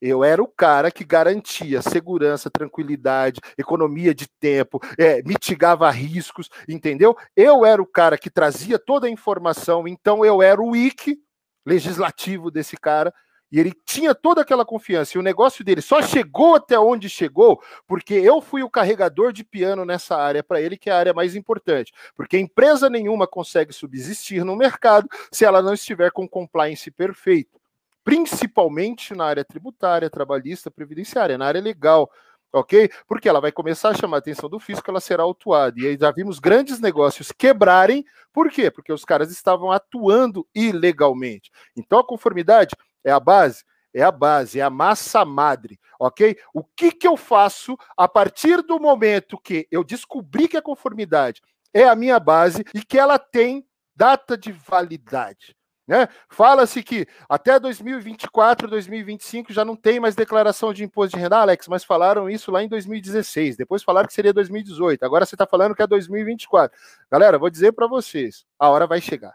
Eu 0.00 0.22
era 0.22 0.42
o 0.42 0.46
cara 0.46 0.90
que 0.90 1.04
garantia 1.04 1.80
segurança, 1.80 2.50
tranquilidade, 2.50 3.40
economia 3.56 4.14
de 4.14 4.28
tempo, 4.28 4.80
é, 4.98 5.22
mitigava 5.22 5.90
riscos, 5.90 6.50
entendeu? 6.68 7.16
Eu 7.34 7.64
era 7.64 7.80
o 7.80 7.86
cara 7.86 8.18
que 8.18 8.30
trazia 8.30 8.78
toda 8.78 9.06
a 9.06 9.10
informação, 9.10 9.88
então 9.88 10.24
eu 10.24 10.42
era 10.42 10.60
o 10.60 10.70
wiki 10.70 11.18
legislativo 11.64 12.50
desse 12.50 12.76
cara, 12.76 13.12
e 13.50 13.60
ele 13.60 13.72
tinha 13.84 14.14
toda 14.14 14.42
aquela 14.42 14.64
confiança. 14.64 15.16
E 15.16 15.20
o 15.20 15.22
negócio 15.22 15.64
dele 15.64 15.80
só 15.80 16.02
chegou 16.02 16.56
até 16.56 16.78
onde 16.78 17.08
chegou 17.08 17.62
porque 17.86 18.14
eu 18.14 18.40
fui 18.40 18.62
o 18.62 18.70
carregador 18.70 19.32
de 19.32 19.44
piano 19.44 19.84
nessa 19.84 20.16
área 20.16 20.42
para 20.42 20.60
ele, 20.60 20.76
que 20.76 20.90
é 20.90 20.92
a 20.92 20.98
área 20.98 21.14
mais 21.14 21.36
importante. 21.36 21.92
Porque 22.16 22.38
empresa 22.38 22.90
nenhuma 22.90 23.26
consegue 23.26 23.72
subsistir 23.72 24.44
no 24.44 24.56
mercado 24.56 25.08
se 25.30 25.44
ela 25.44 25.62
não 25.62 25.74
estiver 25.74 26.10
com 26.10 26.28
compliance 26.28 26.90
perfeito 26.90 27.58
principalmente 28.06 29.16
na 29.16 29.24
área 29.24 29.44
tributária, 29.44 30.08
trabalhista, 30.08 30.70
previdenciária, 30.70 31.36
na 31.36 31.44
área 31.44 31.60
legal, 31.60 32.08
ok? 32.52 32.88
Porque 33.04 33.28
ela 33.28 33.40
vai 33.40 33.50
começar 33.50 33.88
a 33.88 33.94
chamar 33.94 34.18
a 34.18 34.20
atenção 34.20 34.48
do 34.48 34.60
fisco, 34.60 34.88
ela 34.88 35.00
será 35.00 35.24
autuada. 35.24 35.80
E 35.80 35.88
aí 35.88 35.98
já 36.00 36.12
vimos 36.12 36.38
grandes 36.38 36.78
negócios 36.78 37.32
quebrarem, 37.32 38.04
por 38.32 38.48
quê? 38.48 38.70
Porque 38.70 38.92
os 38.92 39.04
caras 39.04 39.32
estavam 39.32 39.72
atuando 39.72 40.46
ilegalmente. 40.54 41.50
Então 41.76 41.98
a 41.98 42.06
conformidade 42.06 42.76
é 43.02 43.10
a 43.10 43.18
base, 43.18 43.64
é 43.92 44.04
a 44.04 44.12
base, 44.12 44.60
é 44.60 44.62
a 44.62 44.70
massa 44.70 45.24
madre, 45.24 45.76
ok? 45.98 46.38
O 46.54 46.62
que, 46.62 46.92
que 46.92 47.08
eu 47.08 47.16
faço 47.16 47.76
a 47.96 48.06
partir 48.06 48.62
do 48.62 48.78
momento 48.78 49.36
que 49.36 49.66
eu 49.68 49.82
descobri 49.82 50.46
que 50.46 50.56
a 50.56 50.62
conformidade 50.62 51.42
é 51.74 51.88
a 51.88 51.96
minha 51.96 52.20
base 52.20 52.64
e 52.72 52.84
que 52.84 53.00
ela 53.00 53.18
tem 53.18 53.66
data 53.96 54.38
de 54.38 54.52
validade? 54.52 55.56
Né? 55.86 56.08
Fala-se 56.28 56.82
que 56.82 57.06
até 57.28 57.60
2024, 57.60 58.66
2025 58.68 59.52
já 59.52 59.64
não 59.64 59.76
tem 59.76 60.00
mais 60.00 60.16
declaração 60.16 60.74
de 60.74 60.82
imposto 60.82 61.16
de 61.16 61.22
renda, 61.22 61.38
Alex, 61.38 61.68
mas 61.68 61.84
falaram 61.84 62.28
isso 62.28 62.50
lá 62.50 62.62
em 62.62 62.68
2016. 62.68 63.56
Depois 63.56 63.84
falaram 63.84 64.08
que 64.08 64.14
seria 64.14 64.32
2018. 64.32 65.04
Agora 65.04 65.24
você 65.24 65.36
está 65.36 65.46
falando 65.46 65.76
que 65.76 65.82
é 65.82 65.86
2024. 65.86 66.76
Galera, 67.10 67.38
vou 67.38 67.48
dizer 67.48 67.72
para 67.72 67.86
vocês: 67.86 68.44
a 68.58 68.68
hora 68.68 68.86
vai 68.86 69.00
chegar. 69.00 69.34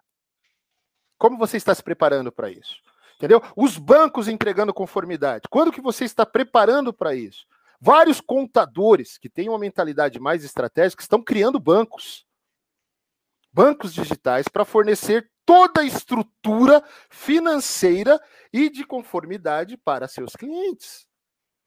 Como 1.17 1.37
você 1.37 1.55
está 1.55 1.73
se 1.73 1.83
preparando 1.83 2.31
para 2.31 2.49
isso? 2.49 2.81
Entendeu? 3.15 3.41
Os 3.55 3.77
bancos 3.77 4.27
entregando 4.27 4.73
conformidade. 4.73 5.43
Quando 5.49 5.71
que 5.71 5.79
você 5.79 6.03
está 6.03 6.25
preparando 6.25 6.91
para 6.91 7.15
isso? 7.15 7.45
Vários 7.79 8.19
contadores 8.19 9.17
que 9.17 9.29
têm 9.29 9.47
uma 9.47 9.57
mentalidade 9.57 10.19
mais 10.19 10.43
estratégica 10.43 11.01
estão 11.01 11.23
criando 11.23 11.59
bancos. 11.59 12.25
Bancos 13.53 13.93
digitais 13.93 14.47
para 14.47 14.65
fornecer 14.65 15.30
toda 15.45 15.81
a 15.81 15.85
estrutura 15.85 16.83
financeira 17.09 18.19
e 18.51 18.69
de 18.69 18.85
conformidade 18.85 19.77
para 19.77 20.07
seus 20.07 20.35
clientes 20.35 21.07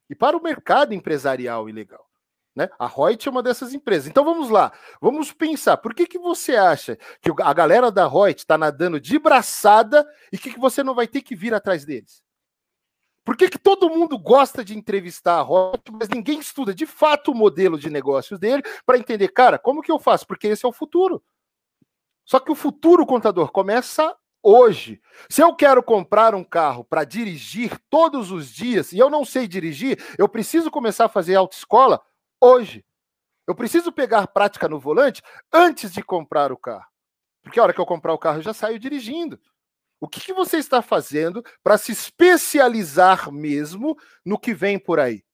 e 0.08 0.14
para 0.14 0.36
o 0.36 0.42
mercado 0.42 0.94
empresarial 0.94 1.68
e 1.68 1.72
legal. 1.72 2.04
Né? 2.54 2.68
A 2.78 2.86
Reut 2.86 3.26
é 3.26 3.30
uma 3.30 3.42
dessas 3.42 3.74
empresas. 3.74 4.08
Então 4.08 4.24
vamos 4.24 4.48
lá, 4.48 4.72
vamos 5.00 5.32
pensar. 5.32 5.76
Por 5.76 5.92
que, 5.92 6.06
que 6.06 6.18
você 6.18 6.54
acha 6.54 6.96
que 7.20 7.30
a 7.42 7.52
galera 7.52 7.90
da 7.90 8.06
Reut 8.06 8.38
está 8.38 8.56
nadando 8.56 9.00
de 9.00 9.18
braçada 9.18 10.06
e 10.32 10.38
que, 10.38 10.52
que 10.52 10.60
você 10.60 10.82
não 10.82 10.94
vai 10.94 11.08
ter 11.08 11.22
que 11.22 11.34
vir 11.34 11.52
atrás 11.52 11.84
deles? 11.84 12.22
Por 13.24 13.36
que, 13.36 13.48
que 13.48 13.58
todo 13.58 13.88
mundo 13.90 14.18
gosta 14.18 14.62
de 14.62 14.76
entrevistar 14.76 15.40
a 15.40 15.42
Reut, 15.42 15.82
mas 15.90 16.08
ninguém 16.08 16.38
estuda 16.38 16.74
de 16.74 16.86
fato 16.86 17.32
o 17.32 17.34
modelo 17.34 17.78
de 17.78 17.90
negócios 17.90 18.38
dele 18.38 18.62
para 18.86 18.98
entender, 18.98 19.28
cara, 19.28 19.58
como 19.58 19.82
que 19.82 19.90
eu 19.90 19.98
faço? 19.98 20.26
Porque 20.26 20.46
esse 20.46 20.64
é 20.64 20.68
o 20.68 20.72
futuro. 20.72 21.24
Só 22.24 22.40
que 22.40 22.50
o 22.50 22.54
futuro, 22.54 23.06
contador, 23.06 23.50
começa 23.50 24.16
hoje. 24.42 25.00
Se 25.28 25.42
eu 25.42 25.54
quero 25.54 25.82
comprar 25.82 26.34
um 26.34 26.44
carro 26.44 26.84
para 26.84 27.04
dirigir 27.04 27.78
todos 27.88 28.30
os 28.30 28.48
dias 28.52 28.92
e 28.92 28.98
eu 28.98 29.08
não 29.08 29.24
sei 29.24 29.48
dirigir, 29.48 29.98
eu 30.18 30.28
preciso 30.28 30.70
começar 30.70 31.06
a 31.06 31.08
fazer 31.08 31.34
autoescola 31.34 32.00
hoje. 32.40 32.84
Eu 33.46 33.54
preciso 33.54 33.92
pegar 33.92 34.26
prática 34.28 34.68
no 34.68 34.78
volante 34.78 35.22
antes 35.52 35.92
de 35.92 36.02
comprar 36.02 36.52
o 36.52 36.56
carro. 36.56 36.86
Porque 37.42 37.60
a 37.60 37.62
hora 37.62 37.74
que 37.74 37.80
eu 37.80 37.86
comprar 37.86 38.12
o 38.12 38.18
carro 38.18 38.38
eu 38.38 38.42
já 38.42 38.54
saio 38.54 38.78
dirigindo. 38.78 39.38
O 40.00 40.08
que, 40.08 40.20
que 40.20 40.32
você 40.32 40.58
está 40.58 40.82
fazendo 40.82 41.42
para 41.62 41.78
se 41.78 41.92
especializar 41.92 43.32
mesmo 43.32 43.96
no 44.24 44.38
que 44.38 44.54
vem 44.54 44.78
por 44.78 45.00
aí? 45.00 45.24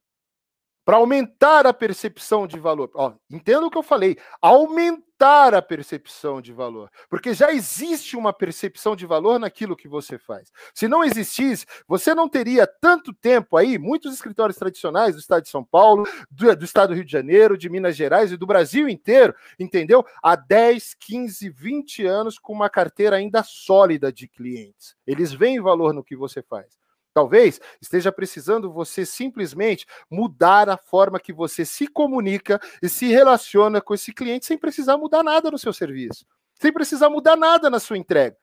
Para 0.90 0.96
aumentar 0.96 1.68
a 1.68 1.72
percepção 1.72 2.48
de 2.48 2.58
valor. 2.58 2.90
Ó, 2.96 3.12
entenda 3.30 3.64
o 3.64 3.70
que 3.70 3.78
eu 3.78 3.82
falei. 3.82 4.18
Aumentar 4.42 5.54
a 5.54 5.62
percepção 5.62 6.40
de 6.42 6.52
valor, 6.52 6.90
porque 7.08 7.32
já 7.32 7.52
existe 7.52 8.16
uma 8.16 8.32
percepção 8.32 8.96
de 8.96 9.06
valor 9.06 9.38
naquilo 9.38 9.76
que 9.76 9.86
você 9.86 10.18
faz. 10.18 10.50
Se 10.74 10.88
não 10.88 11.04
existisse, 11.04 11.64
você 11.86 12.12
não 12.12 12.28
teria 12.28 12.66
tanto 12.66 13.14
tempo 13.14 13.56
aí, 13.56 13.78
muitos 13.78 14.12
escritórios 14.12 14.58
tradicionais 14.58 15.14
do 15.14 15.20
estado 15.20 15.44
de 15.44 15.50
São 15.50 15.62
Paulo, 15.62 16.04
do, 16.28 16.56
do 16.56 16.64
estado 16.64 16.88
do 16.88 16.94
Rio 16.94 17.04
de 17.04 17.12
Janeiro, 17.12 17.56
de 17.56 17.70
Minas 17.70 17.94
Gerais 17.94 18.32
e 18.32 18.36
do 18.36 18.46
Brasil 18.46 18.88
inteiro, 18.88 19.32
entendeu? 19.60 20.04
Há 20.20 20.34
10, 20.34 20.94
15, 20.94 21.50
20 21.50 22.04
anos 22.04 22.36
com 22.36 22.52
uma 22.52 22.68
carteira 22.68 23.14
ainda 23.14 23.44
sólida 23.44 24.12
de 24.12 24.26
clientes. 24.26 24.96
Eles 25.06 25.32
veem 25.32 25.60
valor 25.60 25.94
no 25.94 26.02
que 26.02 26.16
você 26.16 26.42
faz. 26.42 26.79
Talvez 27.12 27.60
esteja 27.80 28.12
precisando 28.12 28.72
você 28.72 29.04
simplesmente 29.04 29.84
mudar 30.08 30.68
a 30.68 30.76
forma 30.76 31.18
que 31.18 31.32
você 31.32 31.64
se 31.64 31.86
comunica 31.88 32.60
e 32.80 32.88
se 32.88 33.08
relaciona 33.08 33.80
com 33.80 33.94
esse 33.94 34.12
cliente 34.12 34.46
sem 34.46 34.56
precisar 34.56 34.96
mudar 34.96 35.22
nada 35.22 35.50
no 35.50 35.58
seu 35.58 35.72
serviço, 35.72 36.24
sem 36.54 36.72
precisar 36.72 37.10
mudar 37.10 37.36
nada 37.36 37.68
na 37.68 37.80
sua 37.80 37.98
entrega. 37.98 38.36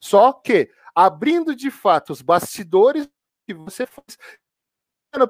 Só 0.00 0.32
que 0.32 0.70
abrindo 0.94 1.54
de 1.54 1.70
fato 1.70 2.12
os 2.12 2.22
bastidores 2.22 3.08
que 3.46 3.52
você 3.52 3.86
faz 3.86 4.16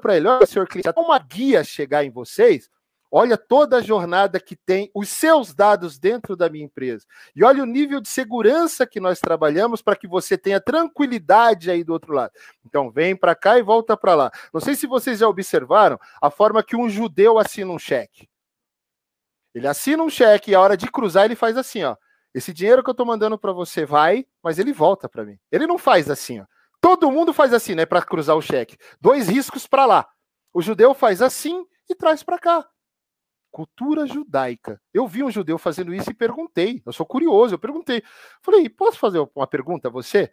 para 0.01 0.17
ele, 0.17 0.27
olha, 0.27 0.45
senhor 0.47 0.67
cliente, 0.67 0.89
uma 0.97 1.19
guia 1.19 1.63
chegar 1.63 2.03
em 2.03 2.09
vocês, 2.09 2.69
Olha 3.17 3.37
toda 3.37 3.77
a 3.77 3.81
jornada 3.81 4.41
que 4.41 4.57
tem 4.57 4.91
os 4.93 5.07
seus 5.07 5.53
dados 5.53 5.97
dentro 5.97 6.35
da 6.35 6.49
minha 6.49 6.65
empresa. 6.65 7.05
E 7.33 7.45
olha 7.45 7.63
o 7.63 7.65
nível 7.65 8.01
de 8.01 8.09
segurança 8.09 8.85
que 8.85 8.99
nós 8.99 9.21
trabalhamos 9.21 9.81
para 9.81 9.95
que 9.95 10.05
você 10.05 10.37
tenha 10.37 10.59
tranquilidade 10.59 11.71
aí 11.71 11.81
do 11.81 11.93
outro 11.93 12.11
lado. 12.11 12.33
Então, 12.65 12.91
vem 12.91 13.15
para 13.15 13.33
cá 13.33 13.57
e 13.57 13.63
volta 13.63 13.95
para 13.95 14.15
lá. 14.15 14.31
Não 14.53 14.59
sei 14.59 14.75
se 14.75 14.85
vocês 14.85 15.19
já 15.19 15.29
observaram 15.29 15.97
a 16.21 16.29
forma 16.29 16.61
que 16.61 16.75
um 16.75 16.89
judeu 16.89 17.39
assina 17.39 17.71
um 17.71 17.79
cheque. 17.79 18.27
Ele 19.53 19.65
assina 19.65 20.03
um 20.03 20.09
cheque 20.09 20.51
e 20.51 20.55
a 20.55 20.59
hora 20.59 20.75
de 20.75 20.91
cruzar 20.91 21.23
ele 21.23 21.37
faz 21.37 21.55
assim, 21.55 21.85
ó. 21.85 21.95
Esse 22.33 22.53
dinheiro 22.53 22.83
que 22.83 22.89
eu 22.89 22.91
estou 22.91 23.05
mandando 23.05 23.39
para 23.39 23.53
você 23.53 23.85
vai, 23.85 24.25
mas 24.43 24.59
ele 24.59 24.73
volta 24.73 25.07
para 25.07 25.23
mim. 25.23 25.39
Ele 25.49 25.65
não 25.65 25.77
faz 25.77 26.09
assim, 26.09 26.41
ó. 26.41 26.45
Todo 26.81 27.09
mundo 27.09 27.31
faz 27.31 27.53
assim, 27.53 27.75
né, 27.75 27.85
para 27.85 28.01
cruzar 28.01 28.35
o 28.35 28.41
cheque. 28.41 28.75
Dois 28.99 29.29
riscos 29.29 29.65
para 29.65 29.85
lá. 29.85 30.05
O 30.53 30.61
judeu 30.61 30.93
faz 30.93 31.21
assim 31.21 31.65
e 31.89 31.95
traz 31.95 32.21
para 32.21 32.37
cá 32.37 32.67
cultura 33.55 34.05
judaica. 34.05 34.81
Eu 34.93 35.07
vi 35.07 35.23
um 35.23 35.31
judeu 35.31 35.57
fazendo 35.57 35.93
isso 35.93 36.11
e 36.11 36.13
perguntei. 36.13 36.83
Eu 36.85 36.91
sou 36.91 37.05
curioso, 37.05 37.53
eu 37.53 37.59
perguntei. 37.59 38.03
Falei, 38.41 38.67
posso 38.67 38.99
fazer 38.99 39.25
uma 39.33 39.47
pergunta 39.47 39.87
a 39.87 39.91
você? 39.91 40.29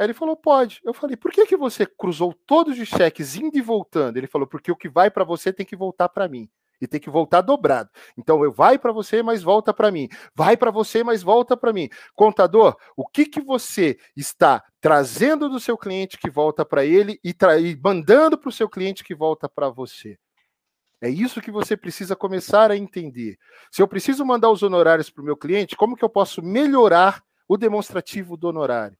Ele 0.00 0.14
falou, 0.14 0.34
pode. 0.34 0.80
Eu 0.82 0.94
falei, 0.94 1.14
por 1.14 1.30
que, 1.30 1.44
que 1.44 1.58
você 1.58 1.84
cruzou 1.84 2.32
todos 2.46 2.78
os 2.78 2.88
cheques 2.88 3.36
indo 3.36 3.58
e 3.58 3.60
voltando? 3.60 4.16
Ele 4.16 4.26
falou, 4.26 4.48
porque 4.48 4.72
o 4.72 4.76
que 4.76 4.88
vai 4.88 5.10
para 5.10 5.24
você 5.24 5.52
tem 5.52 5.66
que 5.66 5.76
voltar 5.76 6.08
para 6.08 6.26
mim. 6.26 6.48
E 6.80 6.86
tem 6.86 6.98
que 6.98 7.10
voltar 7.10 7.42
dobrado. 7.42 7.90
Então, 8.16 8.42
eu 8.42 8.50
vai 8.50 8.78
para 8.78 8.92
você, 8.92 9.22
mas 9.22 9.42
volta 9.42 9.74
para 9.74 9.90
mim. 9.90 10.08
Vai 10.34 10.56
para 10.56 10.70
você, 10.70 11.04
mas 11.04 11.22
volta 11.22 11.58
para 11.58 11.70
mim. 11.70 11.90
Contador, 12.14 12.78
o 12.96 13.06
que, 13.06 13.26
que 13.26 13.42
você 13.42 13.98
está 14.16 14.64
trazendo 14.80 15.50
do 15.50 15.60
seu 15.60 15.76
cliente 15.76 16.16
que 16.16 16.30
volta 16.30 16.64
para 16.64 16.82
ele 16.82 17.20
e, 17.22 17.36
e 17.60 17.76
mandando 17.82 18.38
para 18.38 18.48
o 18.48 18.52
seu 18.52 18.70
cliente 18.70 19.04
que 19.04 19.14
volta 19.14 19.50
para 19.50 19.68
você? 19.68 20.18
É 21.04 21.10
isso 21.10 21.42
que 21.42 21.50
você 21.50 21.76
precisa 21.76 22.16
começar 22.16 22.70
a 22.70 22.76
entender. 22.78 23.36
Se 23.70 23.82
eu 23.82 23.86
preciso 23.86 24.24
mandar 24.24 24.48
os 24.48 24.62
honorários 24.62 25.10
para 25.10 25.20
o 25.20 25.24
meu 25.24 25.36
cliente, 25.36 25.76
como 25.76 25.94
que 25.94 26.02
eu 26.02 26.08
posso 26.08 26.40
melhorar 26.40 27.22
o 27.46 27.58
demonstrativo 27.58 28.38
do 28.38 28.48
honorário? 28.48 28.96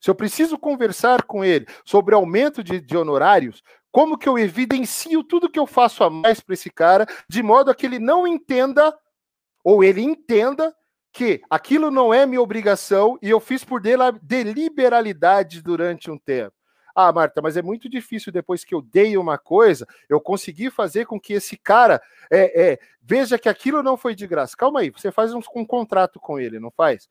Se 0.00 0.10
eu 0.10 0.14
preciso 0.16 0.58
conversar 0.58 1.22
com 1.22 1.44
ele 1.44 1.68
sobre 1.84 2.16
aumento 2.16 2.64
de, 2.64 2.80
de 2.80 2.96
honorários, 2.96 3.62
como 3.92 4.18
que 4.18 4.28
eu 4.28 4.36
evidencio 4.36 5.22
tudo 5.22 5.48
que 5.48 5.58
eu 5.58 5.68
faço 5.68 6.02
a 6.02 6.10
mais 6.10 6.40
para 6.40 6.54
esse 6.54 6.68
cara, 6.68 7.06
de 7.28 7.44
modo 7.44 7.70
a 7.70 7.76
que 7.76 7.86
ele 7.86 8.00
não 8.00 8.26
entenda, 8.26 8.92
ou 9.62 9.84
ele 9.84 10.02
entenda, 10.02 10.74
que 11.12 11.40
aquilo 11.48 11.92
não 11.92 12.12
é 12.12 12.26
minha 12.26 12.42
obrigação 12.42 13.16
e 13.22 13.30
eu 13.30 13.38
fiz 13.38 13.64
por 13.64 13.80
deliberalidade 13.80 15.62
durante 15.62 16.10
um 16.10 16.18
tempo. 16.18 16.59
Ah, 16.94 17.12
Marta, 17.12 17.40
mas 17.42 17.56
é 17.56 17.62
muito 17.62 17.88
difícil 17.88 18.32
depois 18.32 18.64
que 18.64 18.74
eu 18.74 18.82
dei 18.82 19.16
uma 19.16 19.38
coisa, 19.38 19.86
eu 20.08 20.20
conseguir 20.20 20.70
fazer 20.70 21.06
com 21.06 21.20
que 21.20 21.32
esse 21.32 21.56
cara 21.56 22.00
é, 22.30 22.72
é, 22.72 22.78
veja 23.02 23.38
que 23.38 23.48
aquilo 23.48 23.82
não 23.82 23.96
foi 23.96 24.14
de 24.14 24.26
graça. 24.26 24.56
Calma 24.56 24.80
aí, 24.80 24.90
você 24.90 25.10
faz 25.10 25.32
um, 25.32 25.40
um 25.54 25.64
contrato 25.64 26.18
com 26.18 26.38
ele, 26.38 26.58
não 26.58 26.70
faz? 26.70 27.08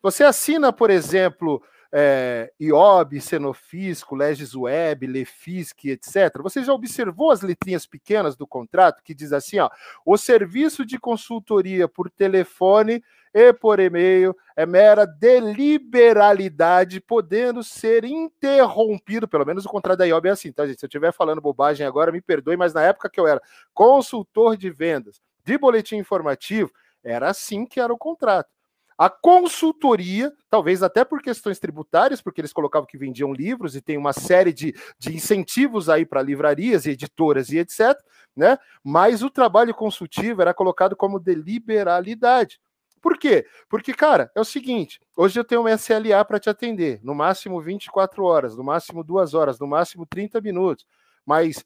Você 0.00 0.22
assina, 0.22 0.72
por 0.72 0.90
exemplo, 0.90 1.62
é, 1.92 2.52
IOB, 2.60 3.20
Senofisco, 3.20 4.14
Legis 4.14 4.54
Web, 4.54 5.06
Lefisc, 5.06 5.84
etc. 5.86 6.40
Você 6.42 6.62
já 6.62 6.72
observou 6.72 7.30
as 7.30 7.40
letrinhas 7.40 7.86
pequenas 7.86 8.36
do 8.36 8.46
contrato 8.46 9.02
que 9.02 9.14
diz 9.14 9.32
assim, 9.32 9.58
ó, 9.58 9.70
o 10.04 10.16
serviço 10.16 10.84
de 10.84 10.98
consultoria 10.98 11.88
por 11.88 12.10
telefone 12.10 13.02
e 13.32 13.52
por 13.52 13.80
e-mail 13.80 14.34
é 14.56 14.66
mera 14.66 15.06
deliberalidade, 15.06 17.00
podendo 17.00 17.62
ser 17.62 18.04
interrompido, 18.04 19.28
pelo 19.28 19.46
menos 19.46 19.64
o 19.64 19.68
contrato 19.68 19.98
da 19.98 20.06
IOB 20.06 20.28
é 20.28 20.32
assim, 20.32 20.52
tá, 20.52 20.66
gente? 20.66 20.80
Se 20.80 20.86
eu 20.86 20.88
estiver 20.88 21.12
falando 21.12 21.40
bobagem 21.40 21.86
agora, 21.86 22.12
me 22.12 22.20
perdoe, 22.20 22.56
mas 22.56 22.74
na 22.74 22.82
época 22.82 23.10
que 23.10 23.20
eu 23.20 23.26
era 23.26 23.40
consultor 23.72 24.56
de 24.56 24.70
vendas 24.70 25.20
de 25.44 25.56
boletim 25.56 25.96
informativo, 25.96 26.70
era 27.02 27.30
assim 27.30 27.64
que 27.64 27.80
era 27.80 27.92
o 27.92 27.96
contrato. 27.96 28.50
A 28.98 29.08
consultoria, 29.08 30.32
talvez 30.50 30.82
até 30.82 31.04
por 31.04 31.22
questões 31.22 31.60
tributárias, 31.60 32.20
porque 32.20 32.40
eles 32.40 32.52
colocavam 32.52 32.84
que 32.84 32.98
vendiam 32.98 33.32
livros 33.32 33.76
e 33.76 33.80
tem 33.80 33.96
uma 33.96 34.12
série 34.12 34.52
de, 34.52 34.74
de 34.98 35.14
incentivos 35.14 35.88
aí 35.88 36.04
para 36.04 36.20
livrarias 36.20 36.84
e 36.84 36.90
editoras 36.90 37.50
e 37.50 37.58
etc. 37.58 37.96
Né? 38.36 38.58
Mas 38.82 39.22
o 39.22 39.30
trabalho 39.30 39.72
consultivo 39.72 40.42
era 40.42 40.52
colocado 40.52 40.96
como 40.96 41.20
deliberalidade. 41.20 42.60
Por 43.00 43.18
quê? 43.18 43.46
Porque, 43.68 43.92
cara, 43.92 44.30
é 44.34 44.40
o 44.40 44.44
seguinte: 44.44 45.00
hoje 45.16 45.38
eu 45.38 45.44
tenho 45.44 45.62
uma 45.62 45.72
SLA 45.72 46.24
para 46.24 46.38
te 46.38 46.50
atender, 46.50 47.00
no 47.02 47.14
máximo 47.14 47.60
24 47.60 48.24
horas, 48.24 48.56
no 48.56 48.64
máximo 48.64 49.02
2 49.04 49.34
horas, 49.34 49.58
no 49.58 49.66
máximo 49.66 50.06
30 50.06 50.40
minutos. 50.40 50.86
Mas 51.24 51.64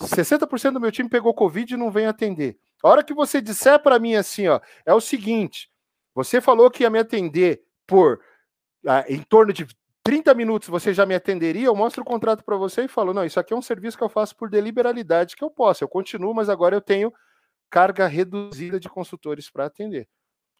60% 0.00 0.72
do 0.72 0.80
meu 0.80 0.90
time 0.90 1.08
pegou 1.08 1.34
Covid 1.34 1.74
e 1.74 1.76
não 1.76 1.90
vem 1.90 2.06
atender. 2.06 2.58
A 2.82 2.88
hora 2.88 3.04
que 3.04 3.14
você 3.14 3.40
disser 3.40 3.80
para 3.80 3.98
mim 3.98 4.14
assim, 4.14 4.48
ó, 4.48 4.60
é 4.84 4.92
o 4.92 5.00
seguinte: 5.00 5.70
você 6.14 6.40
falou 6.40 6.70
que 6.70 6.82
ia 6.82 6.90
me 6.90 6.98
atender 6.98 7.62
por 7.86 8.20
ah, 8.86 9.04
em 9.08 9.22
torno 9.22 9.52
de 9.52 9.66
30 10.02 10.34
minutos, 10.34 10.68
você 10.68 10.92
já 10.92 11.06
me 11.06 11.14
atenderia? 11.14 11.66
Eu 11.66 11.76
mostro 11.76 12.02
o 12.02 12.06
contrato 12.06 12.44
para 12.44 12.56
você 12.56 12.84
e 12.84 12.88
falo: 12.88 13.14
não, 13.14 13.24
isso 13.24 13.38
aqui 13.38 13.52
é 13.52 13.56
um 13.56 13.62
serviço 13.62 13.96
que 13.96 14.04
eu 14.04 14.08
faço 14.08 14.36
por 14.36 14.50
deliberalidade 14.50 15.36
que 15.36 15.44
eu 15.44 15.50
posso. 15.50 15.84
Eu 15.84 15.88
continuo, 15.88 16.34
mas 16.34 16.48
agora 16.48 16.74
eu 16.74 16.80
tenho 16.80 17.12
carga 17.70 18.06
reduzida 18.06 18.78
de 18.80 18.88
consultores 18.88 19.48
para 19.48 19.66
atender 19.66 20.08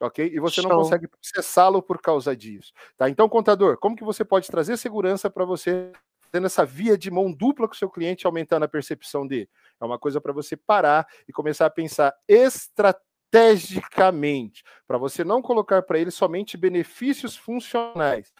ok? 0.05 0.31
E 0.33 0.39
você 0.39 0.61
Show. 0.61 0.69
não 0.69 0.77
consegue 0.77 1.07
processá-lo 1.07 1.81
por 1.81 1.99
causa 2.01 2.35
disso, 2.35 2.73
tá? 2.97 3.09
Então, 3.09 3.29
contador, 3.29 3.77
como 3.77 3.95
que 3.95 4.03
você 4.03 4.25
pode 4.25 4.47
trazer 4.47 4.77
segurança 4.77 5.29
para 5.29 5.45
você 5.45 5.91
tendo 6.31 6.47
essa 6.47 6.65
via 6.65 6.97
de 6.97 7.11
mão 7.11 7.31
dupla 7.31 7.67
com 7.67 7.73
o 7.73 7.77
seu 7.77 7.89
cliente, 7.89 8.25
aumentando 8.25 8.63
a 8.63 8.67
percepção 8.67 9.27
dele? 9.27 9.49
É 9.79 9.85
uma 9.85 9.99
coisa 9.99 10.19
para 10.19 10.33
você 10.33 10.57
parar 10.57 11.07
e 11.27 11.33
começar 11.33 11.67
a 11.67 11.69
pensar 11.69 12.13
estrategicamente, 12.27 14.63
para 14.87 14.97
você 14.97 15.23
não 15.23 15.41
colocar 15.41 15.83
para 15.83 15.99
ele 15.99 16.11
somente 16.11 16.57
benefícios 16.57 17.37
funcionais, 17.37 18.33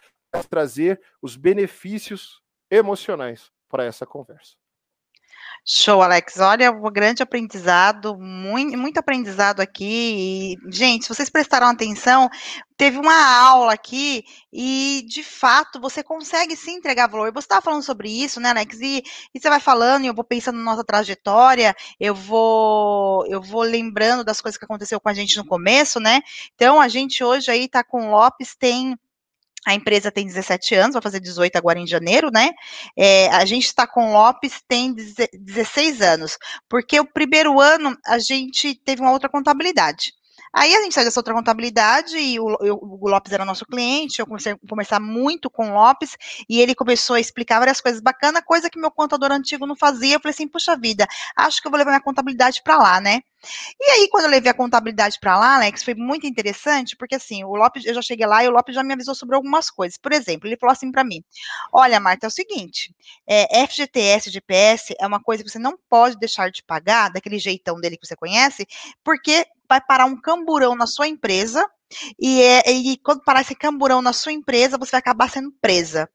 trazer 0.50 1.00
os 1.22 1.36
benefícios 1.36 2.42
emocionais 2.70 3.50
para 3.68 3.84
essa 3.84 4.04
conversa. 4.06 4.63
Show, 5.66 6.02
Alex. 6.02 6.38
Olha, 6.40 6.70
um 6.70 6.92
grande 6.92 7.22
aprendizado, 7.22 8.18
muito, 8.18 8.76
muito 8.76 8.98
aprendizado 8.98 9.60
aqui. 9.60 10.58
E, 10.62 10.70
gente, 10.70 11.04
se 11.04 11.08
vocês 11.08 11.30
prestaram 11.30 11.66
atenção, 11.68 12.28
teve 12.76 12.98
uma 12.98 13.14
aula 13.40 13.72
aqui 13.72 14.24
e, 14.52 15.06
de 15.08 15.22
fato, 15.22 15.80
você 15.80 16.02
consegue 16.02 16.54
sim 16.54 16.72
entregar 16.72 17.06
valor. 17.08 17.32
Você 17.32 17.46
estava 17.46 17.62
falando 17.62 17.82
sobre 17.82 18.10
isso, 18.10 18.40
né, 18.40 18.50
Alex? 18.50 18.78
E, 18.78 19.02
e, 19.34 19.40
você 19.40 19.48
vai 19.48 19.58
falando, 19.58 20.04
e 20.04 20.08
eu 20.08 20.14
vou 20.14 20.24
pensando 20.24 20.58
na 20.58 20.64
nossa 20.64 20.84
trajetória, 20.84 21.74
eu 21.98 22.14
vou, 22.14 23.26
eu 23.26 23.40
vou 23.40 23.62
lembrando 23.62 24.22
das 24.22 24.42
coisas 24.42 24.58
que 24.58 24.66
aconteceu 24.66 25.00
com 25.00 25.08
a 25.08 25.14
gente 25.14 25.38
no 25.38 25.46
começo, 25.46 25.98
né? 25.98 26.20
Então, 26.54 26.78
a 26.78 26.88
gente 26.88 27.24
hoje 27.24 27.50
aí 27.50 27.64
está 27.64 27.82
com 27.82 28.08
o 28.08 28.10
Lopes, 28.10 28.54
tem 28.54 28.98
a 29.66 29.74
empresa 29.74 30.10
tem 30.10 30.26
17 30.26 30.74
anos, 30.74 30.94
vai 30.94 31.02
fazer 31.02 31.20
18 31.20 31.56
agora 31.56 31.78
em 31.78 31.86
janeiro, 31.86 32.30
né? 32.30 32.50
É, 32.96 33.28
a 33.28 33.44
gente 33.44 33.66
está 33.66 33.86
com 33.86 34.12
Lopes, 34.12 34.62
tem 34.68 34.94
16 34.94 36.00
anos, 36.02 36.38
porque 36.68 36.98
o 37.00 37.06
primeiro 37.06 37.60
ano 37.60 37.96
a 38.06 38.18
gente 38.18 38.74
teve 38.74 39.00
uma 39.00 39.12
outra 39.12 39.28
contabilidade. 39.28 40.12
Aí 40.54 40.72
a 40.72 40.82
gente 40.82 40.94
saiu 40.94 41.04
dessa 41.04 41.18
outra 41.18 41.34
contabilidade 41.34 42.16
e 42.16 42.38
o, 42.38 42.56
eu, 42.60 42.78
o, 42.80 43.08
Lopes 43.08 43.32
era 43.32 43.44
nosso 43.44 43.66
cliente, 43.66 44.20
eu 44.20 44.26
comecei 44.26 44.52
a 44.52 44.58
conversar 44.68 45.00
muito 45.00 45.50
com 45.50 45.70
o 45.70 45.74
Lopes 45.74 46.16
e 46.48 46.60
ele 46.60 46.76
começou 46.76 47.16
a 47.16 47.20
explicar 47.20 47.58
várias 47.58 47.80
coisas 47.80 48.00
bacanas, 48.00 48.42
coisa 48.46 48.70
que 48.70 48.78
meu 48.78 48.90
contador 48.90 49.32
antigo 49.32 49.66
não 49.66 49.74
fazia. 49.74 50.14
Eu 50.14 50.20
falei 50.20 50.32
assim, 50.32 50.46
puxa 50.46 50.76
vida, 50.76 51.08
acho 51.36 51.60
que 51.60 51.66
eu 51.66 51.72
vou 51.72 51.78
levar 51.78 51.90
minha 51.90 52.00
contabilidade 52.00 52.62
para 52.62 52.76
lá, 52.78 53.00
né? 53.00 53.20
E 53.80 53.90
aí, 53.90 54.08
quando 54.10 54.24
eu 54.24 54.30
levei 54.30 54.50
a 54.50 54.54
contabilidade 54.54 55.18
para 55.20 55.36
lá, 55.38 55.56
Alex, 55.56 55.82
foi 55.82 55.94
muito 55.94 56.26
interessante, 56.26 56.96
porque 56.96 57.16
assim, 57.16 57.44
o 57.44 57.54
Lopes, 57.54 57.84
eu 57.84 57.94
já 57.94 58.00
cheguei 58.00 58.26
lá 58.26 58.44
e 58.44 58.48
o 58.48 58.50
Lopes 58.50 58.74
já 58.74 58.82
me 58.82 58.94
avisou 58.94 59.14
sobre 59.14 59.36
algumas 59.36 59.70
coisas. 59.70 59.98
Por 59.98 60.12
exemplo, 60.12 60.48
ele 60.48 60.56
falou 60.56 60.72
assim 60.72 60.90
para 60.90 61.04
mim: 61.04 61.22
Olha, 61.72 62.00
Marta, 62.00 62.26
é 62.26 62.28
o 62.28 62.30
seguinte, 62.30 62.94
é, 63.26 63.66
FGTS, 63.66 64.30
GPS 64.30 64.94
é 64.98 65.06
uma 65.06 65.20
coisa 65.20 65.42
que 65.42 65.50
você 65.50 65.58
não 65.58 65.76
pode 65.88 66.16
deixar 66.18 66.50
de 66.50 66.62
pagar, 66.62 67.10
daquele 67.10 67.38
jeitão 67.38 67.80
dele 67.80 67.96
que 67.96 68.06
você 68.06 68.16
conhece, 68.16 68.66
porque 69.02 69.44
vai 69.74 69.80
parar 69.80 70.06
um 70.06 70.16
camburão 70.16 70.76
na 70.76 70.86
sua 70.86 71.08
empresa 71.08 71.68
e, 72.18 72.42
é, 72.42 72.70
e 72.70 72.96
quando 72.98 73.22
parar 73.22 73.40
esse 73.40 73.54
camburão 73.54 74.02
na 74.02 74.12
sua 74.12 74.32
empresa, 74.32 74.78
você 74.78 74.92
vai 74.92 75.00
acabar 75.00 75.30
sendo 75.30 75.52
presa. 75.60 76.08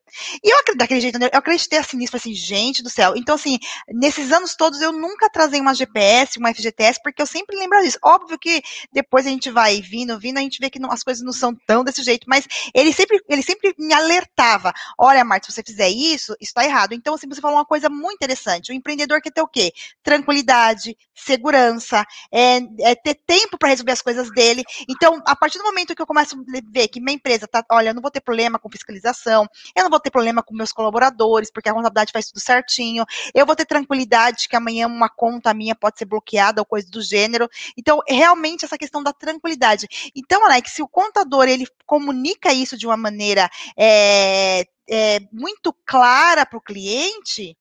E 0.44 0.50
eu 0.50 0.76
daquele 0.76 1.02
jeito, 1.02 1.18
eu 1.22 1.30
acreditei 1.34 1.80
assim 1.80 1.98
nisso, 1.98 2.16
assim, 2.16 2.34
gente 2.34 2.84
do 2.84 2.90
céu. 2.90 3.14
Então, 3.16 3.36
assim, 3.36 3.58
nesses 3.88 4.32
anos 4.32 4.56
todos 4.56 4.82
eu 4.82 4.92
nunca 4.92 5.30
trazei 5.30 5.60
uma 5.60 5.74
GPS, 5.74 6.38
uma 6.38 6.54
FGTS, 6.54 7.00
porque 7.04 7.22
eu 7.22 7.26
sempre 7.26 7.56
lembro 7.58 7.82
disso. 7.82 7.98
Óbvio 8.04 8.38
que 8.38 8.62
depois 8.92 9.26
a 9.26 9.30
gente 9.30 9.50
vai 9.50 9.82
vindo, 9.82 10.20
vindo, 10.20 10.38
a 10.38 10.42
gente 10.42 10.60
vê 10.60 10.70
que 10.70 10.80
não, 10.80 10.92
as 10.92 11.04
coisas 11.04 11.24
não 11.24 11.34
são 11.34 11.56
tão 11.68 11.84
desse 11.84 12.04
jeito, 12.04 12.26
mas 12.28 12.48
ele 12.74 12.94
sempre, 12.94 13.22
ele 13.28 13.42
sempre 13.42 13.74
me 13.78 13.94
alertava. 13.94 14.74
Olha, 14.98 15.24
Marta, 15.24 15.48
se 15.48 15.54
você 15.54 15.64
fizer 15.64 15.90
isso, 15.90 16.34
isso 16.40 16.52
está 16.52 16.64
errado. 16.64 16.94
Então, 16.94 17.14
assim, 17.14 17.28
você 17.28 17.42
falou 17.42 17.58
uma 17.58 17.66
coisa 17.66 17.90
muito 17.90 18.16
interessante. 18.16 18.72
O 18.72 18.76
empreendedor 18.76 19.22
quer 19.22 19.32
ter 19.32 19.42
o 19.42 19.48
quê? 19.48 19.72
Tranquilidade, 20.04 20.98
segurança, 21.14 22.06
é, 22.32 22.58
é 22.80 22.96
ter 22.96 23.16
tempo 23.16 23.58
para 23.58 23.70
resolver 23.70 23.92
as 23.92 24.02
coisas 24.02 24.32
dele. 24.32 24.64
Então, 24.88 25.22
a 25.26 25.36
partir 25.36 25.58
do 25.58 25.64
momento 25.70 25.96
que 25.96 26.02
eu 26.02 26.08
começo 26.08 26.36
a 26.36 26.62
ver 26.72 26.88
que 26.88 27.00
minha 27.00 27.16
empresa 27.16 27.48
tá, 27.48 27.64
olha, 27.72 27.90
eu 27.90 27.94
não 27.94 28.02
vou 28.02 28.12
ter 28.12 28.22
problema 28.22 28.60
com 28.60 28.70
fiscalização, 28.70 29.48
eu 29.76 29.84
não 29.84 29.90
vou 29.90 30.00
ter 30.00 30.12
problema 30.12 30.44
com 30.44 30.56
meus 30.56 30.72
colaboradores, 30.72 31.52
porque 31.52 31.70
a 31.70 31.74
contabilidade 31.74 32.12
faz 32.12 32.28
tudo 32.28 32.40
certinho, 32.40 33.06
eu 33.34 33.46
vou 33.46 33.56
ter 33.56 33.66
tranquilidade 33.66 34.48
que 34.48 34.56
amanhã 34.56 34.88
uma 34.88 35.10
conta 35.10 35.54
minha 35.54 35.76
pode 35.76 35.98
ser 35.98 36.06
bloqueada 36.06 36.62
ou 36.62 36.66
coisa 36.66 36.90
do 36.90 37.02
gênero. 37.02 37.50
Então, 37.78 38.02
realmente 38.08 38.66
essa 38.66 38.78
questão 38.78 39.02
da 39.02 39.14
tranquilidade. 39.14 39.88
Então, 40.16 40.46
Alex, 40.46 40.72
se 40.74 40.82
o 40.82 40.88
contador 40.88 41.48
ele 41.48 41.68
comunica 41.86 42.54
isso 42.54 42.78
de 42.78 42.86
uma 42.86 42.98
maneira 42.98 43.50
é, 43.78 44.66
é, 44.90 45.20
muito 45.32 45.74
clara 45.86 46.46
para 46.46 46.58
o 46.58 46.62
cliente, 46.62 47.58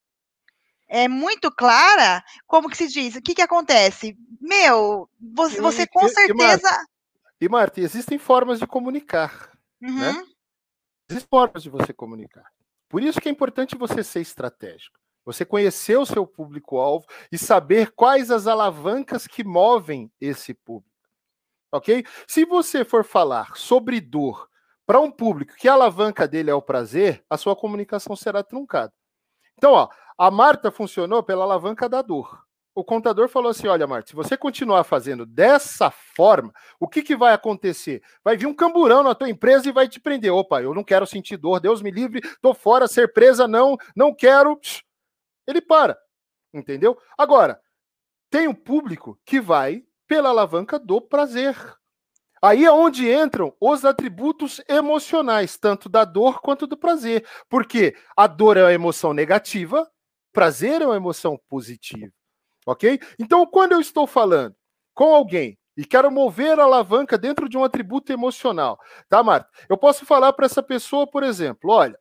é 0.88 1.06
muito 1.06 1.50
clara, 1.50 2.24
como 2.46 2.68
que 2.70 2.76
se 2.76 2.88
diz? 2.88 3.14
O 3.14 3.22
que, 3.22 3.34
que 3.34 3.42
acontece? 3.42 4.16
Meu, 4.40 5.08
você, 5.20 5.60
você 5.60 5.86
com 5.86 6.08
certeza. 6.08 6.86
E, 7.40 7.48
Marta, 7.48 7.80
existem 7.80 8.18
formas 8.18 8.58
de 8.58 8.66
comunicar. 8.66 9.56
Né? 9.80 9.88
Uhum. 9.90 9.98
Né? 9.98 10.26
Existem 11.08 11.28
formas 11.30 11.62
de 11.62 11.70
você 11.70 11.92
comunicar. 11.92 12.50
Por 12.88 13.02
isso 13.02 13.20
que 13.20 13.28
é 13.28 13.32
importante 13.32 13.76
você 13.76 14.02
ser 14.02 14.20
estratégico. 14.20 14.98
Você 15.24 15.44
conhecer 15.44 15.96
o 15.98 16.06
seu 16.06 16.26
público-alvo 16.26 17.06
e 17.30 17.36
saber 17.36 17.92
quais 17.92 18.30
as 18.30 18.46
alavancas 18.46 19.26
que 19.26 19.44
movem 19.44 20.10
esse 20.20 20.54
público. 20.54 20.88
Ok? 21.70 22.04
Se 22.26 22.46
você 22.46 22.84
for 22.84 23.04
falar 23.04 23.54
sobre 23.56 24.00
dor 24.00 24.48
para 24.86 25.00
um 25.00 25.10
público 25.10 25.54
que 25.54 25.68
a 25.68 25.74
alavanca 25.74 26.26
dele 26.26 26.50
é 26.50 26.54
o 26.54 26.62
prazer, 26.62 27.22
a 27.28 27.36
sua 27.36 27.54
comunicação 27.54 28.16
será 28.16 28.42
truncada. 28.42 28.92
Então, 29.58 29.72
ó, 29.72 29.88
a 30.16 30.30
Marta 30.30 30.70
funcionou 30.70 31.22
pela 31.22 31.44
alavanca 31.44 31.88
da 31.88 32.00
dor 32.00 32.47
o 32.78 32.84
contador 32.84 33.28
falou 33.28 33.50
assim: 33.50 33.66
olha, 33.66 33.88
Marta, 33.88 34.10
se 34.10 34.14
você 34.14 34.36
continuar 34.36 34.84
fazendo 34.84 35.26
dessa 35.26 35.90
forma, 35.90 36.52
o 36.78 36.86
que, 36.86 37.02
que 37.02 37.16
vai 37.16 37.34
acontecer? 37.34 38.00
Vai 38.22 38.36
vir 38.36 38.46
um 38.46 38.54
camburão 38.54 39.02
na 39.02 39.16
tua 39.16 39.28
empresa 39.28 39.68
e 39.68 39.72
vai 39.72 39.88
te 39.88 39.98
prender. 39.98 40.32
Opa, 40.32 40.62
eu 40.62 40.72
não 40.72 40.84
quero 40.84 41.04
sentir 41.04 41.36
dor, 41.36 41.58
Deus 41.58 41.82
me 41.82 41.90
livre, 41.90 42.20
tô 42.40 42.54
fora, 42.54 42.86
ser 42.86 43.12
presa, 43.12 43.48
não, 43.48 43.76
não 43.96 44.14
quero. 44.14 44.60
Ele 45.44 45.60
para. 45.60 45.98
Entendeu? 46.54 46.96
Agora, 47.16 47.60
tem 48.30 48.46
um 48.46 48.54
público 48.54 49.18
que 49.24 49.40
vai 49.40 49.84
pela 50.06 50.28
alavanca 50.28 50.78
do 50.78 51.00
prazer. 51.00 51.56
Aí 52.40 52.64
é 52.64 52.70
onde 52.70 53.10
entram 53.10 53.52
os 53.60 53.84
atributos 53.84 54.60
emocionais, 54.68 55.58
tanto 55.58 55.88
da 55.88 56.04
dor 56.04 56.40
quanto 56.40 56.64
do 56.64 56.76
prazer. 56.76 57.26
Porque 57.48 57.96
a 58.16 58.28
dor 58.28 58.56
é 58.56 58.62
uma 58.62 58.72
emoção 58.72 59.12
negativa, 59.12 59.90
prazer 60.32 60.80
é 60.80 60.86
uma 60.86 60.94
emoção 60.94 61.36
positiva. 61.48 62.12
Ok? 62.68 63.00
Então, 63.18 63.46
quando 63.46 63.72
eu 63.72 63.80
estou 63.80 64.06
falando 64.06 64.54
com 64.92 65.14
alguém 65.14 65.58
e 65.74 65.86
quero 65.86 66.10
mover 66.10 66.60
a 66.60 66.64
alavanca 66.64 67.16
dentro 67.16 67.48
de 67.48 67.56
um 67.56 67.64
atributo 67.64 68.12
emocional, 68.12 68.78
tá, 69.08 69.22
Marta? 69.22 69.48
Eu 69.70 69.78
posso 69.78 70.04
falar 70.04 70.34
para 70.34 70.44
essa 70.44 70.62
pessoa, 70.62 71.06
por 71.06 71.22
exemplo, 71.22 71.70
olha, 71.70 71.98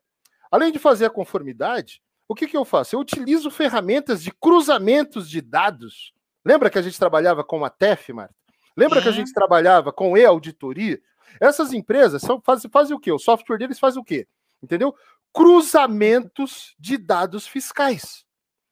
além 0.52 0.70
de 0.70 0.78
fazer 0.78 1.06
a 1.06 1.10
conformidade, 1.10 2.02
o 2.28 2.36
que, 2.36 2.48
que 2.48 2.58
eu 2.58 2.66
faço? 2.66 2.98
Eu 2.98 3.00
utilizo 3.00 3.50
ferramentas 3.50 4.22
de 4.22 4.30
cruzamentos 4.30 5.30
de 5.30 5.40
dados. 5.40 6.12
Lembra 6.44 6.70
que 6.70 6.78
a 6.78 6.82
gente 6.82 7.00
trabalhava 7.00 7.46
com 7.46 7.64
a 7.64 7.70
TEF, 7.70 8.12
Marta? 8.12 8.36
Lembra 8.76 9.00
é. 9.00 9.02
que 9.02 9.08
a 9.08 9.14
gente 9.14 9.32
trabalhava 9.32 9.94
com 9.94 10.18
e-auditoria? 10.18 11.00
Essas 11.40 11.72
empresas 11.72 12.22
são, 12.22 12.42
fazem, 12.42 12.70
fazem 12.70 12.94
o 12.94 13.00
quê? 13.00 13.14
O 13.14 13.20
software 13.20 13.58
deles 13.58 13.80
faz 13.80 13.96
o 13.96 14.04
quê? 14.04 14.28
Entendeu? 14.62 14.94
Cruzamentos 15.32 16.76
de 16.78 16.98
dados 16.98 17.48
fiscais. 17.48 18.27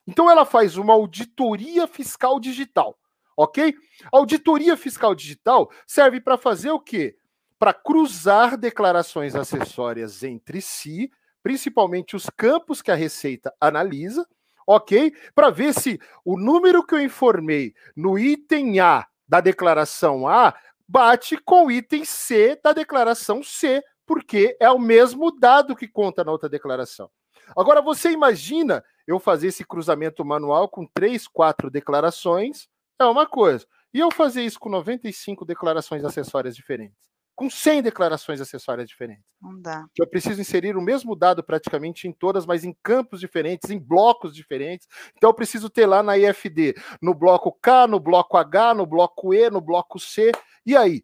Então 0.08 0.30
ela 0.30 0.46
faz 0.46 0.78
uma 0.78 0.94
auditoria 0.94 1.88
fiscal 1.88 2.40
digital, 2.40 2.98
ok? 3.36 3.74
auditoria 4.12 4.78
fiscal 4.78 5.16
digital 5.16 5.70
serve 5.88 6.22
para 6.22 6.38
fazer 6.38 6.72
o 6.72 6.80
quê? 6.80 7.18
Para 7.58 7.74
cruzar 7.74 8.58
declarações 8.58 9.36
acessórias 9.36 10.24
entre 10.24 10.62
si, 10.62 11.10
principalmente 11.42 12.16
os 12.16 12.30
campos 12.30 12.82
que 12.82 12.92
a 12.92 12.96
Receita 12.96 13.54
analisa, 13.60 14.28
ok? 14.68 15.14
Para 15.34 15.50
ver 15.50 15.74
se 15.74 16.00
o 16.24 16.38
número 16.38 16.86
que 16.86 16.96
eu 16.96 17.00
informei 17.00 17.74
no 17.96 18.18
item 18.18 18.80
A 18.80 19.08
da 19.28 19.40
declaração 19.40 20.28
A 20.28 20.56
bate 20.88 21.38
com 21.38 21.66
o 21.66 21.72
item 21.72 22.06
C 22.06 22.60
da 22.64 22.74
declaração 22.74 23.42
C, 23.44 23.84
porque 24.06 24.56
é 24.60 24.70
o 24.70 24.78
mesmo 24.78 25.32
dado 25.32 25.76
que 25.76 25.88
conta 25.88 26.24
na 26.24 26.32
outra 26.32 26.50
declaração. 26.50 27.10
Agora 27.56 27.82
você 27.82 28.12
imagina 28.12 28.84
eu 29.08 29.20
fazer 29.20 29.48
esse 29.48 29.64
cruzamento 29.64 30.24
manual 30.26 30.68
com 30.68 30.86
três, 30.86 31.28
quatro 31.28 31.70
declarações, 31.70 32.68
é 33.00 33.06
uma 33.06 33.26
coisa. 33.26 33.66
E 33.94 34.00
eu 34.00 34.12
fazer 34.12 34.44
isso 34.44 34.60
com 34.60 34.70
95 34.70 35.46
declarações 35.46 36.04
acessórias 36.04 36.56
diferentes, 36.56 36.98
com 37.34 37.50
100 37.50 37.84
declarações 37.84 38.42
acessórias 38.42 38.90
diferentes. 38.90 39.24
Não 39.42 39.60
dá. 39.62 39.86
Eu 39.98 40.08
preciso 40.08 40.42
inserir 40.42 40.76
o 40.76 40.82
mesmo 40.82 41.16
dado 41.16 41.44
praticamente 41.44 42.08
em 42.08 42.12
todas, 42.12 42.46
mas 42.46 42.64
em 42.64 42.76
campos 42.84 43.20
diferentes, 43.20 43.70
em 43.70 43.80
blocos 43.80 44.34
diferentes. 44.36 44.88
Então 45.16 45.30
eu 45.30 45.34
preciso 45.34 45.70
ter 45.70 45.86
lá 45.86 46.04
na 46.04 46.18
IFD, 46.18 46.76
no 47.02 47.14
bloco 47.14 47.52
K, 47.62 47.88
no 47.88 48.00
bloco 48.00 48.38
H, 48.38 48.74
no 48.74 48.86
bloco 48.86 49.34
E, 49.34 49.50
no 49.50 49.62
bloco 49.62 50.00
C. 50.00 50.32
E 50.66 50.76
aí, 50.76 51.04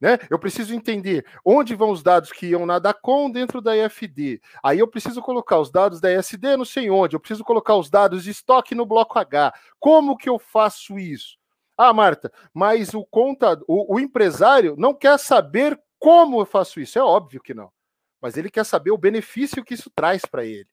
né? 0.00 0.18
Eu 0.28 0.38
preciso 0.38 0.74
entender 0.74 1.26
onde 1.44 1.74
vão 1.74 1.90
os 1.90 2.02
dados 2.02 2.30
que 2.30 2.46
iam 2.48 2.66
na 2.66 2.78
DACOM 2.78 3.30
dentro 3.30 3.60
da 3.60 3.76
EFD. 3.76 4.40
Aí 4.62 4.78
eu 4.78 4.88
preciso 4.88 5.22
colocar 5.22 5.58
os 5.58 5.70
dados 5.70 6.00
da 6.00 6.10
SD 6.10 6.56
não 6.56 6.64
sei 6.64 6.90
onde. 6.90 7.16
Eu 7.16 7.20
preciso 7.20 7.44
colocar 7.44 7.76
os 7.76 7.88
dados 7.88 8.24
de 8.24 8.30
estoque 8.30 8.74
no 8.74 8.84
bloco 8.84 9.18
H. 9.18 9.54
Como 9.78 10.16
que 10.16 10.28
eu 10.28 10.38
faço 10.38 10.98
isso? 10.98 11.38
Ah, 11.76 11.92
Marta, 11.92 12.32
mas 12.54 12.94
o, 12.94 13.04
conta, 13.04 13.60
o, 13.66 13.96
o 13.96 14.00
empresário 14.00 14.76
não 14.78 14.94
quer 14.94 15.18
saber 15.18 15.80
como 15.98 16.40
eu 16.40 16.46
faço 16.46 16.80
isso. 16.80 16.98
É 16.98 17.02
óbvio 17.02 17.40
que 17.40 17.54
não. 17.54 17.72
Mas 18.20 18.36
ele 18.36 18.50
quer 18.50 18.64
saber 18.64 18.90
o 18.90 18.98
benefício 18.98 19.64
que 19.64 19.74
isso 19.74 19.90
traz 19.90 20.24
para 20.24 20.44
ele. 20.44 20.68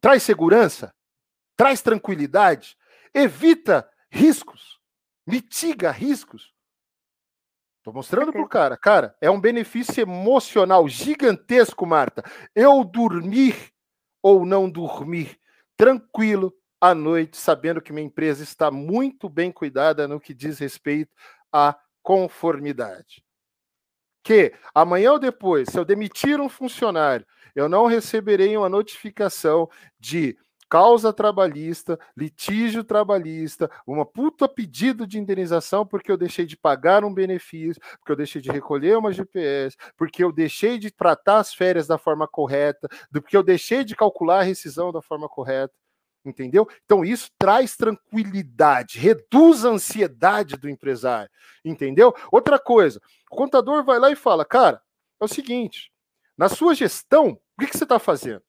Traz 0.00 0.22
segurança? 0.22 0.94
Traz 1.56 1.82
tranquilidade? 1.82 2.76
Evita 3.14 3.88
riscos? 4.10 4.78
Mitiga 5.26 5.90
riscos? 5.90 6.55
Tô 7.86 7.92
mostrando 7.92 8.32
pro 8.32 8.48
cara. 8.48 8.76
Cara, 8.76 9.14
é 9.20 9.30
um 9.30 9.40
benefício 9.40 10.00
emocional 10.00 10.88
gigantesco, 10.88 11.86
Marta. 11.86 12.24
Eu 12.52 12.82
dormir 12.82 13.54
ou 14.20 14.44
não 14.44 14.68
dormir 14.68 15.38
tranquilo 15.76 16.52
à 16.80 16.92
noite, 16.96 17.36
sabendo 17.36 17.80
que 17.80 17.92
minha 17.92 18.04
empresa 18.04 18.42
está 18.42 18.72
muito 18.72 19.28
bem 19.28 19.52
cuidada 19.52 20.08
no 20.08 20.18
que 20.18 20.34
diz 20.34 20.58
respeito 20.58 21.12
à 21.52 21.78
conformidade. 22.02 23.22
Que 24.24 24.52
amanhã 24.74 25.12
ou 25.12 25.20
depois, 25.20 25.68
se 25.68 25.78
eu 25.78 25.84
demitir 25.84 26.40
um 26.40 26.48
funcionário, 26.48 27.24
eu 27.54 27.68
não 27.68 27.86
receberei 27.86 28.56
uma 28.56 28.68
notificação 28.68 29.70
de 29.96 30.36
causa 30.68 31.12
trabalhista, 31.12 31.98
litígio 32.16 32.84
trabalhista, 32.84 33.70
uma 33.86 34.04
puta 34.04 34.48
pedido 34.48 35.06
de 35.06 35.18
indenização 35.18 35.86
porque 35.86 36.10
eu 36.10 36.16
deixei 36.16 36.46
de 36.46 36.56
pagar 36.56 37.04
um 37.04 37.12
benefício, 37.12 37.80
porque 37.98 38.12
eu 38.12 38.16
deixei 38.16 38.40
de 38.40 38.50
recolher 38.50 38.96
uma 38.96 39.12
GPS, 39.12 39.76
porque 39.96 40.22
eu 40.22 40.32
deixei 40.32 40.78
de 40.78 40.90
tratar 40.90 41.38
as 41.38 41.54
férias 41.54 41.86
da 41.86 41.98
forma 41.98 42.26
correta, 42.26 42.88
porque 43.12 43.36
eu 43.36 43.42
deixei 43.42 43.84
de 43.84 43.96
calcular 43.96 44.40
a 44.40 44.44
rescisão 44.44 44.92
da 44.92 45.02
forma 45.02 45.28
correta. 45.28 45.74
Entendeu? 46.24 46.68
Então 46.84 47.04
isso 47.04 47.30
traz 47.38 47.76
tranquilidade, 47.76 48.98
reduz 48.98 49.64
a 49.64 49.68
ansiedade 49.68 50.56
do 50.56 50.68
empresário. 50.68 51.30
Entendeu? 51.64 52.12
Outra 52.32 52.58
coisa, 52.58 53.00
o 53.30 53.36
contador 53.36 53.84
vai 53.84 54.00
lá 54.00 54.10
e 54.10 54.16
fala: 54.16 54.44
cara, 54.44 54.82
é 55.20 55.24
o 55.24 55.28
seguinte, 55.28 55.92
na 56.36 56.48
sua 56.48 56.74
gestão, 56.74 57.28
o 57.28 57.60
que, 57.60 57.68
que 57.68 57.78
você 57.78 57.84
está 57.84 58.00
fazendo? 58.00 58.42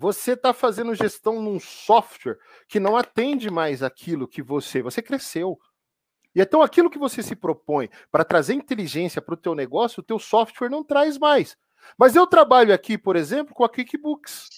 Você 0.00 0.32
está 0.32 0.54
fazendo 0.54 0.94
gestão 0.94 1.42
num 1.42 1.60
software 1.60 2.38
que 2.66 2.80
não 2.80 2.96
atende 2.96 3.50
mais 3.50 3.82
aquilo 3.82 4.26
que 4.26 4.40
você. 4.40 4.80
Você 4.80 5.02
cresceu. 5.02 5.60
E 6.34 6.40
então 6.40 6.62
aquilo 6.62 6.88
que 6.88 6.98
você 6.98 7.22
se 7.22 7.36
propõe 7.36 7.90
para 8.10 8.24
trazer 8.24 8.54
inteligência 8.54 9.20
para 9.20 9.34
o 9.34 9.36
teu 9.36 9.54
negócio, 9.54 10.00
o 10.00 10.02
teu 10.02 10.18
software 10.18 10.70
não 10.70 10.82
traz 10.82 11.18
mais. 11.18 11.54
Mas 11.98 12.16
eu 12.16 12.26
trabalho 12.26 12.72
aqui, 12.72 12.96
por 12.96 13.14
exemplo, 13.14 13.54
com 13.54 13.62
a 13.62 13.68
QuickBooks. 13.68 14.48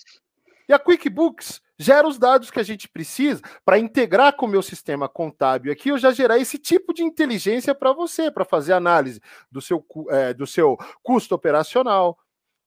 E 0.69 0.73
a 0.73 0.79
QuickBooks 0.79 1.61
gera 1.77 2.07
os 2.07 2.21
dados 2.21 2.49
que 2.49 2.61
a 2.61 2.63
gente 2.63 2.89
precisa 2.89 3.43
para 3.65 3.81
integrar 3.81 4.37
com 4.37 4.47
o 4.47 4.49
meu 4.49 4.63
sistema 4.63 5.09
contábil 5.09 5.73
aqui, 5.73 5.89
eu 5.89 5.99
já 5.99 6.13
gerar 6.13 6.39
esse 6.39 6.57
tipo 6.57 6.95
de 6.95 7.03
inteligência 7.03 7.75
para 7.75 7.93
você, 7.93 8.31
para 8.31 8.45
fazer 8.45 8.75
análise 8.75 9.21
do 9.51 9.61
seu, 9.61 9.85
é, 10.11 10.33
do 10.33 10.47
seu 10.47 10.77
custo 11.03 11.35
operacional, 11.35 12.17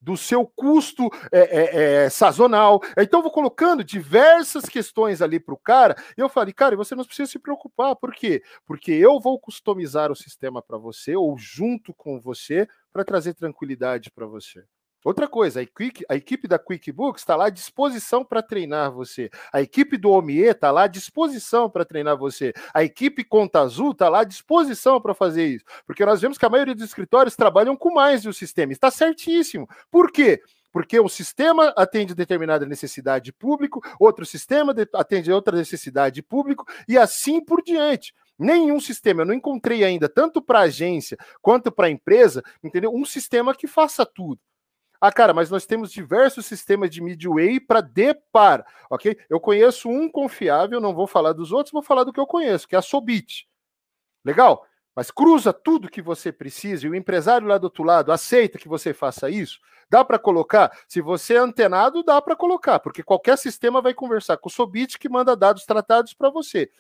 do 0.01 0.15
seu 0.15 0.45
custo 0.45 1.09
é, 1.31 1.39
é, 1.39 2.03
é, 2.05 2.09
sazonal. 2.09 2.81
Então, 2.97 3.21
vou 3.21 3.31
colocando 3.31 3.83
diversas 3.83 4.65
questões 4.65 5.21
ali 5.21 5.39
para 5.39 5.53
o 5.53 5.57
cara, 5.57 5.95
e 6.17 6.21
eu 6.21 6.29
falei, 6.29 6.53
cara, 6.53 6.75
você 6.75 6.95
não 6.95 7.05
precisa 7.05 7.31
se 7.31 7.39
preocupar, 7.39 7.95
por 7.95 8.13
quê? 8.13 8.43
Porque 8.65 8.91
eu 8.91 9.19
vou 9.19 9.39
customizar 9.39 10.11
o 10.11 10.15
sistema 10.15 10.61
para 10.61 10.77
você, 10.77 11.15
ou 11.15 11.37
junto 11.37 11.93
com 11.93 12.19
você, 12.19 12.67
para 12.93 13.03
trazer 13.03 13.33
tranquilidade 13.33 14.11
para 14.11 14.25
você. 14.25 14.63
Outra 15.05 15.27
coisa, 15.27 15.61
a, 15.61 16.13
a 16.13 16.15
equipe 16.15 16.47
da 16.47 16.57
QuickBooks 16.57 17.21
está 17.21 17.35
lá 17.35 17.45
à 17.45 17.49
disposição 17.51 18.25
para 18.25 18.41
treinar 18.41 18.91
você. 18.91 19.29
A 19.53 19.61
equipe 19.61 19.97
do 19.97 20.09
OMIE 20.09 20.45
está 20.45 20.71
lá 20.71 20.85
à 20.85 20.87
disposição 20.87 21.69
para 21.69 21.85
treinar 21.85 22.17
você. 22.17 22.51
A 22.73 22.83
equipe 22.83 23.23
Conta 23.23 23.59
Azul 23.59 23.91
está 23.91 24.09
lá 24.09 24.21
à 24.21 24.23
disposição 24.23 24.99
para 24.99 25.13
fazer 25.13 25.45
isso. 25.45 25.65
Porque 25.85 26.03
nós 26.03 26.21
vemos 26.21 26.39
que 26.39 26.45
a 26.47 26.49
maioria 26.49 26.73
dos 26.73 26.85
escritórios 26.85 27.35
trabalham 27.35 27.77
com 27.77 27.93
mais 27.93 28.23
de 28.23 28.29
um 28.29 28.33
sistema. 28.33 28.73
Está 28.73 28.89
certíssimo. 28.89 29.69
Por 29.91 30.11
quê? 30.11 30.41
porque 30.71 30.99
o 30.99 31.07
sistema 31.07 31.73
atende 31.77 32.13
determinada 32.13 32.65
necessidade 32.65 33.23
de 33.23 33.31
público, 33.31 33.79
outro 33.97 34.25
sistema 34.25 34.75
atende 34.93 35.31
outra 35.31 35.55
necessidade 35.55 36.15
de 36.15 36.21
público 36.21 36.65
e 36.85 36.97
assim 36.97 37.39
por 37.39 37.63
diante. 37.63 38.13
Nenhum 38.37 38.81
sistema, 38.81 39.21
eu 39.21 39.25
não 39.25 39.33
encontrei 39.33 39.85
ainda, 39.85 40.09
tanto 40.09 40.41
para 40.41 40.59
agência 40.59 41.17
quanto 41.41 41.71
para 41.71 41.89
empresa, 41.89 42.43
entendeu? 42.61 42.93
Um 42.93 43.05
sistema 43.05 43.55
que 43.55 43.67
faça 43.67 44.05
tudo. 44.05 44.41
Ah, 44.99 45.11
cara, 45.11 45.33
mas 45.33 45.49
nós 45.49 45.65
temos 45.65 45.91
diversos 45.91 46.45
sistemas 46.45 46.89
de 46.89 47.01
midway 47.01 47.59
para 47.59 47.81
depar, 47.81 48.65
ok? 48.89 49.17
Eu 49.29 49.39
conheço 49.39 49.89
um 49.89 50.09
confiável, 50.09 50.79
não 50.79 50.93
vou 50.93 51.07
falar 51.07 51.33
dos 51.33 51.51
outros, 51.51 51.71
vou 51.71 51.83
falar 51.83 52.03
do 52.03 52.13
que 52.13 52.19
eu 52.19 52.27
conheço, 52.27 52.67
que 52.67 52.75
é 52.75 52.79
a 52.79 52.81
Sobit. 52.81 53.47
Legal? 54.23 54.65
Mas 54.95 55.11
cruza 55.11 55.51
tudo 55.51 55.89
que 55.89 56.01
você 56.01 56.31
precisa 56.31 56.85
e 56.85 56.89
o 56.89 56.95
empresário 56.95 57.47
lá 57.47 57.57
do 57.57 57.65
outro 57.65 57.83
lado 57.83 58.11
aceita 58.11 58.57
que 58.57 58.67
você 58.67 58.93
faça 58.93 59.29
isso. 59.29 59.59
Dá 59.89 60.03
para 60.03 60.17
colocar? 60.17 60.71
Se 60.87 61.01
você 61.01 61.35
é 61.35 61.37
antenado, 61.37 62.01
dá 62.01 62.21
para 62.21 62.35
colocar, 62.35 62.79
porque 62.79 63.03
qualquer 63.03 63.37
sistema 63.37 63.81
vai 63.81 63.93
conversar 63.93 64.37
com 64.37 64.47
o 64.47 64.51
Sobit 64.51 64.97
que 64.97 65.09
manda 65.09 65.35
dados 65.35 65.65
tratados 65.65 66.13
para 66.13 66.29
você. 66.29 66.71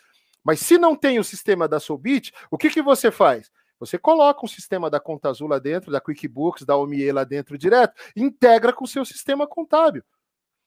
Mas 0.43 0.59
se 0.59 0.77
não 0.77 0.95
tem 0.95 1.19
o 1.19 1.23
sistema 1.23 1.67
da 1.67 1.79
Sobit, 1.79 2.31
o 2.49 2.57
que, 2.57 2.69
que 2.69 2.81
você 2.81 3.11
faz? 3.11 3.51
Você 3.79 3.97
coloca 3.97 4.45
um 4.45 4.47
sistema 4.47 4.89
da 4.89 4.99
Conta 4.99 5.29
Azul 5.29 5.47
lá 5.47 5.59
dentro, 5.59 5.91
da 5.91 6.01
QuickBooks, 6.01 6.65
da 6.65 6.77
OMIE 6.77 7.11
lá 7.11 7.23
dentro 7.23 7.57
direto, 7.57 7.93
integra 8.15 8.71
com 8.71 8.85
o 8.85 8.87
seu 8.87 9.05
sistema 9.05 9.47
contábil. 9.47 10.03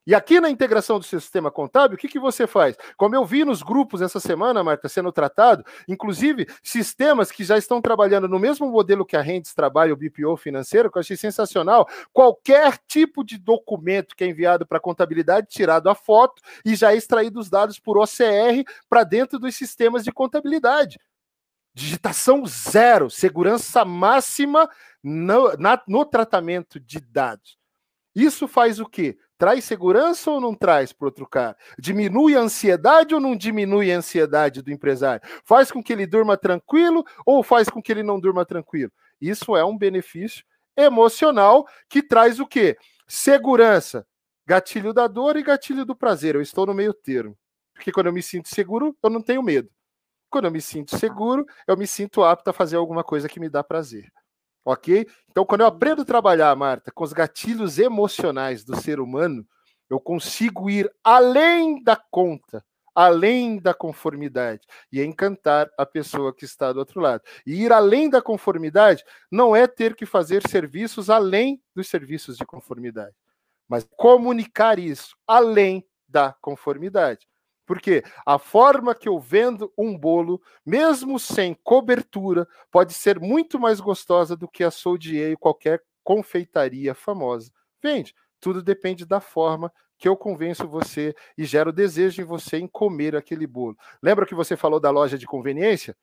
E 0.09 0.14
aqui 0.14 0.40
na 0.40 0.48
integração 0.48 0.98
do 0.98 1.04
seu 1.04 1.20
sistema 1.20 1.50
contábil, 1.50 1.94
o 1.94 1.98
que, 1.98 2.09
que 2.09 2.18
você 2.18 2.46
faz? 2.46 2.74
Como 2.96 3.14
eu 3.14 3.26
vi 3.26 3.44
nos 3.44 3.62
grupos 3.62 4.00
essa 4.00 4.18
semana, 4.18 4.64
Marta, 4.64 4.88
sendo 4.88 5.12
tratado, 5.12 5.62
inclusive 5.86 6.46
sistemas 6.62 7.30
que 7.30 7.44
já 7.44 7.59
estão 7.59 7.78
trabalhando 7.78 8.26
no 8.26 8.38
mesmo 8.38 8.70
modelo 8.70 9.04
que 9.04 9.18
a 9.18 9.20
Rendes 9.20 9.52
trabalha, 9.52 9.92
o 9.92 9.96
BPO 9.98 10.34
financeiro, 10.38 10.90
que 10.90 10.96
eu 10.96 11.00
achei 11.00 11.14
sensacional. 11.14 11.86
Qualquer 12.11 12.78
tipo 12.86 13.22
de 13.22 13.36
documento 13.36 14.16
que 14.16 14.24
é 14.24 14.28
enviado 14.28 14.66
para 14.66 14.78
a 14.78 14.80
contabilidade, 14.80 15.48
tirado 15.50 15.90
a 15.90 15.94
foto 15.94 16.40
e 16.64 16.74
já 16.74 16.94
extraído 16.94 17.38
os 17.38 17.50
dados 17.50 17.78
por 17.78 17.98
OCR 17.98 18.64
para 18.88 19.04
dentro 19.04 19.38
dos 19.38 19.54
sistemas 19.56 20.04
de 20.04 20.11
contabilidade. 20.11 20.98
Digitação 21.75 22.45
zero, 22.47 23.09
segurança 23.11 23.85
máxima 23.85 24.69
no, 25.03 25.53
na, 25.57 25.81
no 25.87 26.05
tratamento 26.05 26.81
de 26.81 27.01
dados. 27.01 27.59
Isso 28.14 28.49
faz 28.49 28.81
o 28.81 28.87
quê? 28.87 29.16
Traz 29.37 29.64
segurança 29.64 30.31
ou 30.33 30.41
não 30.41 30.53
traz 30.53 30.93
para 30.93 31.07
outro 31.07 31.25
cara? 31.25 31.57
Diminui 31.79 32.35
a 32.35 32.41
ansiedade 32.41 33.14
ou 33.14 33.21
não 33.21 33.37
diminui 33.37 33.93
a 33.93 33.99
ansiedade 33.99 34.61
do 34.61 34.73
empresário? 34.73 35.23
Faz 35.45 35.71
com 35.71 35.81
que 35.81 35.93
ele 35.93 36.07
durma 36.07 36.37
tranquilo 36.37 37.05
ou 37.25 37.45
faz 37.45 37.69
com 37.69 37.81
que 37.81 37.93
ele 37.93 38.03
não 38.03 38.19
durma 38.19 38.45
tranquilo? 38.45 38.91
Isso 39.21 39.57
é 39.57 39.64
um 39.64 39.79
benefício 39.79 40.45
emocional 40.77 41.66
que 41.89 42.03
traz 42.03 42.41
o 42.41 42.47
quê? 42.47 42.77
Segurança, 43.07 44.05
gatilho 44.45 44.93
da 44.93 45.07
dor 45.07 45.37
e 45.37 45.43
gatilho 45.43 45.85
do 45.85 45.95
prazer. 45.95 46.35
Eu 46.35 46.43
estou 46.43 46.66
no 46.66 46.75
meio 46.75 46.93
termo. 46.93 47.39
Porque 47.73 47.93
quando 47.93 48.07
eu 48.07 48.12
me 48.12 48.23
sinto 48.23 48.49
seguro, 48.49 48.97
eu 49.01 49.11
não 49.11 49.23
tenho 49.23 49.43
medo. 49.43 49.71
Quando 50.31 50.47
eu 50.47 50.51
me 50.51 50.61
sinto 50.61 50.97
seguro, 50.99 51.47
eu 51.66 51.76
me 51.76 51.87
sinto 51.87 52.22
apto 52.22 52.51
a 52.51 52.53
fazer 52.53 52.76
alguma 52.76 53.03
coisa 53.03 53.29
que 53.29 53.41
me 53.41 53.49
dá 53.49 53.64
prazer. 53.64 54.12
Ok? 54.64 55.07
Então, 55.31 55.45
quando 55.45 55.62
eu 55.62 55.66
aprendo 55.66 56.03
a 56.03 56.05
trabalhar, 56.05 56.55
Marta, 56.55 56.91
com 56.93 57.03
os 57.03 57.12
gatilhos 57.12 57.79
emocionais 57.79 58.64
do 58.64 58.76
ser 58.76 59.01
humano, 59.01 59.47
eu 59.89 59.99
consigo 59.99 60.68
ir 60.68 60.91
além 61.03 61.83
da 61.83 61.97
conta, 61.97 62.62
além 62.95 63.59
da 63.59 63.72
conformidade 63.72 64.66
e 64.93 65.03
encantar 65.03 65.70
a 65.79 65.87
pessoa 65.87 66.35
que 66.35 66.45
está 66.45 66.72
do 66.72 66.81
outro 66.81 67.01
lado. 67.01 67.22
E 67.47 67.62
ir 67.62 67.72
além 67.72 68.11
da 68.11 68.20
conformidade 68.20 69.05
não 69.31 69.55
é 69.55 69.66
ter 69.66 69.95
que 69.95 70.05
fazer 70.05 70.47
serviços 70.49 71.09
além 71.09 71.62
dos 71.74 71.89
serviços 71.89 72.37
de 72.37 72.45
conformidade, 72.45 73.14
mas 73.68 73.89
comunicar 73.97 74.79
isso 74.79 75.16
além 75.26 75.87
da 76.09 76.35
conformidade. 76.41 77.26
Porque 77.69 78.03
a 78.25 78.39
forma 78.39 78.95
que 78.95 79.07
eu 79.07 79.21
vendo 79.21 79.71
um 79.77 79.97
bolo, 79.97 80.41
mesmo 80.64 81.19
sem 81.19 81.53
cobertura, 81.53 82.49
pode 82.71 82.95
ser 82.95 83.21
muito 83.21 83.61
mais 83.61 83.79
gostosa 83.79 84.35
do 84.35 84.49
que 84.49 84.64
a 84.64 84.71
Soldier 84.71 85.33
e 85.33 85.37
qualquer 85.37 85.83
confeitaria 86.03 86.95
famosa. 86.95 87.53
Vende. 87.83 88.14
Tudo 88.41 88.62
depende 88.62 89.05
da 89.05 89.21
forma 89.21 89.71
que 89.99 90.09
eu 90.09 90.16
convenço 90.16 90.66
você 90.66 91.14
e 91.37 91.45
gero 91.45 91.71
desejo 91.71 92.23
em 92.23 92.25
você 92.25 92.57
em 92.57 92.66
comer 92.66 93.14
aquele 93.14 93.47
bolo. 93.47 93.77
Lembra 94.03 94.25
que 94.25 94.35
você 94.35 94.57
falou 94.57 94.81
da 94.81 94.89
loja 94.89 95.19
de 95.19 95.27
conveniência? 95.27 95.95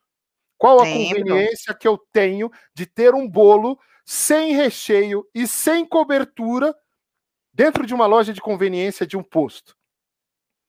Qual 0.59 0.79
a 0.79 0.83
Lembro. 0.83 1.17
conveniência 1.17 1.73
que 1.73 1.87
eu 1.87 1.97
tenho 2.13 2.51
de 2.75 2.85
ter 2.85 3.15
um 3.15 3.27
bolo 3.27 3.79
sem 4.05 4.53
recheio 4.53 5.27
e 5.33 5.47
sem 5.47 5.83
cobertura 5.83 6.75
dentro 7.51 7.87
de 7.87 7.93
uma 7.95 8.05
loja 8.05 8.31
de 8.31 8.41
conveniência 8.41 9.07
de 9.07 9.17
um 9.17 9.23
posto? 9.23 9.75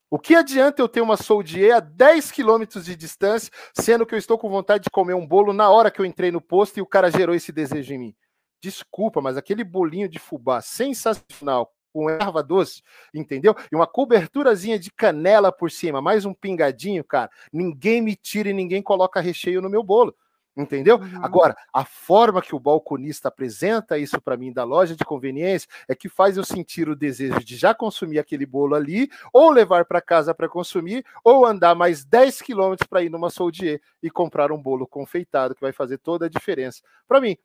O 0.08 0.20
que 0.20 0.36
adianta 0.36 0.80
eu 0.80 0.88
ter 0.88 1.00
uma 1.00 1.16
Soldier 1.16 1.74
a 1.74 1.80
10 1.80 2.30
quilômetros 2.30 2.84
de 2.84 2.94
distância, 2.94 3.50
sendo 3.74 4.06
que 4.06 4.14
eu 4.14 4.18
estou 4.18 4.38
com 4.38 4.48
vontade 4.48 4.84
de 4.84 4.90
comer 4.90 5.14
um 5.14 5.26
bolo 5.26 5.52
na 5.52 5.68
hora 5.68 5.90
que 5.90 6.00
eu 6.00 6.04
entrei 6.04 6.30
no 6.30 6.40
posto 6.40 6.78
e 6.78 6.80
o 6.80 6.86
cara 6.86 7.10
gerou 7.10 7.34
esse 7.34 7.50
desejo 7.50 7.92
em 7.92 7.98
mim? 7.98 8.16
Desculpa, 8.62 9.20
mas 9.20 9.36
aquele 9.36 9.64
bolinho 9.64 10.08
de 10.08 10.20
fubá 10.20 10.60
sensacional, 10.60 11.72
com 11.92 12.08
erva 12.08 12.40
doce, 12.40 12.82
entendeu? 13.12 13.54
E 13.70 13.74
uma 13.74 13.86
coberturazinha 13.86 14.78
de 14.78 14.92
canela 14.92 15.50
por 15.50 15.72
cima, 15.72 16.00
mais 16.00 16.24
um 16.24 16.32
pingadinho, 16.32 17.02
cara. 17.02 17.28
Ninguém 17.52 18.00
me 18.00 18.14
tira 18.14 18.50
e 18.50 18.52
ninguém 18.52 18.82
coloca 18.82 19.20
recheio 19.20 19.60
no 19.60 19.68
meu 19.68 19.82
bolo. 19.82 20.14
Entendeu? 20.56 20.96
Uhum. 20.96 21.22
Agora, 21.22 21.54
a 21.70 21.84
forma 21.84 22.40
que 22.40 22.54
o 22.54 22.58
balconista 22.58 23.28
apresenta 23.28 23.98
isso 23.98 24.18
para 24.18 24.38
mim 24.38 24.50
da 24.50 24.64
loja 24.64 24.96
de 24.96 25.04
conveniência 25.04 25.68
é 25.86 25.94
que 25.94 26.08
faz 26.08 26.38
eu 26.38 26.44
sentir 26.44 26.88
o 26.88 26.96
desejo 26.96 27.40
de 27.40 27.56
já 27.56 27.74
consumir 27.74 28.18
aquele 28.18 28.46
bolo 28.46 28.74
ali, 28.74 29.10
ou 29.34 29.50
levar 29.50 29.84
para 29.84 30.00
casa 30.00 30.34
para 30.34 30.48
consumir, 30.48 31.04
ou 31.22 31.44
andar 31.44 31.74
mais 31.74 32.06
10 32.06 32.40
quilômetros 32.40 32.88
para 32.88 33.02
ir 33.02 33.10
numa 33.10 33.28
Soldier 33.28 33.82
e 34.02 34.10
comprar 34.10 34.50
um 34.50 34.60
bolo 34.60 34.86
confeitado, 34.86 35.54
que 35.54 35.60
vai 35.60 35.72
fazer 35.72 35.98
toda 35.98 36.24
a 36.24 36.30
diferença. 36.30 36.80
Para 37.06 37.20
mim, 37.20 37.36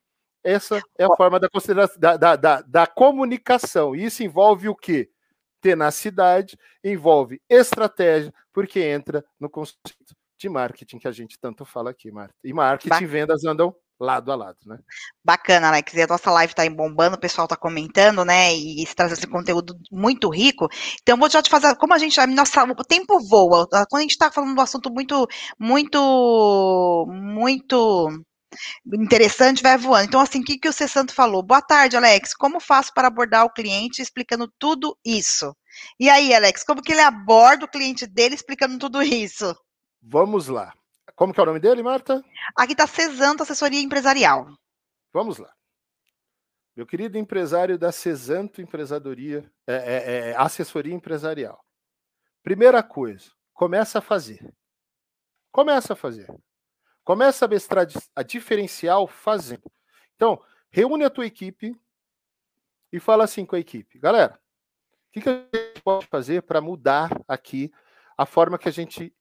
essa 0.41 0.81
é 0.97 1.03
a 1.03 1.15
forma 1.17 1.37
da, 1.37 1.49
da, 1.97 2.17
da, 2.17 2.35
da, 2.37 2.61
da 2.61 2.87
comunicação. 2.87 3.93
E 3.93 4.05
isso 4.05 4.23
envolve 4.23 4.69
o 4.69 4.75
quê? 4.75 5.09
Tenacidade, 5.59 6.57
envolve 6.81 7.41
estratégia, 7.49 8.33
porque 8.53 8.79
entra 8.79 9.23
no 9.37 9.49
conceito 9.49 10.15
de 10.41 10.49
marketing 10.49 10.99
que 10.99 11.07
a 11.07 11.11
gente 11.11 11.37
tanto 11.39 11.63
fala 11.63 11.91
aqui, 11.91 12.11
Marta. 12.11 12.33
E 12.43 12.53
marketing 12.53 13.03
e 13.03 13.07
vendas 13.07 13.45
andam 13.45 13.73
lado 13.99 14.31
a 14.31 14.35
lado, 14.35 14.57
né? 14.65 14.79
Bacana, 15.23 15.67
Alex. 15.67 15.93
E 15.93 16.01
a 16.01 16.07
nossa 16.07 16.31
live 16.31 16.51
está 16.51 16.67
bombando, 16.69 17.15
o 17.15 17.19
pessoal 17.19 17.45
está 17.45 17.55
comentando, 17.55 18.25
né? 18.25 18.53
E 18.55 18.83
traz 18.95 19.11
esse 19.11 19.27
conteúdo 19.27 19.77
muito 19.91 20.29
rico. 20.29 20.67
Então, 21.01 21.17
vou 21.17 21.29
já 21.29 21.41
te 21.41 21.49
fazer, 21.49 21.75
como 21.75 21.93
a 21.93 21.99
gente, 21.99 22.19
a 22.19 22.25
nossa, 22.25 22.63
o 22.63 22.75
tempo 22.83 23.19
voa. 23.27 23.67
Quando 23.67 23.99
a 23.99 24.01
gente 24.01 24.11
está 24.11 24.31
falando 24.31 24.53
de 24.53 24.59
um 24.59 24.63
assunto 24.63 24.91
muito, 24.91 25.27
muito, 25.59 27.05
muito 27.07 28.09
interessante, 28.93 29.61
vai 29.63 29.77
voando. 29.77 30.05
Então, 30.07 30.19
assim, 30.19 30.41
o 30.41 30.43
que, 30.43 30.57
que 30.57 30.67
o 30.67 30.73
C. 30.73 30.87
Santo 30.87 31.13
falou? 31.13 31.43
Boa 31.43 31.61
tarde, 31.61 31.95
Alex. 31.95 32.33
Como 32.33 32.59
faço 32.59 32.91
para 32.93 33.07
abordar 33.07 33.45
o 33.45 33.53
cliente 33.53 34.01
explicando 34.01 34.51
tudo 34.59 34.97
isso? 35.05 35.55
E 35.99 36.09
aí, 36.09 36.33
Alex, 36.33 36.63
como 36.63 36.81
que 36.81 36.91
ele 36.91 37.01
aborda 37.01 37.65
o 37.65 37.69
cliente 37.69 38.07
dele 38.07 38.35
explicando 38.35 38.77
tudo 38.79 39.01
isso? 39.01 39.55
Vamos 40.01 40.47
lá. 40.47 40.73
Como 41.15 41.33
que 41.33 41.39
é 41.39 41.43
o 41.43 41.45
nome 41.45 41.59
dele, 41.59 41.83
Marta? 41.83 42.23
Aqui 42.55 42.71
está 42.71 42.87
Cesanto 42.87 43.43
Assessoria 43.43 43.79
Empresarial. 43.79 44.47
Vamos 45.13 45.37
lá. 45.37 45.53
Meu 46.75 46.85
querido 46.85 47.17
empresário 47.17 47.77
da 47.77 47.91
Cesanto 47.91 48.61
Empresadoria, 48.61 49.51
é, 49.67 49.75
é, 49.75 50.29
é, 50.29 50.35
Assessoria 50.37 50.93
Empresarial. 50.93 51.63
Primeira 52.41 52.81
coisa, 52.81 53.29
começa 53.53 53.99
a 53.99 54.01
fazer. 54.01 54.51
Começa 55.51 55.93
a 55.93 55.95
fazer. 55.95 56.27
Começa 57.03 57.45
a 57.45 57.47
mestrar 57.47 57.85
a 58.15 58.23
diferencial 58.23 59.05
fazendo. 59.05 59.69
Então, 60.15 60.41
reúne 60.71 61.03
a 61.03 61.09
tua 61.09 61.25
equipe 61.25 61.75
e 62.91 62.99
fala 62.99 63.25
assim 63.25 63.45
com 63.45 63.55
a 63.55 63.59
equipe. 63.59 63.99
Galera, 63.99 64.39
o 65.07 65.11
que, 65.11 65.21
que 65.21 65.29
a 65.29 65.33
gente 65.33 65.81
pode 65.83 66.07
fazer 66.07 66.41
para 66.43 66.61
mudar 66.61 67.11
aqui 67.27 67.71
a 68.17 68.25
forma 68.25 68.57
que 68.57 68.69
a 68.69 68.71
gente 68.71 69.13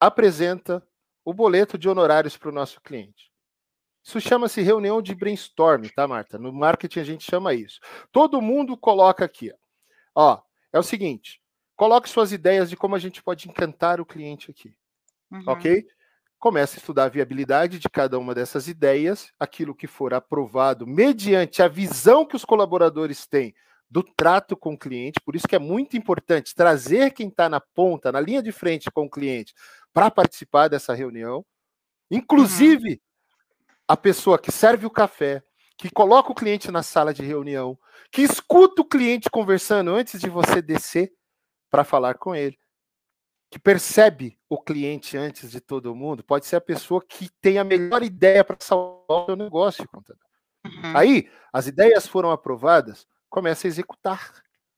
apresenta 0.00 0.86
o 1.24 1.32
boleto 1.32 1.76
de 1.76 1.88
honorários 1.88 2.36
para 2.36 2.48
o 2.48 2.52
nosso 2.52 2.80
cliente. 2.80 3.30
Isso 4.02 4.20
chama-se 4.20 4.62
reunião 4.62 5.02
de 5.02 5.14
brainstorm, 5.14 5.84
tá, 5.94 6.08
Marta? 6.08 6.38
No 6.38 6.52
marketing 6.52 7.00
a 7.00 7.04
gente 7.04 7.24
chama 7.24 7.52
isso. 7.52 7.78
Todo 8.10 8.40
mundo 8.40 8.76
coloca 8.76 9.24
aqui. 9.24 9.52
Ó, 10.14 10.40
é 10.72 10.78
o 10.78 10.82
seguinte: 10.82 11.42
coloque 11.76 12.08
suas 12.08 12.32
ideias 12.32 12.70
de 12.70 12.76
como 12.76 12.94
a 12.94 12.98
gente 12.98 13.22
pode 13.22 13.48
encantar 13.48 14.00
o 14.00 14.06
cliente 14.06 14.50
aqui. 14.50 14.74
Uhum. 15.30 15.42
Ok? 15.46 15.86
Comece 16.38 16.76
a 16.76 16.78
estudar 16.78 17.04
a 17.04 17.08
viabilidade 17.08 17.78
de 17.78 17.88
cada 17.90 18.18
uma 18.18 18.34
dessas 18.34 18.68
ideias, 18.68 19.32
aquilo 19.38 19.74
que 19.74 19.86
for 19.86 20.14
aprovado 20.14 20.86
mediante 20.86 21.60
a 21.60 21.68
visão 21.68 22.24
que 22.24 22.36
os 22.36 22.44
colaboradores 22.44 23.26
têm 23.26 23.54
do 23.90 24.02
trato 24.02 24.56
com 24.56 24.74
o 24.74 24.78
cliente, 24.78 25.20
por 25.24 25.34
isso 25.34 25.48
que 25.48 25.56
é 25.56 25.58
muito 25.58 25.96
importante 25.96 26.54
trazer 26.54 27.12
quem 27.12 27.28
está 27.28 27.48
na 27.48 27.60
ponta, 27.60 28.12
na 28.12 28.20
linha 28.20 28.42
de 28.42 28.52
frente 28.52 28.90
com 28.90 29.06
o 29.06 29.10
cliente, 29.10 29.54
para 29.92 30.10
participar 30.10 30.68
dessa 30.68 30.94
reunião. 30.94 31.44
Inclusive, 32.10 32.90
uhum. 32.90 32.98
a 33.88 33.96
pessoa 33.96 34.38
que 34.38 34.52
serve 34.52 34.84
o 34.86 34.90
café, 34.90 35.42
que 35.76 35.90
coloca 35.90 36.32
o 36.32 36.34
cliente 36.34 36.70
na 36.70 36.82
sala 36.82 37.14
de 37.14 37.22
reunião, 37.22 37.78
que 38.10 38.22
escuta 38.22 38.82
o 38.82 38.84
cliente 38.84 39.30
conversando 39.30 39.92
antes 39.92 40.20
de 40.20 40.28
você 40.28 40.60
descer 40.60 41.12
para 41.70 41.84
falar 41.84 42.14
com 42.14 42.34
ele, 42.34 42.58
que 43.50 43.58
percebe 43.58 44.38
o 44.48 44.60
cliente 44.60 45.16
antes 45.16 45.50
de 45.50 45.60
todo 45.60 45.94
mundo, 45.94 46.22
pode 46.22 46.46
ser 46.46 46.56
a 46.56 46.60
pessoa 46.60 47.02
que 47.02 47.30
tem 47.40 47.58
a 47.58 47.64
melhor 47.64 48.02
ideia 48.02 48.44
para 48.44 48.56
salvar 48.60 49.22
o 49.22 49.24
seu 49.26 49.36
negócio. 49.36 49.88
Uhum. 50.64 50.96
Aí, 50.96 51.30
as 51.52 51.66
ideias 51.66 52.06
foram 52.06 52.30
aprovadas, 52.30 53.06
começa 53.28 53.66
a 53.66 53.68
executar, 53.68 54.32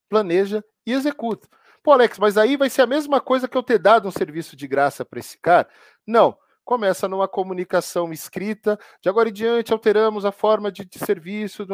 planeja 0.08 0.64
e 0.86 0.92
executa. 0.92 1.48
Pô, 1.82 1.92
Alex, 1.92 2.18
mas 2.18 2.36
aí 2.36 2.56
vai 2.56 2.68
ser 2.68 2.82
a 2.82 2.86
mesma 2.86 3.20
coisa 3.20 3.48
que 3.48 3.56
eu 3.56 3.62
ter 3.62 3.78
dado 3.78 4.06
um 4.06 4.10
serviço 4.10 4.54
de 4.54 4.66
graça 4.68 5.04
para 5.04 5.18
esse 5.20 5.38
cara? 5.38 5.68
Não. 6.06 6.36
Começa 6.62 7.08
numa 7.08 7.26
comunicação 7.26 8.12
escrita, 8.12 8.78
de 9.02 9.08
agora 9.08 9.28
em 9.28 9.32
diante 9.32 9.72
alteramos 9.72 10.24
a 10.24 10.30
forma 10.30 10.70
de, 10.70 10.84
de 10.84 10.98
serviço. 10.98 11.66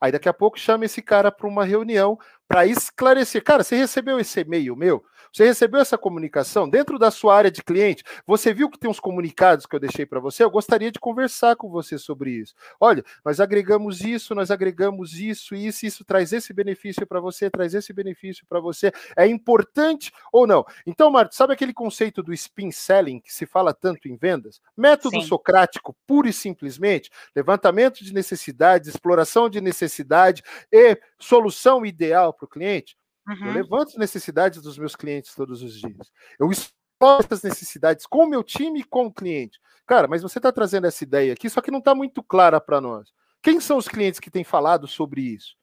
Aí 0.00 0.10
daqui 0.10 0.28
a 0.28 0.32
pouco 0.32 0.58
chama 0.58 0.84
esse 0.84 1.02
cara 1.02 1.30
para 1.30 1.46
uma 1.46 1.64
reunião 1.64 2.18
para 2.52 2.66
esclarecer. 2.66 3.42
Cara, 3.42 3.64
você 3.64 3.74
recebeu 3.74 4.20
esse 4.20 4.38
e-mail 4.40 4.76
meu? 4.76 5.02
Você 5.32 5.46
recebeu 5.46 5.80
essa 5.80 5.96
comunicação 5.96 6.68
dentro 6.68 6.98
da 6.98 7.10
sua 7.10 7.34
área 7.34 7.50
de 7.50 7.62
cliente? 7.62 8.04
Você 8.26 8.52
viu 8.52 8.68
que 8.68 8.78
tem 8.78 8.90
uns 8.90 9.00
comunicados 9.00 9.64
que 9.64 9.74
eu 9.74 9.80
deixei 9.80 10.04
para 10.04 10.20
você? 10.20 10.44
Eu 10.44 10.50
gostaria 10.50 10.92
de 10.92 11.00
conversar 11.00 11.56
com 11.56 11.70
você 11.70 11.96
sobre 11.96 12.32
isso. 12.32 12.52
Olha, 12.78 13.02
nós 13.24 13.40
agregamos 13.40 14.02
isso, 14.02 14.34
nós 14.34 14.50
agregamos 14.50 15.18
isso, 15.18 15.54
isso, 15.54 15.86
isso 15.86 16.04
traz 16.04 16.34
esse 16.34 16.52
benefício 16.52 17.06
para 17.06 17.18
você, 17.18 17.48
traz 17.48 17.72
esse 17.72 17.90
benefício 17.94 18.44
para 18.46 18.60
você. 18.60 18.92
É 19.16 19.26
importante 19.26 20.12
ou 20.30 20.46
não? 20.46 20.66
Então, 20.86 21.10
Marta, 21.10 21.34
sabe 21.34 21.54
aquele 21.54 21.72
conceito 21.72 22.22
do 22.22 22.34
spin 22.34 22.70
selling 22.70 23.18
que 23.18 23.32
se 23.32 23.46
fala 23.46 23.72
tanto 23.72 24.08
em 24.08 24.16
vendas? 24.16 24.60
Método 24.76 25.18
Sim. 25.18 25.26
socrático, 25.26 25.96
pura 26.06 26.28
e 26.28 26.32
simplesmente, 26.34 27.10
levantamento 27.34 28.04
de 28.04 28.12
necessidades, 28.12 28.90
exploração 28.90 29.48
de 29.48 29.62
necessidade 29.62 30.42
e 30.70 30.98
solução 31.18 31.86
ideal 31.86 32.34
para 32.42 32.46
o 32.46 32.48
cliente. 32.48 32.96
Uhum. 33.28 33.46
Eu 33.46 33.52
levanto 33.52 33.90
as 33.90 33.96
necessidades 33.96 34.60
dos 34.60 34.76
meus 34.76 34.96
clientes 34.96 35.34
todos 35.34 35.62
os 35.62 35.74
dias. 35.74 36.10
Eu 36.38 36.50
exploro 36.50 37.24
essas 37.24 37.42
necessidades 37.42 38.06
com 38.06 38.24
o 38.24 38.28
meu 38.28 38.42
time 38.42 38.80
e 38.80 38.84
com 38.84 39.06
o 39.06 39.12
cliente. 39.12 39.60
Cara, 39.86 40.08
mas 40.08 40.22
você 40.22 40.38
está 40.38 40.50
trazendo 40.50 40.86
essa 40.86 41.04
ideia 41.04 41.32
aqui, 41.32 41.48
só 41.48 41.60
que 41.60 41.70
não 41.70 41.78
está 41.78 41.94
muito 41.94 42.22
clara 42.22 42.60
para 42.60 42.80
nós. 42.80 43.12
Quem 43.40 43.60
são 43.60 43.76
os 43.76 43.88
clientes 43.88 44.20
que 44.20 44.30
têm 44.30 44.44
falado 44.44 44.86
sobre 44.86 45.20
isso? 45.20 45.56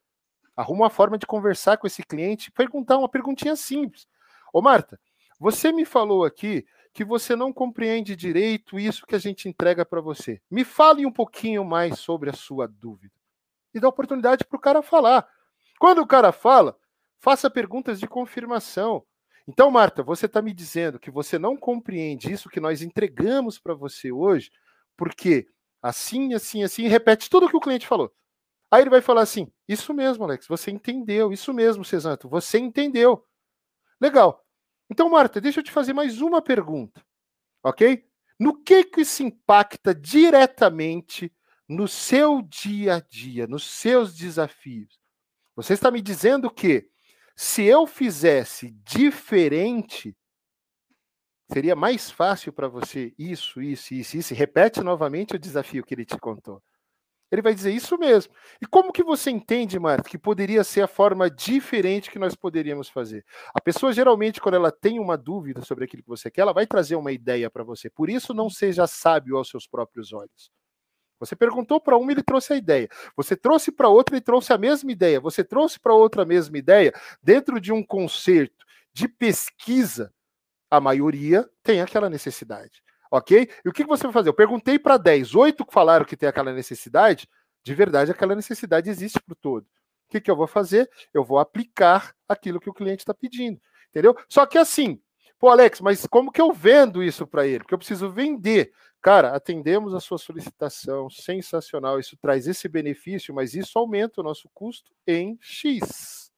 Arruma 0.55 0.84
uma 0.84 0.89
forma 0.89 1.17
de 1.17 1.25
conversar 1.25 1.77
com 1.77 1.88
esse 1.88 2.03
cliente, 2.03 2.51
perguntar 2.51 2.97
uma 2.97 3.09
perguntinha 3.09 3.55
simples. 3.55 4.07
Ô, 4.53 4.61
Marta, 4.61 4.99
você 5.39 5.71
me 5.71 5.86
falou 5.86 6.25
aqui 6.25 6.65
que 6.93 7.05
você 7.05 7.36
não 7.36 7.53
compreende 7.53 8.15
direito 8.15 8.77
isso 8.77 9.05
que 9.05 9.15
a 9.15 9.19
gente 9.19 9.47
entrega 9.47 9.86
para 9.86 10.01
você. 10.01 10.41
Me 10.51 10.65
fale 10.65 11.05
um 11.05 11.11
pouquinho 11.11 11.63
mais 11.63 11.99
sobre 11.99 12.30
a 12.30 12.34
sua 12.34 12.67
dúvida. 12.67 13.13
E 13.73 13.80
dá 13.80 13.88
oportunidade 13.88 14.43
para 14.43 14.57
o 14.57 14.61
cara 14.61 14.82
falar. 14.82 15.25
Quando 15.80 16.01
o 16.01 16.07
cara 16.07 16.32
fala, 16.32 16.77
Faça 17.19 17.49
perguntas 17.49 17.99
de 17.99 18.07
confirmação. 18.07 19.05
Então, 19.47 19.69
Marta, 19.69 20.01
você 20.01 20.25
está 20.25 20.41
me 20.41 20.53
dizendo 20.53 20.99
que 20.99 21.11
você 21.11 21.38
não 21.38 21.57
compreende 21.57 22.32
isso 22.32 22.49
que 22.49 22.59
nós 22.59 22.82
entregamos 22.82 23.59
para 23.59 23.73
você 23.73 24.11
hoje, 24.11 24.51
porque 24.95 25.47
assim, 25.82 26.34
assim, 26.34 26.63
assim, 26.63 26.88
repete 26.88 27.30
tudo 27.30 27.45
o 27.45 27.49
que 27.49 27.57
o 27.57 27.59
cliente 27.59 27.88
falou. 27.88 28.13
Aí 28.71 28.82
ele 28.82 28.89
vai 28.89 29.01
falar 29.01 29.21
assim: 29.21 29.51
Isso 29.67 29.93
mesmo, 29.93 30.23
Alex, 30.23 30.47
você 30.47 30.71
entendeu. 30.71 31.34
Isso 31.34 31.53
mesmo, 31.53 31.84
Cesanto, 31.84 32.30
você 32.30 32.57
entendeu. 32.57 33.25
Legal. 33.99 34.45
Então, 34.89 35.09
Marta, 35.09 35.41
deixa 35.41 35.59
eu 35.59 35.63
te 35.63 35.71
fazer 35.71 35.93
mais 35.93 36.21
uma 36.21 36.41
pergunta, 36.41 37.03
ok? 37.63 38.05
No 38.39 38.63
que 38.63 38.86
que 38.86 39.01
isso 39.01 39.23
impacta 39.23 39.93
diretamente 39.93 41.34
no 41.67 41.88
seu 41.88 42.41
dia 42.41 42.95
a 42.95 42.99
dia, 43.01 43.45
nos 43.45 43.65
seus 43.65 44.15
desafios? 44.15 44.98
Você 45.62 45.74
está 45.74 45.91
me 45.91 46.01
dizendo 46.01 46.49
que 46.49 46.88
se 47.36 47.64
eu 47.64 47.86
fizesse 47.86 48.72
diferente, 48.86 50.16
seria 51.51 51.76
mais 51.76 52.10
fácil 52.10 52.53
para 52.53 52.70
você 52.70 53.14
isso, 53.18 53.62
isso, 53.62 53.93
isso, 53.93 54.16
isso. 54.16 54.34
Repete 54.34 54.80
novamente 54.82 55.36
o 55.36 55.39
desafio 55.39 55.84
que 55.84 55.93
ele 55.93 56.05
te 56.05 56.18
contou. 56.18 56.64
Ele 57.30 57.41
vai 57.41 57.53
dizer 57.53 57.72
isso 57.74 57.97
mesmo. 57.97 58.34
E 58.62 58.66
como 58.66 58.93
que 58.93 59.03
você 59.03 59.30
entende, 59.30 59.78
Marta, 59.78 60.10
que 60.10 60.18
poderia 60.18 60.64
ser 60.64 60.82
a 60.82 60.88
forma 60.88 61.30
diferente 61.30 62.10
que 62.10 62.18
nós 62.18 62.36
poderíamos 62.36 62.88
fazer? 62.88 63.26
A 63.53 63.60
pessoa 63.60 63.91
geralmente, 63.91 64.39
quando 64.39 64.55
ela 64.55 64.72
tem 64.72 64.97
uma 64.97 65.18
dúvida 65.18 65.62
sobre 65.62 65.84
aquilo 65.84 66.03
que 66.03 66.10
você 66.10 66.32
quer, 66.32 66.41
ela 66.41 66.53
vai 66.53 66.66
trazer 66.66 66.95
uma 66.95 67.12
ideia 67.12 67.49
para 67.51 67.66
você. 67.66 67.89
Por 67.89 68.10
isso, 68.10 68.34
não 68.34 68.49
seja 68.49 68.88
sábio 68.88 69.36
aos 69.36 69.49
seus 69.49 69.68
próprios 69.68 70.14
olhos. 70.14 70.49
Você 71.20 71.36
perguntou 71.36 71.80
para 71.82 71.97
uma, 71.97 72.11
ele 72.11 72.24
trouxe 72.24 72.53
a 72.53 72.55
ideia. 72.55 72.89
Você 73.15 73.36
trouxe 73.36 73.72
para 73.72 73.89
outra, 73.89 74.15
ele 74.15 74.22
trouxe 74.22 74.53
a 74.53 74.57
mesma 74.57 74.91
ideia. 74.91 75.20
Você 75.20 75.43
trouxe 75.43 75.80
para 75.80 75.93
outra 75.93 76.24
a 76.24 76.26
mesma 76.26 76.57
ideia. 76.57 76.93
Dentro 77.22 77.59
de 77.59 77.74
um 77.74 77.84
concerto 77.84 78.65
de 78.93 79.07
pesquisa, 79.07 80.13
a 80.70 80.80
maioria 80.80 81.49
tem 81.63 81.82
aquela 81.82 82.09
necessidade. 82.09 82.82
Ok? 83.11 83.49
E 83.65 83.70
o 83.70 83.74
que 83.74 83.84
você 83.84 84.03
vai 84.03 84.13
fazer? 84.13 84.30
Eu 84.30 84.34
perguntei 84.34 84.78
para 84.78 84.97
10, 84.97 85.36
8 85.36 85.65
falaram 85.70 86.05
que 86.05 86.15
tem 86.15 86.30
aquela 86.30 86.53
necessidade. 86.53 87.28
De 87.63 87.74
verdade, 87.74 88.11
aquela 88.11 88.36
necessidade 88.36 88.89
existe 88.89 89.20
para 89.20 89.34
o 89.34 89.36
todo. 89.36 89.63
O 89.63 90.11
que, 90.11 90.22
que 90.22 90.32
eu 90.32 90.36
vou 90.36 90.47
fazer? 90.47 90.89
Eu 91.13 91.24
vou 91.24 91.39
aplicar 91.39 92.15
aquilo 92.28 92.59
que 92.59 92.70
o 92.70 92.74
cliente 92.74 93.01
está 93.01 93.13
pedindo. 93.13 93.59
Entendeu? 93.89 94.15
Só 94.28 94.45
que 94.45 94.57
assim, 94.57 95.01
Pô, 95.39 95.47
Alex, 95.47 95.80
mas 95.80 96.05
como 96.05 96.34
que 96.34 96.41
eu 96.41 96.51
vendo 96.51 97.01
isso 97.01 97.26
para 97.26 97.47
ele? 97.47 97.59
Porque 97.59 97.74
eu 97.74 97.78
preciso 97.78 98.09
vender. 98.09 98.74
Cara, 99.01 99.33
atendemos 99.33 99.93
a 99.93 99.99
sua 100.01 100.17
solicitação, 100.17 101.09
sensacional, 101.09 101.99
isso 101.99 102.17
traz 102.17 102.47
esse 102.47 102.67
benefício, 102.67 103.33
mas 103.33 103.53
isso 103.53 103.79
aumenta 103.79 104.19
o 104.19 104.23
nosso 104.23 104.49
custo 104.53 104.91
em 105.07 105.37
X. 105.41 106.29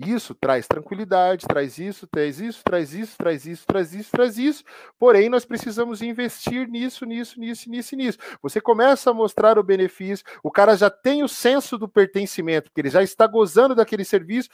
Isso 0.00 0.32
traz 0.32 0.68
tranquilidade, 0.68 1.44
traz 1.46 1.76
isso, 1.76 2.06
traz 2.06 2.38
isso, 2.40 2.62
traz 2.62 2.94
isso, 2.94 3.16
traz 3.18 3.46
isso, 3.46 3.66
traz 3.66 3.92
isso, 3.94 4.10
traz 4.12 4.38
isso. 4.38 4.62
Porém, 4.96 5.28
nós 5.28 5.44
precisamos 5.44 6.00
investir 6.02 6.68
nisso, 6.68 7.04
nisso, 7.04 7.38
nisso, 7.40 7.68
nisso, 7.68 7.96
nisso. 7.96 8.18
Você 8.40 8.60
começa 8.60 9.10
a 9.10 9.14
mostrar 9.14 9.58
o 9.58 9.62
benefício, 9.62 10.24
o 10.42 10.52
cara 10.52 10.76
já 10.76 10.88
tem 10.88 11.24
o 11.24 11.28
senso 11.28 11.76
do 11.76 11.88
pertencimento, 11.88 12.70
porque 12.70 12.80
ele 12.80 12.90
já 12.90 13.02
está 13.02 13.26
gozando 13.26 13.74
daquele 13.74 14.04
serviço. 14.04 14.48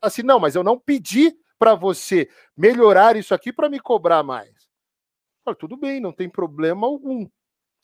Assim, 0.00 0.22
não, 0.22 0.38
mas 0.38 0.54
eu 0.54 0.62
não 0.62 0.78
pedi 0.78 1.34
para 1.58 1.74
você 1.74 2.28
melhorar 2.56 3.16
isso 3.16 3.34
aqui 3.34 3.52
para 3.52 3.68
me 3.68 3.80
cobrar 3.80 4.22
mais. 4.22 4.57
Tudo 5.54 5.76
bem, 5.76 6.00
não 6.00 6.12
tem 6.12 6.28
problema 6.28 6.86
algum. 6.86 7.28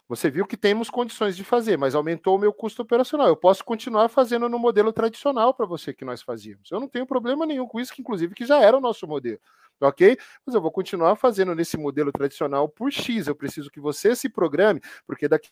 Você 0.07 0.31
viu 0.31 0.47
que 0.47 0.57
temos 0.57 0.91
condições 0.91 1.35
de 1.35 1.43
fazer, 1.43 1.79
mas 1.79 1.95
aumentou 1.95 2.37
o 2.37 2.39
meu 2.39 2.53
custo 2.53 2.83
operacional. 2.83 3.27
Eu 3.29 3.37
posso 3.37 3.65
continuar 3.65 4.09
fazendo 4.11 4.49
no 4.49 4.59
modelo 4.59 4.93
tradicional 4.93 5.55
para 5.55 5.65
você 5.65 5.95
que 5.95 6.05
nós 6.05 6.21
fazíamos. 6.23 6.71
Eu 6.71 6.79
não 6.79 6.89
tenho 6.89 7.07
problema 7.07 7.47
nenhum 7.47 7.67
com 7.67 7.81
isso, 7.81 7.93
que 7.93 8.03
inclusive 8.03 8.35
que 8.35 8.45
já 8.45 8.61
era 8.61 8.77
o 8.77 8.81
nosso 8.81 9.07
modelo. 9.07 9.41
Ok? 9.81 10.17
Mas 10.45 10.55
eu 10.55 10.61
vou 10.61 10.71
continuar 10.71 11.17
fazendo 11.17 11.55
nesse 11.55 11.79
modelo 11.79 12.13
tradicional 12.13 12.69
por 12.69 12.93
X. 12.93 13.27
Eu 13.27 13.35
preciso 13.35 13.71
que 13.71 13.81
você 13.81 14.15
se 14.15 14.29
programe, 14.29 14.81
porque 15.07 15.27
daqui 15.27 15.49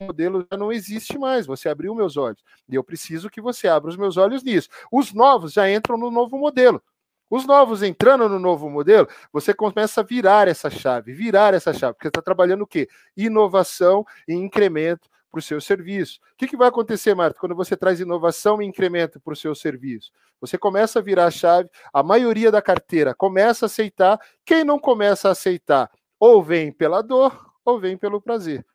modelo 0.00 0.46
já 0.50 0.56
não 0.56 0.72
existe 0.72 1.18
mais. 1.18 1.46
Você 1.46 1.68
abriu 1.68 1.94
meus 1.94 2.16
olhos. 2.16 2.42
E 2.68 2.74
eu 2.74 2.84
preciso 2.84 3.28
que 3.28 3.40
você 3.40 3.68
abra 3.68 3.90
os 3.90 3.96
meus 3.96 4.16
olhos 4.16 4.42
nisso. 4.42 4.68
Os 4.90 5.12
novos 5.12 5.52
já 5.52 5.70
entram 5.70 5.96
no 5.98 6.10
novo 6.10 6.38
modelo. 6.38 6.82
Os 7.30 7.46
novos 7.46 7.82
entrando 7.84 8.28
no 8.28 8.40
novo 8.40 8.68
modelo, 8.68 9.08
você 9.32 9.54
começa 9.54 10.00
a 10.00 10.04
virar 10.04 10.48
essa 10.48 10.68
chave, 10.68 11.12
virar 11.12 11.54
essa 11.54 11.72
chave, 11.72 11.94
porque 11.94 12.08
está 12.08 12.20
trabalhando 12.20 12.62
o 12.62 12.66
quê? 12.66 12.88
Inovação 13.16 14.04
e 14.26 14.34
incremento 14.34 15.08
para 15.30 15.38
o 15.38 15.42
seu 15.42 15.60
serviço. 15.60 16.18
O 16.32 16.36
que, 16.36 16.48
que 16.48 16.56
vai 16.56 16.68
acontecer, 16.68 17.14
Marta, 17.14 17.38
quando 17.38 17.54
você 17.54 17.76
traz 17.76 18.00
inovação 18.00 18.60
e 18.60 18.66
incremento 18.66 19.20
para 19.20 19.32
o 19.32 19.36
seu 19.36 19.54
serviço? 19.54 20.10
Você 20.40 20.58
começa 20.58 20.98
a 20.98 21.02
virar 21.02 21.26
a 21.26 21.30
chave, 21.30 21.70
a 21.92 22.02
maioria 22.02 22.50
da 22.50 22.60
carteira 22.60 23.14
começa 23.14 23.66
a 23.66 23.68
aceitar, 23.68 24.18
quem 24.44 24.64
não 24.64 24.78
começa 24.78 25.28
a 25.28 25.32
aceitar, 25.32 25.88
ou 26.18 26.42
vem 26.42 26.72
pela 26.72 27.00
dor, 27.00 27.52
ou 27.64 27.78
vem 27.78 27.96
pelo 27.96 28.20
prazer. 28.20 28.66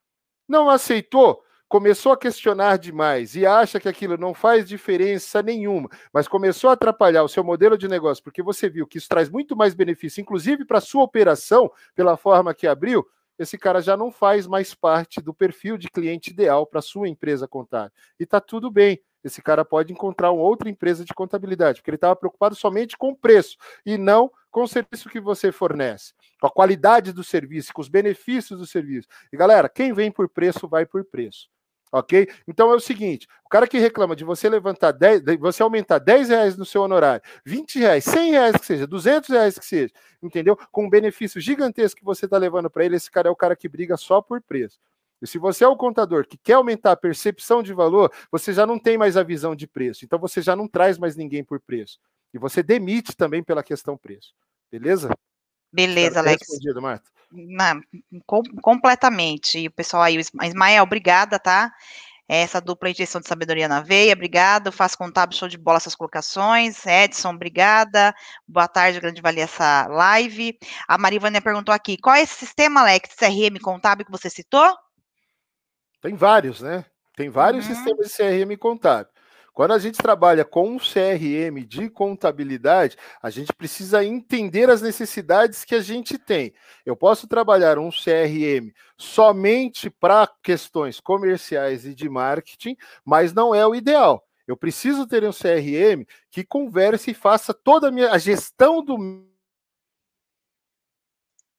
Não 0.47 0.69
aceitou, 0.69 1.43
começou 1.75 2.13
a 2.13 2.17
questionar 2.17 2.77
demais 2.77 3.35
e 3.35 3.45
acha 3.45 3.81
que 3.81 3.89
aquilo 3.89 4.15
não 4.15 4.33
faz 4.33 4.65
diferença 4.65 5.43
nenhuma, 5.43 5.89
mas 6.13 6.25
começou 6.25 6.69
a 6.69 6.73
atrapalhar 6.73 7.21
o 7.21 7.27
seu 7.27 7.43
modelo 7.43 7.77
de 7.77 7.85
negócio, 7.85 8.23
porque 8.23 8.41
você 8.41 8.69
viu 8.69 8.87
que 8.87 8.97
isso 8.97 9.09
traz 9.09 9.29
muito 9.29 9.57
mais 9.57 9.73
benefício, 9.73 10.21
inclusive 10.21 10.63
para 10.63 10.77
a 10.77 10.81
sua 10.81 11.03
operação, 11.03 11.69
pela 11.93 12.15
forma 12.15 12.53
que 12.53 12.65
abriu, 12.65 13.05
esse 13.37 13.57
cara 13.57 13.81
já 13.81 13.97
não 13.97 14.09
faz 14.09 14.47
mais 14.47 14.73
parte 14.73 15.19
do 15.19 15.33
perfil 15.33 15.77
de 15.77 15.89
cliente 15.89 16.31
ideal 16.31 16.65
para 16.65 16.81
sua 16.81 17.09
empresa 17.09 17.45
contábil. 17.45 17.91
E 18.17 18.23
está 18.23 18.39
tudo 18.39 18.71
bem. 18.71 19.01
Esse 19.21 19.41
cara 19.41 19.65
pode 19.65 19.91
encontrar 19.91 20.31
uma 20.31 20.43
outra 20.43 20.69
empresa 20.69 21.03
de 21.03 21.13
contabilidade, 21.13 21.81
porque 21.81 21.89
ele 21.89 21.97
estava 21.97 22.15
preocupado 22.15 22.55
somente 22.55 22.97
com 22.97 23.09
o 23.09 23.17
preço 23.17 23.57
e 23.85 23.97
não 23.97 24.31
com 24.49 24.63
o 24.63 24.67
serviço 24.67 25.09
que 25.09 25.19
você 25.19 25.51
fornece, 25.51 26.13
com 26.39 26.47
a 26.47 26.51
qualidade 26.51 27.11
do 27.11 27.23
serviço, 27.23 27.73
com 27.73 27.81
os 27.81 27.89
benefícios 27.89 28.57
do 28.57 28.65
serviço. 28.65 29.09
E 29.33 29.35
galera, 29.35 29.67
quem 29.67 29.91
vem 29.91 30.09
por 30.09 30.29
preço 30.29 30.69
vai 30.69 30.85
por 30.85 31.03
preço. 31.03 31.53
Ok? 31.95 32.27
Então 32.45 32.69
é 32.71 32.75
o 32.75 32.79
seguinte: 32.79 33.25
o 33.45 33.47
cara 33.47 33.65
que 33.65 33.79
reclama 33.79 34.17
de 34.17 34.25
você 34.25 34.49
levantar 34.49 34.91
10, 34.91 35.21
de 35.21 35.37
você 35.37 35.63
aumentar 35.63 35.97
10 35.97 36.27
reais 36.27 36.57
no 36.57 36.65
seu 36.65 36.81
honorário, 36.81 37.21
20 37.45 37.79
reais, 37.79 38.03
100 38.03 38.31
reais 38.31 38.57
que 38.57 38.65
seja, 38.65 38.85
200 38.85 39.29
reais 39.29 39.57
que 39.57 39.65
seja, 39.65 39.93
entendeu? 40.21 40.57
Com 40.73 40.87
um 40.87 40.89
benefício 40.89 41.39
gigantesco 41.39 41.97
que 41.97 42.05
você 42.05 42.25
está 42.25 42.37
levando 42.37 42.69
para 42.69 42.83
ele, 42.83 42.97
esse 42.97 43.09
cara 43.09 43.29
é 43.29 43.31
o 43.31 43.35
cara 43.35 43.55
que 43.55 43.69
briga 43.69 43.95
só 43.95 44.21
por 44.21 44.41
preço. 44.41 44.77
E 45.21 45.25
se 45.25 45.37
você 45.37 45.63
é 45.63 45.67
o 45.69 45.77
contador 45.77 46.27
que 46.27 46.37
quer 46.37 46.55
aumentar 46.55 46.91
a 46.91 46.97
percepção 46.97 47.63
de 47.63 47.73
valor, 47.73 48.11
você 48.29 48.51
já 48.51 48.65
não 48.65 48.77
tem 48.77 48.97
mais 48.97 49.15
a 49.15 49.23
visão 49.23 49.55
de 49.55 49.65
preço. 49.65 50.03
Então 50.03 50.19
você 50.19 50.41
já 50.41 50.53
não 50.53 50.67
traz 50.67 50.97
mais 50.97 51.15
ninguém 51.15 51.45
por 51.45 51.61
preço. 51.61 51.97
E 52.33 52.37
você 52.37 52.61
demite 52.61 53.15
também 53.15 53.41
pela 53.41 53.63
questão 53.63 53.95
preço. 53.95 54.33
Beleza? 54.69 55.09
Beleza, 55.75 56.19
Alex. 56.19 56.47
Respondido, 56.47 56.81
Marta. 56.81 57.09
Na, 57.31 57.79
com, 58.25 58.41
completamente. 58.61 59.59
E 59.59 59.67
o 59.67 59.71
pessoal 59.71 60.03
aí, 60.03 60.17
o 60.17 60.21
Ismael, 60.43 60.83
obrigada, 60.83 61.37
tá? 61.37 61.71
Essa 62.27 62.59
dupla 62.59 62.89
injeção 62.89 63.21
de 63.21 63.27
sabedoria 63.27 63.67
na 63.67 63.81
veia, 63.81 64.13
obrigado. 64.13 64.71
Faz 64.71 64.95
contábil, 64.95 65.37
show 65.37 65.47
de 65.47 65.57
bola 65.57 65.77
essas 65.77 65.93
colocações. 65.93 66.83
Edson, 66.85 67.31
obrigada. 67.31 68.15
Boa 68.47 68.67
tarde, 68.67 68.99
grande 68.99 69.21
valia 69.21 69.43
essa 69.43 69.85
live. 69.87 70.57
A 70.87 70.97
Marivânia 70.97 71.41
perguntou 71.41 71.75
aqui: 71.75 71.97
qual 71.97 72.15
é 72.15 72.21
esse 72.21 72.33
sistema, 72.33 72.81
Alex, 72.81 73.13
CRM 73.15 73.59
contábil 73.61 74.05
que 74.05 74.11
você 74.11 74.29
citou? 74.29 74.73
Tem 76.01 76.15
vários, 76.15 76.61
né? 76.61 76.85
Tem 77.15 77.29
vários 77.29 77.67
uhum. 77.67 77.75
sistemas 77.75 78.07
de 78.07 78.15
CRM 78.15 78.57
contábil. 78.57 79.11
Quando 79.55 79.71
a 79.71 79.79
gente 79.79 79.97
trabalha 79.97 80.43
com 80.43 80.71
um 80.71 80.77
CRM 80.77 81.65
de 81.65 81.89
contabilidade, 81.89 82.97
a 83.23 83.29
gente 83.29 83.53
precisa 83.53 84.03
entender 84.03 84.69
as 84.69 84.81
necessidades 84.81 85.63
que 85.63 85.73
a 85.73 85.79
gente 85.79 86.17
tem. 86.17 86.53
Eu 86.85 86.93
posso 86.93 87.25
trabalhar 87.25 87.79
um 87.79 87.89
CRM 87.89 88.73
somente 88.97 89.89
para 89.89 90.29
questões 90.43 90.99
comerciais 90.99 91.85
e 91.85 91.95
de 91.95 92.09
marketing, 92.09 92.75
mas 93.05 93.33
não 93.33 93.55
é 93.55 93.65
o 93.65 93.73
ideal. 93.73 94.27
Eu 94.45 94.57
preciso 94.57 95.07
ter 95.07 95.23
um 95.23 95.31
CRM 95.31 96.05
que 96.29 96.43
converse 96.43 97.11
e 97.11 97.13
faça 97.13 97.53
toda 97.53 97.87
a 97.87 97.91
minha 97.91 98.11
a 98.11 98.17
gestão 98.17 98.83
do 98.83 98.97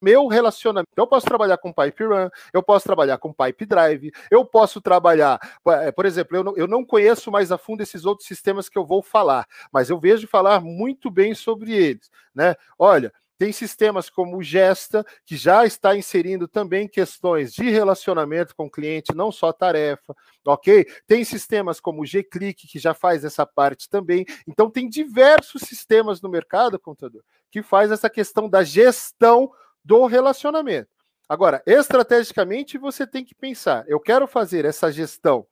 meu 0.00 0.26
relacionamento. 0.26 0.88
Eu 0.96 1.06
posso 1.06 1.26
trabalhar 1.26 1.58
com 1.58 1.72
Pipe 1.72 2.04
Run, 2.04 2.28
eu 2.52 2.62
posso 2.62 2.84
trabalhar 2.84 3.18
com 3.18 3.32
Pipe 3.32 3.66
Drive, 3.66 4.12
eu 4.30 4.44
posso 4.44 4.80
trabalhar, 4.80 5.38
eh, 5.68 5.92
por 5.92 6.06
exemplo, 6.06 6.36
eu 6.36 6.44
não, 6.44 6.56
eu 6.56 6.66
não 6.66 6.84
conheço 6.84 7.30
mais 7.30 7.50
a 7.52 7.58
fundo 7.58 7.82
esses 7.82 8.04
outros 8.04 8.28
sistemas 8.28 8.68
que 8.68 8.78
eu 8.78 8.84
vou 8.84 9.02
falar, 9.02 9.46
mas 9.72 9.90
eu 9.90 9.98
vejo 9.98 10.26
falar 10.26 10.60
muito 10.60 11.10
bem 11.10 11.34
sobre 11.34 11.72
eles, 11.74 12.10
né? 12.34 12.54
Olha, 12.78 13.12
tem 13.38 13.52
sistemas 13.52 14.08
como 14.08 14.38
o 14.38 14.42
Gesta, 14.42 15.04
que 15.24 15.36
já 15.36 15.66
está 15.66 15.94
inserindo 15.96 16.48
também 16.48 16.88
questões 16.88 17.52
de 17.52 17.68
relacionamento 17.68 18.54
com 18.56 18.66
o 18.66 18.70
cliente, 18.70 19.14
não 19.14 19.30
só 19.30 19.52
tarefa, 19.52 20.16
ok? 20.44 20.86
Tem 21.06 21.22
sistemas 21.22 21.78
como 21.78 22.00
o 22.00 22.06
G-Click, 22.06 22.66
que 22.66 22.78
já 22.78 22.94
faz 22.94 23.24
essa 23.24 23.44
parte 23.44 23.90
também. 23.90 24.24
Então, 24.48 24.70
tem 24.70 24.88
diversos 24.88 25.62
sistemas 25.62 26.22
no 26.22 26.30
mercado, 26.30 26.78
contador, 26.78 27.22
que 27.50 27.62
faz 27.62 27.90
essa 27.90 28.08
questão 28.08 28.48
da 28.48 28.64
gestão 28.64 29.50
do 29.86 30.04
relacionamento. 30.06 30.90
Agora, 31.28 31.62
estrategicamente, 31.64 32.76
você 32.76 33.06
tem 33.06 33.24
que 33.24 33.34
pensar: 33.34 33.84
eu 33.86 34.00
quero 34.00 34.26
fazer 34.26 34.64
essa 34.64 34.90
gestão 34.90 35.46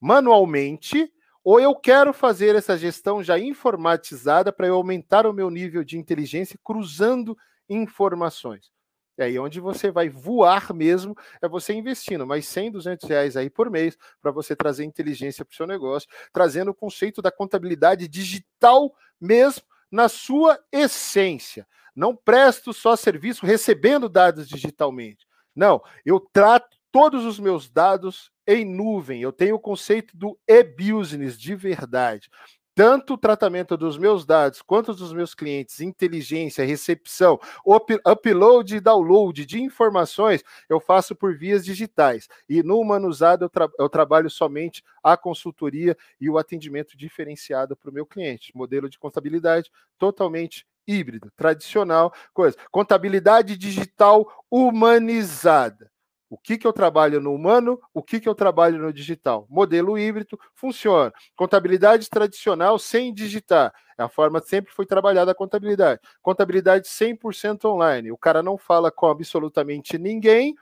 manualmente 0.00 1.12
ou 1.42 1.60
eu 1.60 1.74
quero 1.74 2.14
fazer 2.14 2.56
essa 2.56 2.76
gestão 2.76 3.22
já 3.22 3.38
informatizada 3.38 4.50
para 4.50 4.66
eu 4.66 4.74
aumentar 4.74 5.26
o 5.26 5.32
meu 5.32 5.50
nível 5.50 5.84
de 5.84 5.98
inteligência 5.98 6.58
cruzando 6.64 7.36
informações. 7.68 8.72
É 9.16 9.24
aí 9.24 9.38
onde 9.38 9.60
você 9.60 9.90
vai 9.90 10.08
voar 10.08 10.72
mesmo, 10.74 11.14
é 11.40 11.46
você 11.46 11.74
investindo 11.74 12.26
mais 12.26 12.46
100, 12.48 12.72
200 12.72 13.08
reais 13.08 13.36
aí 13.36 13.48
por 13.48 13.70
mês 13.70 13.96
para 14.20 14.32
você 14.32 14.56
trazer 14.56 14.84
inteligência 14.84 15.44
para 15.44 15.52
o 15.52 15.56
seu 15.56 15.66
negócio, 15.66 16.08
trazendo 16.32 16.70
o 16.70 16.74
conceito 16.74 17.22
da 17.22 17.30
contabilidade 17.30 18.08
digital 18.08 18.92
mesmo 19.20 19.62
na 19.90 20.08
sua 20.08 20.58
essência. 20.72 21.66
Não 21.94 22.14
presto 22.14 22.72
só 22.72 22.96
serviço 22.96 23.46
recebendo 23.46 24.08
dados 24.08 24.48
digitalmente. 24.48 25.26
Não, 25.54 25.80
eu 26.04 26.20
trato 26.32 26.76
todos 26.90 27.24
os 27.24 27.38
meus 27.38 27.70
dados 27.70 28.30
em 28.46 28.64
nuvem. 28.64 29.20
Eu 29.20 29.32
tenho 29.32 29.56
o 29.56 29.60
conceito 29.60 30.16
do 30.16 30.38
e-business 30.46 31.38
de 31.38 31.54
verdade. 31.54 32.28
Tanto 32.74 33.14
o 33.14 33.18
tratamento 33.18 33.76
dos 33.76 33.96
meus 33.96 34.26
dados 34.26 34.60
quanto 34.60 34.92
dos 34.92 35.12
meus 35.12 35.32
clientes, 35.32 35.80
inteligência, 35.80 36.64
recepção, 36.64 37.38
up, 37.64 37.96
upload 38.04 38.76
e 38.76 38.80
download 38.80 39.46
de 39.46 39.62
informações, 39.62 40.42
eu 40.68 40.80
faço 40.80 41.14
por 41.14 41.38
vias 41.38 41.64
digitais. 41.64 42.26
E 42.48 42.64
no 42.64 42.80
Humanusado 42.80 43.44
eu, 43.44 43.48
tra 43.48 43.68
eu 43.78 43.88
trabalho 43.88 44.28
somente 44.28 44.82
a 45.04 45.16
consultoria 45.16 45.96
e 46.20 46.28
o 46.28 46.36
atendimento 46.36 46.96
diferenciado 46.96 47.76
para 47.76 47.90
o 47.90 47.94
meu 47.94 48.04
cliente. 48.04 48.50
Modelo 48.56 48.90
de 48.90 48.98
contabilidade 48.98 49.70
totalmente 49.96 50.66
híbrido, 50.86 51.30
tradicional, 51.36 52.12
coisa. 52.32 52.56
Contabilidade 52.70 53.56
digital 53.56 54.26
humanizada. 54.50 55.90
O 56.28 56.36
que, 56.36 56.58
que 56.58 56.66
eu 56.66 56.72
trabalho 56.72 57.20
no 57.20 57.32
humano, 57.32 57.80
o 57.92 58.02
que, 58.02 58.18
que 58.18 58.28
eu 58.28 58.34
trabalho 58.34 58.78
no 58.78 58.92
digital. 58.92 59.46
Modelo 59.48 59.96
híbrido 59.96 60.38
funciona. 60.54 61.12
Contabilidade 61.36 62.10
tradicional 62.10 62.78
sem 62.78 63.14
digitar. 63.14 63.72
É 63.96 64.02
a 64.02 64.08
forma 64.08 64.40
que 64.40 64.48
sempre 64.48 64.72
foi 64.72 64.84
trabalhada 64.84 65.30
a 65.30 65.34
contabilidade. 65.34 66.00
Contabilidade 66.20 66.88
100% 66.88 67.66
online. 67.66 68.10
O 68.10 68.18
cara 68.18 68.42
não 68.42 68.58
fala 68.58 68.90
com 68.90 69.06
absolutamente 69.06 69.96
ninguém, 69.96 70.56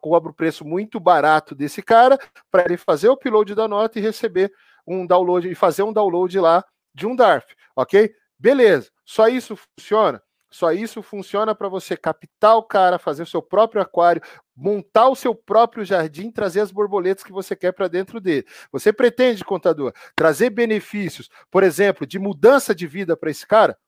cobra 0.00 0.30
o 0.30 0.34
preço 0.34 0.64
muito 0.64 1.00
barato 1.00 1.54
desse 1.54 1.82
cara 1.82 2.16
para 2.50 2.64
ele 2.64 2.76
fazer 2.76 3.08
o 3.08 3.14
upload 3.14 3.54
da 3.56 3.66
nota 3.66 3.98
e 3.98 4.02
receber 4.02 4.52
um 4.86 5.04
download 5.04 5.48
e 5.50 5.54
fazer 5.54 5.82
um 5.82 5.92
download 5.92 6.38
lá 6.38 6.64
de 6.94 7.06
um 7.06 7.16
DARF, 7.16 7.46
ok? 7.74 8.14
Beleza, 8.38 8.90
só 9.04 9.28
isso 9.28 9.56
funciona? 9.56 10.22
Só 10.50 10.70
isso 10.70 11.02
funciona 11.02 11.54
para 11.54 11.66
você 11.66 11.96
captar 11.96 12.56
o 12.58 12.62
cara, 12.62 12.98
fazer 12.98 13.22
o 13.22 13.26
seu 13.26 13.40
próprio 13.40 13.80
aquário, 13.80 14.20
montar 14.54 15.08
o 15.08 15.16
seu 15.16 15.34
próprio 15.34 15.82
jardim, 15.82 16.30
trazer 16.30 16.60
as 16.60 16.70
borboletas 16.70 17.24
que 17.24 17.32
você 17.32 17.56
quer 17.56 17.72
para 17.72 17.88
dentro 17.88 18.20
dele. 18.20 18.46
Você 18.70 18.92
pretende, 18.92 19.42
contador, 19.44 19.94
trazer 20.14 20.50
benefícios, 20.50 21.30
por 21.50 21.62
exemplo, 21.62 22.06
de 22.06 22.18
mudança 22.18 22.74
de 22.74 22.86
vida 22.86 23.16
para 23.16 23.30
esse 23.30 23.46
cara? 23.46 23.78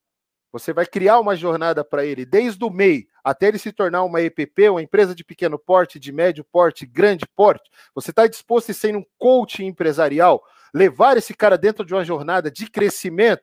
Você 0.54 0.72
vai 0.72 0.86
criar 0.86 1.18
uma 1.18 1.36
jornada 1.36 1.84
para 1.84 2.06
ele, 2.06 2.24
desde 2.24 2.64
o 2.64 2.70
MEI 2.70 3.08
até 3.22 3.48
ele 3.48 3.58
se 3.58 3.72
tornar 3.72 4.04
uma 4.04 4.22
EPP, 4.22 4.70
uma 4.70 4.80
empresa 4.80 5.14
de 5.14 5.24
pequeno 5.24 5.58
porte, 5.58 5.98
de 5.98 6.12
médio 6.12 6.44
porte, 6.44 6.86
grande 6.86 7.26
porte. 7.34 7.68
Você 7.94 8.10
está 8.10 8.26
disposto 8.26 8.70
a 8.70 8.74
ser 8.74 8.96
um 8.96 9.04
coach 9.18 9.62
empresarial, 9.64 10.42
levar 10.72 11.16
esse 11.18 11.34
cara 11.34 11.58
dentro 11.58 11.84
de 11.84 11.92
uma 11.92 12.04
jornada 12.04 12.50
de 12.50 12.70
crescimento? 12.70 13.42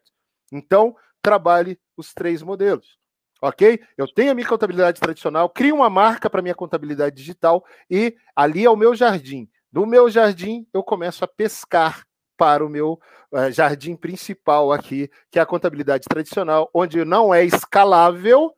Então, 0.51 0.95
trabalhe 1.21 1.79
os 1.95 2.13
três 2.13 2.41
modelos 2.41 2.99
ok? 3.41 3.81
Eu 3.97 4.07
tenho 4.07 4.31
a 4.31 4.35
minha 4.35 4.47
contabilidade 4.47 4.99
tradicional, 4.99 5.49
crio 5.49 5.75
uma 5.75 5.89
marca 5.89 6.29
para 6.29 6.41
minha 6.41 6.53
contabilidade 6.53 7.15
digital 7.15 7.65
e 7.89 8.15
ali 8.35 8.63
é 8.63 8.69
o 8.69 8.75
meu 8.75 8.93
jardim. 8.93 9.49
No 9.71 9.85
meu 9.85 10.09
jardim, 10.09 10.67
eu 10.73 10.83
começo 10.83 11.23
a 11.23 11.27
pescar 11.27 12.05
para 12.37 12.65
o 12.65 12.69
meu 12.69 12.99
uh, 13.31 13.51
jardim 13.51 13.95
principal 13.95 14.71
aqui, 14.71 15.09
que 15.31 15.39
é 15.39 15.41
a 15.41 15.45
contabilidade 15.45 16.05
tradicional, 16.07 16.69
onde 16.73 17.03
não 17.03 17.33
é 17.33 17.43
escalável, 17.43 18.53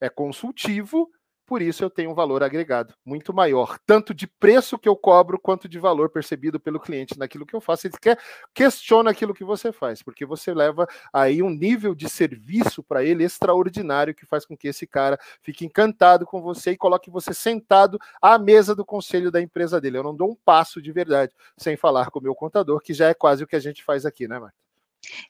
é 0.00 0.08
consultivo, 0.08 1.08
por 1.46 1.60
isso 1.62 1.84
eu 1.84 1.90
tenho 1.90 2.10
um 2.10 2.14
valor 2.14 2.42
agregado 2.42 2.94
muito 3.04 3.32
maior, 3.32 3.78
tanto 3.86 4.14
de 4.14 4.26
preço 4.26 4.78
que 4.78 4.88
eu 4.88 4.96
cobro, 4.96 5.38
quanto 5.38 5.68
de 5.68 5.78
valor 5.78 6.10
percebido 6.10 6.58
pelo 6.58 6.80
cliente 6.80 7.18
naquilo 7.18 7.44
que 7.46 7.54
eu 7.54 7.60
faço. 7.60 7.86
Ele 7.86 7.94
quer, 8.00 8.18
questiona 8.54 9.10
aquilo 9.10 9.34
que 9.34 9.44
você 9.44 9.72
faz, 9.72 10.02
porque 10.02 10.24
você 10.24 10.54
leva 10.54 10.86
aí 11.12 11.42
um 11.42 11.50
nível 11.50 11.94
de 11.94 12.08
serviço 12.08 12.82
para 12.82 13.04
ele 13.04 13.24
extraordinário 13.24 14.14
que 14.14 14.26
faz 14.26 14.46
com 14.46 14.56
que 14.56 14.68
esse 14.68 14.86
cara 14.86 15.18
fique 15.42 15.64
encantado 15.64 16.26
com 16.26 16.40
você 16.40 16.72
e 16.72 16.76
coloque 16.76 17.10
você 17.10 17.34
sentado 17.34 17.98
à 18.20 18.38
mesa 18.38 18.74
do 18.74 18.84
conselho 18.84 19.30
da 19.30 19.40
empresa 19.40 19.80
dele. 19.80 19.98
Eu 19.98 20.02
não 20.02 20.16
dou 20.16 20.30
um 20.30 20.36
passo 20.44 20.80
de 20.80 20.92
verdade 20.92 21.34
sem 21.56 21.76
falar 21.76 22.10
com 22.10 22.18
o 22.18 22.22
meu 22.22 22.34
contador, 22.34 22.80
que 22.80 22.94
já 22.94 23.08
é 23.08 23.14
quase 23.14 23.44
o 23.44 23.46
que 23.46 23.56
a 23.56 23.60
gente 23.60 23.84
faz 23.84 24.06
aqui, 24.06 24.26
né, 24.26 24.38
Marta? 24.38 24.63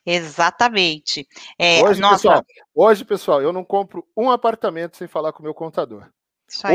Exatamente. 0.05 1.27
É, 1.57 1.83
hoje, 1.83 2.01
nossa... 2.01 2.15
pessoal, 2.15 2.45
hoje, 2.73 3.05
pessoal, 3.05 3.41
eu 3.41 3.53
não 3.53 3.63
compro 3.63 4.05
um 4.15 4.29
apartamento 4.29 4.97
sem 4.97 5.07
falar 5.07 5.31
com 5.33 5.39
o 5.39 5.43
meu 5.43 5.53
contador. 5.53 6.07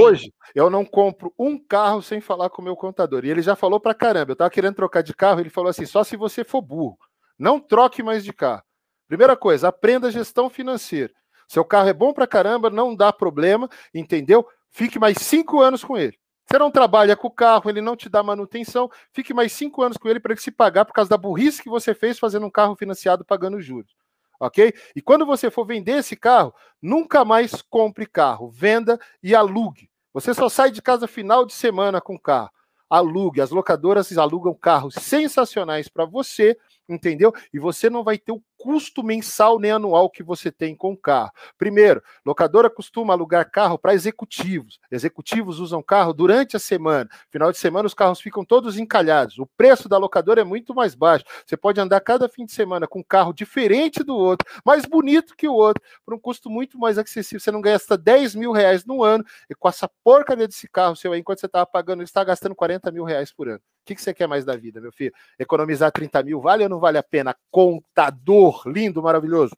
Hoje, 0.00 0.32
eu 0.54 0.68
não 0.68 0.84
compro 0.84 1.32
um 1.38 1.56
carro 1.56 2.02
sem 2.02 2.20
falar 2.20 2.50
com 2.50 2.60
o 2.60 2.64
meu 2.64 2.76
contador. 2.76 3.24
E 3.24 3.30
ele 3.30 3.40
já 3.40 3.54
falou 3.54 3.78
pra 3.78 3.94
caramba. 3.94 4.32
Eu 4.32 4.36
tava 4.36 4.50
querendo 4.50 4.74
trocar 4.74 5.02
de 5.02 5.14
carro, 5.14 5.40
ele 5.40 5.50
falou 5.50 5.70
assim: 5.70 5.86
só 5.86 6.02
se 6.02 6.16
você 6.16 6.44
for 6.44 6.60
burro. 6.60 6.98
Não 7.38 7.58
troque 7.60 8.02
mais 8.02 8.24
de 8.24 8.32
carro. 8.32 8.62
Primeira 9.08 9.36
coisa, 9.36 9.68
aprenda 9.68 10.10
gestão 10.10 10.50
financeira. 10.50 11.12
Seu 11.48 11.64
carro 11.64 11.88
é 11.88 11.92
bom 11.92 12.12
pra 12.12 12.26
caramba, 12.26 12.70
não 12.70 12.94
dá 12.94 13.12
problema, 13.12 13.68
entendeu? 13.94 14.46
Fique 14.70 14.98
mais 14.98 15.18
cinco 15.18 15.60
anos 15.60 15.82
com 15.82 15.96
ele. 15.96 16.16
Você 16.46 16.58
não 16.58 16.70
trabalha 16.70 17.16
com 17.16 17.28
o 17.28 17.30
carro, 17.30 17.70
ele 17.70 17.80
não 17.80 17.96
te 17.96 18.08
dá 18.08 18.22
manutenção, 18.22 18.90
fique 19.12 19.32
mais 19.32 19.52
cinco 19.52 19.82
anos 19.82 19.96
com 19.96 20.08
ele 20.08 20.18
para 20.18 20.32
ele 20.32 20.40
se 20.40 20.50
pagar 20.50 20.84
por 20.84 20.92
causa 20.92 21.08
da 21.08 21.16
burrice 21.16 21.62
que 21.62 21.70
você 21.70 21.94
fez 21.94 22.18
fazendo 22.18 22.46
um 22.46 22.50
carro 22.50 22.74
financiado 22.74 23.24
pagando 23.24 23.60
juros. 23.60 23.94
Ok? 24.40 24.72
E 24.96 25.02
quando 25.02 25.26
você 25.26 25.50
for 25.50 25.66
vender 25.66 25.98
esse 25.98 26.16
carro, 26.16 26.54
nunca 26.80 27.24
mais 27.24 27.62
compre 27.62 28.06
carro, 28.06 28.50
venda 28.50 28.98
e 29.22 29.34
alugue. 29.34 29.90
Você 30.12 30.34
só 30.34 30.48
sai 30.48 30.70
de 30.70 30.82
casa 30.82 31.06
final 31.06 31.44
de 31.44 31.52
semana 31.52 32.00
com 32.00 32.18
carro. 32.18 32.50
Alugue. 32.88 33.40
As 33.40 33.50
locadoras 33.50 34.16
alugam 34.18 34.52
carros 34.52 34.94
sensacionais 34.94 35.88
para 35.88 36.04
você 36.04 36.56
entendeu? 36.94 37.32
E 37.52 37.58
você 37.58 37.88
não 37.88 38.02
vai 38.02 38.18
ter 38.18 38.32
o 38.32 38.42
custo 38.60 39.02
mensal 39.02 39.58
nem 39.58 39.70
anual 39.70 40.10
que 40.10 40.22
você 40.22 40.52
tem 40.52 40.76
com 40.76 40.92
o 40.92 40.96
carro. 40.96 41.32
Primeiro, 41.56 42.02
locadora 42.26 42.68
costuma 42.68 43.14
alugar 43.14 43.50
carro 43.50 43.78
para 43.78 43.94
executivos. 43.94 44.78
Executivos 44.90 45.58
usam 45.58 45.82
carro 45.82 46.12
durante 46.12 46.56
a 46.56 46.60
semana. 46.60 47.08
Final 47.30 47.50
de 47.50 47.56
semana 47.56 47.86
os 47.86 47.94
carros 47.94 48.20
ficam 48.20 48.44
todos 48.44 48.78
encalhados. 48.78 49.38
O 49.38 49.46
preço 49.46 49.88
da 49.88 49.96
locadora 49.96 50.42
é 50.42 50.44
muito 50.44 50.74
mais 50.74 50.94
baixo. 50.94 51.24
Você 51.46 51.56
pode 51.56 51.80
andar 51.80 52.00
cada 52.00 52.28
fim 52.28 52.44
de 52.44 52.52
semana 52.52 52.86
com 52.86 52.98
um 52.98 53.02
carro 53.02 53.32
diferente 53.32 54.04
do 54.04 54.14
outro, 54.14 54.46
mais 54.62 54.84
bonito 54.84 55.34
que 55.34 55.48
o 55.48 55.54
outro, 55.54 55.82
por 56.04 56.12
um 56.12 56.18
custo 56.18 56.50
muito 56.50 56.78
mais 56.78 56.98
acessível. 56.98 57.40
Você 57.40 57.50
não 57.50 57.62
gasta 57.62 57.96
10 57.96 58.34
mil 58.34 58.52
reais 58.52 58.84
no 58.84 59.02
ano 59.02 59.24
e 59.48 59.54
com 59.54 59.70
essa 59.70 59.90
porcaria 60.04 60.46
desse 60.46 60.68
carro 60.68 60.94
seu 60.94 61.14
aí, 61.14 61.20
enquanto 61.20 61.40
você 61.40 61.46
estava 61.46 61.64
pagando, 61.64 62.00
você 62.00 62.04
está 62.04 62.22
gastando 62.22 62.54
40 62.54 62.90
mil 62.92 63.04
reais 63.04 63.32
por 63.32 63.48
ano. 63.48 63.58
O 63.58 63.86
que, 63.86 63.94
que 63.94 64.02
você 64.02 64.12
quer 64.12 64.28
mais 64.28 64.44
da 64.44 64.54
vida, 64.54 64.80
meu 64.80 64.92
filho? 64.92 65.12
Economizar 65.38 65.90
30 65.90 66.22
mil 66.22 66.40
vale 66.40 66.62
ou 66.62 66.68
não 66.68 66.78
vale 66.78 66.98
a 66.98 67.02
pena? 67.02 67.34
Contador, 67.50 68.49
lindo, 68.66 69.02
maravilhoso. 69.02 69.56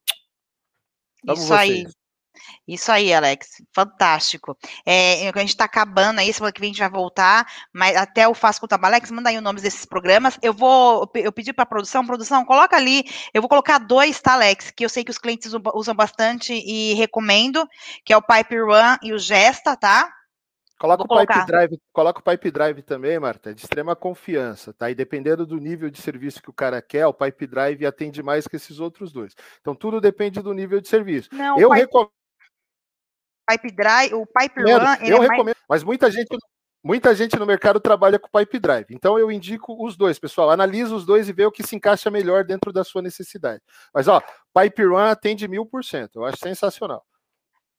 Isso 1.24 1.46
vocês. 1.46 1.50
aí. 1.54 1.86
Isso 2.66 2.90
aí, 2.90 3.12
Alex, 3.12 3.62
fantástico. 3.74 4.56
É, 4.86 5.28
a 5.28 5.38
gente 5.40 5.50
está 5.50 5.64
acabando 5.64 6.18
aí, 6.18 6.32
semana 6.32 6.52
que 6.52 6.60
vem 6.60 6.70
a 6.70 6.72
gente 6.72 6.80
vai 6.80 6.90
voltar, 6.90 7.46
mas 7.72 7.96
até 7.96 8.26
o 8.26 8.34
Faço 8.34 8.60
Conta 8.60 8.78
Alex, 8.80 9.10
manda 9.10 9.28
aí 9.28 9.36
o 9.36 9.42
nome 9.42 9.60
desses 9.60 9.84
programas. 9.84 10.38
Eu 10.42 10.52
vou, 10.52 11.10
eu 11.14 11.32
pedi 11.32 11.52
para 11.52 11.64
a 11.64 11.66
produção, 11.66 12.06
produção, 12.06 12.44
coloca 12.44 12.76
ali, 12.76 13.04
eu 13.34 13.42
vou 13.42 13.48
colocar 13.48 13.78
dois, 13.78 14.20
tá, 14.20 14.32
Alex, 14.34 14.70
que 14.70 14.84
eu 14.84 14.88
sei 14.88 15.04
que 15.04 15.10
os 15.10 15.18
clientes 15.18 15.52
usam 15.74 15.94
bastante 15.94 16.52
e 16.52 16.94
recomendo, 16.94 17.68
que 18.04 18.12
é 18.12 18.16
o 18.16 18.22
Pipe 18.22 18.58
Run 18.58 18.96
e 19.02 19.12
o 19.12 19.18
Gesta, 19.18 19.76
tá? 19.76 20.10
Coloca 20.82 21.04
o 21.04 21.06
Pipe 21.06 21.46
Drive, 21.46 21.78
coloca 21.92 22.18
o 22.18 22.22
Pipe 22.24 22.50
Drive 22.50 22.82
também, 22.82 23.16
Marta, 23.16 23.50
é 23.50 23.54
de 23.54 23.60
extrema 23.60 23.94
confiança, 23.94 24.74
tá? 24.74 24.90
E 24.90 24.96
dependendo 24.96 25.46
do 25.46 25.56
nível 25.58 25.88
de 25.88 26.02
serviço 26.02 26.42
que 26.42 26.50
o 26.50 26.52
cara 26.52 26.82
quer, 26.82 27.06
o 27.06 27.14
Pipe 27.14 27.46
Drive 27.46 27.86
atende 27.86 28.20
mais 28.20 28.48
que 28.48 28.56
esses 28.56 28.80
outros 28.80 29.12
dois. 29.12 29.32
Então 29.60 29.76
tudo 29.76 30.00
depende 30.00 30.42
do 30.42 30.52
nível 30.52 30.80
de 30.80 30.88
serviço. 30.88 31.28
Não, 31.30 31.56
eu 31.56 31.68
pipe, 31.68 31.82
recomendo 31.82 32.10
Pipe 33.48 33.70
Drive, 33.70 34.14
o 34.14 34.26
Pipe 34.26 34.60
Run, 34.60 35.06
eu 35.06 35.18
é 35.18 35.20
recomendo, 35.20 35.44
mais... 35.44 35.56
mas 35.68 35.84
muita 35.84 36.10
gente 36.10 36.36
Muita 36.84 37.14
gente 37.14 37.38
no 37.38 37.46
mercado 37.46 37.78
trabalha 37.78 38.18
com 38.18 38.28
Pipe 38.28 38.58
Drive. 38.58 38.88
Então 38.90 39.16
eu 39.16 39.30
indico 39.30 39.86
os 39.86 39.96
dois, 39.96 40.18
pessoal. 40.18 40.50
Analisa 40.50 40.92
os 40.92 41.06
dois 41.06 41.28
e 41.28 41.32
vê 41.32 41.46
o 41.46 41.52
que 41.52 41.62
se 41.62 41.76
encaixa 41.76 42.10
melhor 42.10 42.42
dentro 42.42 42.72
da 42.72 42.82
sua 42.82 43.00
necessidade. 43.00 43.62
Mas 43.94 44.08
ó, 44.08 44.20
Pipe 44.52 44.84
Run 44.84 44.96
atende 44.96 45.46
mil 45.46 45.64
por 45.64 45.84
cento. 45.84 46.16
Eu 46.16 46.24
acho 46.24 46.38
sensacional. 46.38 47.04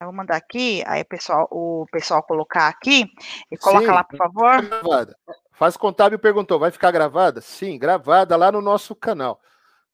Eu 0.04 0.08
vou 0.08 0.16
mandar 0.16 0.36
aqui, 0.36 0.84
aí 0.86 1.04
pessoal, 1.04 1.47
o 1.49 1.86
pessoal 1.91 2.22
colocar 2.24 2.68
aqui, 2.68 3.06
e 3.51 3.58
coloca 3.58 3.86
Sim, 3.86 3.91
lá, 3.91 4.04
por 4.04 4.18
favor. 4.18 4.62
Gravada. 4.62 5.18
Faz 5.54 5.78
contábil 5.78 6.20
perguntou, 6.20 6.60
vai 6.60 6.72
ficar 6.72 6.91
gravada? 6.91 7.39
Sim, 7.39 7.78
gravada 7.78 8.36
lá 8.36 8.51
no 8.51 8.62
nosso 8.62 8.95
canal. 8.95 9.39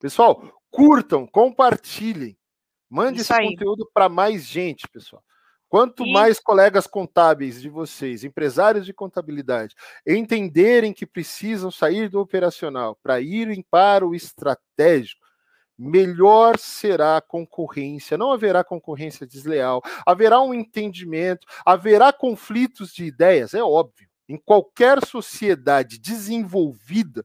Pessoal, 0.00 0.42
curtam, 0.70 1.26
compartilhem. 1.26 2.36
Mande 2.88 3.20
Isso 3.20 3.32
esse 3.32 3.40
aí. 3.40 3.50
conteúdo 3.50 3.88
para 3.94 4.08
mais 4.08 4.44
gente, 4.44 4.88
pessoal. 4.88 5.22
Quanto 5.68 6.04
mais 6.04 6.40
colegas 6.40 6.88
contábeis 6.88 7.62
de 7.62 7.68
vocês, 7.68 8.24
empresários 8.24 8.84
de 8.84 8.92
contabilidade, 8.92 9.76
entenderem 10.04 10.92
que 10.92 11.06
precisam 11.06 11.70
sair 11.70 12.08
do 12.08 12.18
operacional 12.18 12.98
para 13.00 13.20
irem 13.20 13.64
para 13.70 14.04
o 14.04 14.12
estratégico, 14.12 15.24
melhor 15.80 16.58
será 16.58 17.16
a 17.16 17.22
concorrência, 17.22 18.18
não 18.18 18.32
haverá 18.32 18.62
concorrência 18.62 19.26
desleal, 19.26 19.80
haverá 20.04 20.38
um 20.40 20.52
entendimento, 20.52 21.46
haverá 21.64 22.12
conflitos 22.12 22.92
de 22.92 23.04
ideias, 23.04 23.54
é 23.54 23.62
óbvio. 23.62 24.06
Em 24.28 24.36
qualquer 24.36 25.04
sociedade 25.04 25.98
desenvolvida, 25.98 27.24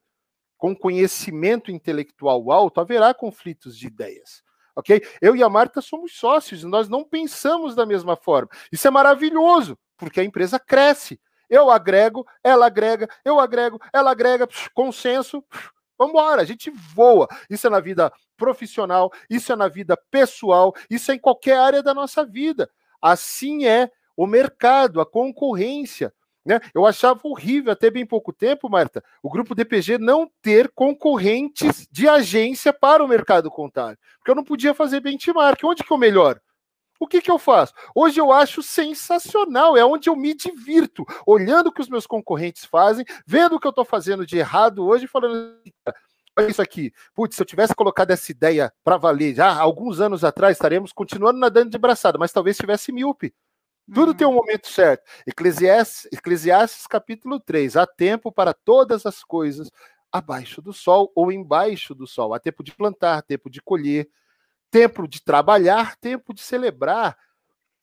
com 0.58 0.74
conhecimento 0.74 1.70
intelectual 1.70 2.50
alto, 2.50 2.80
haverá 2.80 3.14
conflitos 3.14 3.78
de 3.78 3.88
ideias. 3.88 4.42
Ok? 4.74 5.02
Eu 5.22 5.36
e 5.36 5.44
a 5.44 5.50
Marta 5.50 5.82
somos 5.82 6.18
sócios 6.18 6.64
e 6.64 6.66
nós 6.66 6.88
não 6.88 7.04
pensamos 7.04 7.76
da 7.76 7.86
mesma 7.86 8.16
forma. 8.16 8.50
Isso 8.72 8.88
é 8.88 8.92
maravilhoso, 8.92 9.78
porque 9.98 10.22
a 10.22 10.24
empresa 10.24 10.58
cresce. 10.58 11.20
Eu 11.50 11.70
agrego, 11.70 12.26
ela 12.44 12.66
agrega, 12.66 13.08
eu 13.24 13.40
agrego, 13.40 13.80
ela 13.94 14.12
agrega, 14.12 14.48
consenso, 14.74 15.44
Vamos 15.98 16.14
embora, 16.14 16.42
a 16.42 16.46
gente 16.46 16.70
voa. 16.70 17.28
Isso 17.50 17.68
é 17.68 17.70
na 17.70 17.80
vida 17.80 18.12
profissional, 18.38 19.12
isso 19.30 19.52
é 19.52 19.56
na 19.56 19.68
vida 19.68 19.98
pessoal, 20.12 20.74
isso 20.90 21.12
é 21.12 21.16
em 21.16 21.20
qualquer 21.20 21.58
área 21.58 21.82
da 21.82 21.94
nossa 21.94 22.26
vida. 22.26 22.70
Assim 23.02 23.66
é 23.66 23.90
o 24.16 24.28
mercado, 24.28 25.00
a 25.00 25.06
concorrência. 25.06 26.14
Né? 26.46 26.60
Eu 26.76 26.86
achava 26.86 27.20
horrível, 27.24 27.72
até 27.72 27.90
bem 27.90 28.06
pouco 28.06 28.32
tempo, 28.32 28.70
Marta, 28.70 29.04
o 29.24 29.30
grupo 29.32 29.56
DPG 29.56 29.98
não 29.98 30.30
ter 30.44 30.70
concorrentes 30.76 31.88
de 31.92 32.08
agência 32.08 32.72
para 32.72 33.04
o 33.04 33.08
mercado 33.08 33.50
contábil. 33.50 33.98
Porque 34.20 34.30
eu 34.30 34.36
não 34.36 34.44
podia 34.44 34.74
fazer 34.74 35.00
benchmark. 35.00 35.64
Onde 35.64 35.84
que 35.84 35.92
eu 35.92 35.98
melhoro? 35.98 36.40
O 37.06 37.08
que, 37.08 37.22
que 37.22 37.30
eu 37.30 37.38
faço? 37.38 37.72
Hoje 37.94 38.20
eu 38.20 38.32
acho 38.32 38.64
sensacional, 38.64 39.78
é 39.78 39.86
onde 39.86 40.10
eu 40.10 40.16
me 40.16 40.34
divirto, 40.34 41.06
olhando 41.24 41.68
o 41.68 41.72
que 41.72 41.80
os 41.80 41.88
meus 41.88 42.08
concorrentes 42.08 42.66
fazem, 42.66 43.06
vendo 43.28 43.56
o 43.56 43.60
que 43.60 43.68
eu 43.68 43.70
estou 43.70 43.86
fazendo 43.86 44.26
de 44.26 44.40
errado 44.40 44.84
hoje, 44.84 45.06
falando, 45.06 45.56
olha 46.36 46.50
isso 46.50 46.64
aqui. 46.64 46.92
Putz, 47.14 47.36
se 47.36 47.44
eu 47.44 47.46
tivesse 47.46 47.76
colocado 47.76 48.10
essa 48.10 48.32
ideia 48.32 48.74
para 48.84 48.98
valer 48.98 49.36
já 49.36 49.56
alguns 49.56 50.02
anos 50.02 50.24
atrás, 50.24 50.58
estaremos 50.58 50.92
continuando 50.92 51.40
nadando 51.40 51.70
de 51.70 51.78
braçada, 51.78 52.18
mas 52.18 52.32
talvez 52.32 52.58
tivesse 52.58 52.92
míope. 52.92 53.36
Tudo 53.94 54.08
uhum. 54.10 54.18
tem 54.18 54.26
um 54.26 54.34
momento 54.34 54.68
certo. 54.68 55.04
Eclesiastes, 55.28 56.08
Eclesiastes 56.12 56.88
capítulo 56.88 57.40
3. 57.40 57.78
Há 57.78 57.86
tempo 57.86 58.32
para 58.32 58.52
todas 58.52 59.06
as 59.06 59.24
coisas 59.24 59.70
abaixo 60.12 60.60
do 60.60 60.74
sol 60.74 61.12
ou 61.14 61.32
embaixo 61.32 61.94
do 61.94 62.08
sol. 62.08 62.34
Há 62.34 62.40
tempo 62.40 62.64
de 62.64 62.72
plantar, 62.72 63.22
tempo 63.22 63.48
de 63.48 63.62
colher, 63.62 64.10
tempo 64.76 65.08
de 65.08 65.22
trabalhar, 65.22 65.96
tempo 65.96 66.34
de 66.34 66.42
celebrar. 66.42 67.18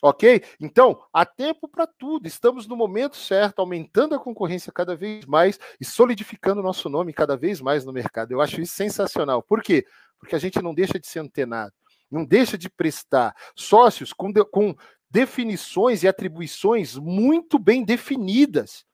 Ok? 0.02 0.44
Então, 0.60 1.02
há 1.10 1.24
tempo 1.24 1.66
para 1.66 1.86
tudo. 1.86 2.26
Estamos 2.26 2.66
no 2.66 2.76
momento 2.76 3.16
certo, 3.16 3.60
aumentando 3.60 4.14
a 4.14 4.18
concorrência 4.18 4.70
cada 4.70 4.94
vez 4.94 5.24
mais 5.24 5.58
e 5.80 5.86
solidificando 5.86 6.60
o 6.60 6.62
nosso 6.62 6.90
nome 6.90 7.14
cada 7.14 7.34
vez 7.34 7.62
mais 7.62 7.86
no 7.86 7.94
mercado. 7.94 8.32
Eu 8.32 8.42
acho 8.42 8.60
isso 8.60 8.74
sensacional. 8.74 9.42
Por 9.42 9.62
quê? 9.62 9.86
Porque 10.18 10.36
a 10.36 10.38
gente 10.38 10.60
não 10.60 10.74
deixa 10.74 11.00
de 11.00 11.06
ser 11.06 11.20
antenado, 11.20 11.72
não 12.10 12.26
deixa 12.26 12.58
de 12.58 12.68
prestar 12.68 13.34
sócios 13.56 14.12
com, 14.12 14.30
de, 14.30 14.44
com 14.44 14.76
definições 15.10 16.02
e 16.02 16.08
atribuições 16.08 16.98
muito 16.98 17.58
bem 17.58 17.84
definidas. 17.84 18.84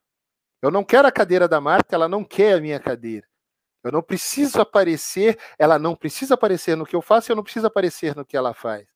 Eu 0.63 0.71
não 0.71 0.85
quero 0.85 1.09
a 1.09 1.13
cadeira 1.13 1.49
da 1.49 1.61
marca, 1.61 1.97
ela 1.97 2.09
não 2.09 2.23
quer 2.23 2.59
a 2.59 2.61
minha 2.61 2.79
cadeira. 2.79 3.27
Eu 3.89 3.93
não 3.93 4.03
preciso 4.03 4.61
aparecer, 4.61 5.39
ela 5.59 5.78
não 5.78 5.97
precisa 5.97 6.34
aparecer 6.34 6.76
no 6.76 6.84
que 6.84 6.95
eu 6.95 7.01
faço, 7.01 7.32
eu 7.32 7.36
não 7.36 7.43
preciso 7.43 7.66
aparecer 7.66 8.14
no 8.14 8.24
que 8.24 8.36
ela 8.36 8.53
faz. 8.53 8.86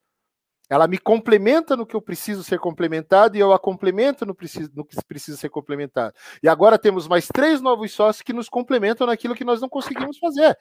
Ela 0.68 0.86
me 0.86 0.98
complementa 0.98 1.74
no 1.76 1.86
que 1.86 1.96
eu 1.96 2.00
preciso 2.00 2.44
ser 2.44 2.58
complementado 2.58 3.36
e 3.36 3.40
eu 3.40 3.52
a 3.52 3.58
complemento 3.58 4.26
no, 4.26 4.34
preciso, 4.34 4.70
no 4.74 4.84
que 4.84 4.96
precisa 5.06 5.36
ser 5.38 5.48
complementado. 5.48 6.14
E 6.42 6.48
agora 6.48 6.78
temos 6.78 7.08
mais 7.08 7.26
três 7.26 7.60
novos 7.60 7.92
sócios 7.92 8.22
que 8.22 8.34
nos 8.34 8.50
complementam 8.50 9.06
naquilo 9.06 9.34
que 9.34 9.44
nós 9.44 9.60
não 9.62 9.68
conseguimos 9.68 10.18
fazer. 10.18 10.56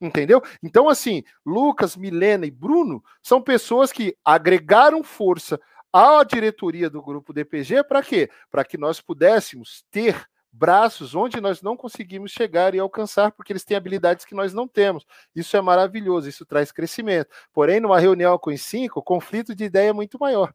Entendeu? 0.00 0.42
Então, 0.62 0.88
assim, 0.88 1.22
Lucas, 1.44 1.96
Milena 1.96 2.46
e 2.46 2.50
Bruno 2.50 3.02
são 3.22 3.40
pessoas 3.42 3.92
que 3.92 4.16
agregaram 4.24 5.02
força 5.02 5.60
à 5.92 6.24
diretoria 6.24 6.88
do 6.88 7.02
grupo 7.02 7.32
DPG 7.32 7.84
para 7.84 8.02
quê? 8.02 8.30
Para 8.50 8.64
que 8.64 8.76
nós 8.76 9.00
pudéssemos 9.00 9.84
ter 9.90 10.26
braços 10.56 11.14
onde 11.14 11.40
nós 11.40 11.60
não 11.60 11.76
conseguimos 11.76 12.32
chegar 12.32 12.74
e 12.74 12.78
alcançar, 12.78 13.30
porque 13.32 13.52
eles 13.52 13.64
têm 13.64 13.76
habilidades 13.76 14.24
que 14.24 14.34
nós 14.34 14.54
não 14.54 14.66
temos. 14.66 15.04
Isso 15.34 15.56
é 15.56 15.60
maravilhoso, 15.60 16.28
isso 16.28 16.46
traz 16.46 16.72
crescimento. 16.72 17.28
Porém, 17.52 17.78
numa 17.78 18.00
reunião 18.00 18.38
com 18.38 18.50
os 18.50 18.62
cinco, 18.62 19.00
o 19.00 19.02
conflito 19.02 19.54
de 19.54 19.64
ideia 19.64 19.90
é 19.90 19.92
muito 19.92 20.18
maior. 20.18 20.54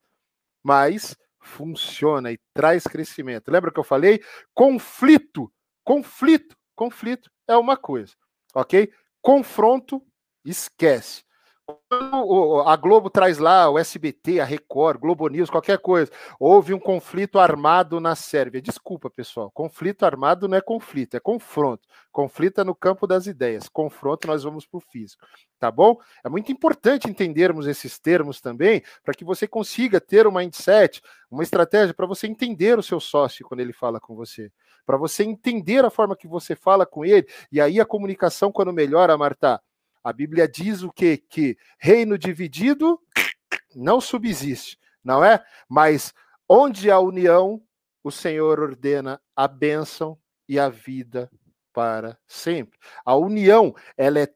Mas 0.63 1.15
funciona 1.39 2.31
e 2.31 2.39
traz 2.53 2.83
crescimento. 2.83 3.51
Lembra 3.51 3.71
que 3.71 3.79
eu 3.79 3.83
falei? 3.83 4.21
Conflito, 4.53 5.51
conflito, 5.83 6.55
conflito 6.75 7.29
é 7.47 7.55
uma 7.55 7.77
coisa, 7.77 8.13
ok? 8.55 8.91
Confronto, 9.21 10.03
esquece 10.43 11.23
a 12.65 12.75
Globo 12.75 13.09
traz 13.09 13.37
lá 13.37 13.69
o 13.69 13.77
SBT, 13.77 14.39
a 14.39 14.45
Record, 14.45 14.99
Globo 14.99 15.27
News, 15.27 15.49
qualquer 15.49 15.77
coisa. 15.77 16.11
Houve 16.39 16.73
um 16.73 16.79
conflito 16.79 17.39
armado 17.39 17.99
na 17.99 18.15
Sérvia. 18.15 18.61
Desculpa, 18.61 19.09
pessoal. 19.09 19.51
Conflito 19.51 20.03
armado 20.03 20.47
não 20.47 20.57
é 20.57 20.61
conflito, 20.61 21.15
é 21.15 21.19
confronto. 21.19 21.87
Conflito 22.11 22.61
é 22.61 22.63
no 22.63 22.75
campo 22.75 23.05
das 23.05 23.27
ideias. 23.27 23.67
Confronto, 23.69 24.27
nós 24.27 24.43
vamos 24.43 24.65
para 24.65 24.77
o 24.77 24.81
físico. 24.81 25.25
Tá 25.59 25.69
bom? 25.69 25.97
É 26.23 26.29
muito 26.29 26.51
importante 26.51 27.09
entendermos 27.09 27.67
esses 27.67 27.99
termos 27.99 28.41
também, 28.41 28.81
para 29.03 29.13
que 29.13 29.23
você 29.23 29.47
consiga 29.47 30.01
ter 30.01 30.25
um 30.25 30.31
mindset, 30.31 31.01
uma 31.29 31.43
estratégia 31.43 31.93
para 31.93 32.07
você 32.07 32.27
entender 32.27 32.79
o 32.79 32.83
seu 32.83 32.99
sócio 32.99 33.45
quando 33.45 33.59
ele 33.59 33.73
fala 33.73 33.99
com 33.99 34.15
você. 34.15 34.51
Para 34.85 34.97
você 34.97 35.23
entender 35.23 35.85
a 35.85 35.89
forma 35.89 36.15
que 36.15 36.27
você 36.27 36.55
fala 36.55 36.85
com 36.85 37.05
ele. 37.05 37.27
E 37.51 37.61
aí 37.61 37.79
a 37.79 37.85
comunicação, 37.85 38.51
quando 38.51 38.73
melhora, 38.73 39.17
Marta 39.17 39.61
a 40.03 40.11
Bíblia 40.11 40.47
diz 40.47 40.81
o 40.83 40.91
quê? 40.91 41.17
Que 41.17 41.57
reino 41.79 42.17
dividido 42.17 42.99
não 43.75 44.01
subsiste, 44.01 44.77
não 45.03 45.23
é? 45.23 45.43
Mas 45.69 46.13
onde 46.47 46.89
há 46.89 46.99
união, 46.99 47.61
o 48.03 48.11
Senhor 48.11 48.59
ordena 48.59 49.21
a 49.35 49.47
bênção 49.47 50.17
e 50.47 50.59
a 50.59 50.69
vida 50.69 51.29
para 51.71 52.17
sempre. 52.27 52.77
A 53.05 53.15
união, 53.15 53.73
ela 53.95 54.19
é 54.19 54.27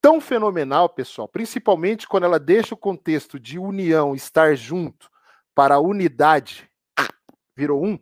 tão 0.00 0.20
fenomenal, 0.20 0.88
pessoal, 0.88 1.28
principalmente 1.28 2.08
quando 2.08 2.24
ela 2.24 2.38
deixa 2.38 2.74
o 2.74 2.78
contexto 2.78 3.38
de 3.38 3.58
união, 3.58 4.14
estar 4.14 4.56
junto, 4.56 5.10
para 5.54 5.74
a 5.74 5.80
unidade, 5.80 6.68
virou 7.54 7.84
um, 7.84 7.98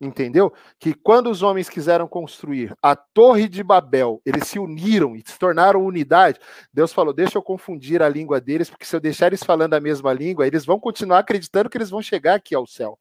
Entendeu? 0.00 0.50
Que 0.78 0.94
quando 0.94 1.30
os 1.30 1.42
homens 1.42 1.68
quiseram 1.68 2.08
construir 2.08 2.74
a 2.82 2.96
Torre 2.96 3.46
de 3.46 3.62
Babel, 3.62 4.22
eles 4.24 4.48
se 4.48 4.58
uniram 4.58 5.14
e 5.14 5.22
se 5.26 5.38
tornaram 5.38 5.84
unidade. 5.84 6.40
Deus 6.72 6.90
falou: 6.90 7.12
Deixa 7.12 7.36
eu 7.36 7.42
confundir 7.42 8.02
a 8.02 8.08
língua 8.08 8.40
deles, 8.40 8.70
porque 8.70 8.86
se 8.86 8.96
eu 8.96 9.00
deixar 9.00 9.26
eles 9.26 9.42
falando 9.42 9.74
a 9.74 9.80
mesma 9.80 10.10
língua, 10.14 10.46
eles 10.46 10.64
vão 10.64 10.80
continuar 10.80 11.18
acreditando 11.18 11.68
que 11.68 11.76
eles 11.76 11.90
vão 11.90 12.00
chegar 12.00 12.36
aqui 12.36 12.54
ao 12.54 12.66
céu. 12.66 12.98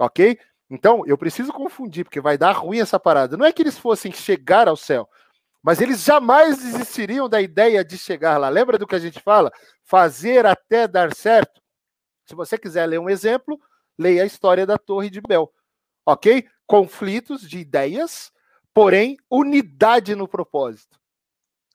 Ok? 0.00 0.36
Então, 0.68 1.04
eu 1.06 1.16
preciso 1.16 1.52
confundir, 1.52 2.04
porque 2.04 2.20
vai 2.20 2.36
dar 2.36 2.52
ruim 2.52 2.80
essa 2.80 2.98
parada. 2.98 3.36
Não 3.36 3.46
é 3.46 3.52
que 3.52 3.62
eles 3.62 3.78
fossem 3.78 4.10
chegar 4.10 4.66
ao 4.66 4.76
céu, 4.76 5.08
mas 5.62 5.80
eles 5.80 6.02
jamais 6.02 6.58
desistiriam 6.58 7.28
da 7.28 7.40
ideia 7.40 7.84
de 7.84 7.96
chegar 7.96 8.36
lá. 8.36 8.48
Lembra 8.48 8.78
do 8.78 8.86
que 8.86 8.96
a 8.96 8.98
gente 8.98 9.20
fala? 9.20 9.52
Fazer 9.84 10.44
até 10.44 10.88
dar 10.88 11.14
certo. 11.14 11.62
Se 12.26 12.34
você 12.34 12.58
quiser 12.58 12.84
ler 12.86 12.98
um 12.98 13.08
exemplo, 13.08 13.60
leia 13.96 14.24
a 14.24 14.26
história 14.26 14.66
da 14.66 14.76
Torre 14.76 15.08
de 15.08 15.20
Babel 15.20 15.52
ok? 16.06 16.46
Conflitos 16.66 17.42
de 17.48 17.58
ideias, 17.58 18.32
porém 18.72 19.16
unidade 19.28 20.14
no 20.14 20.28
propósito. 20.28 20.98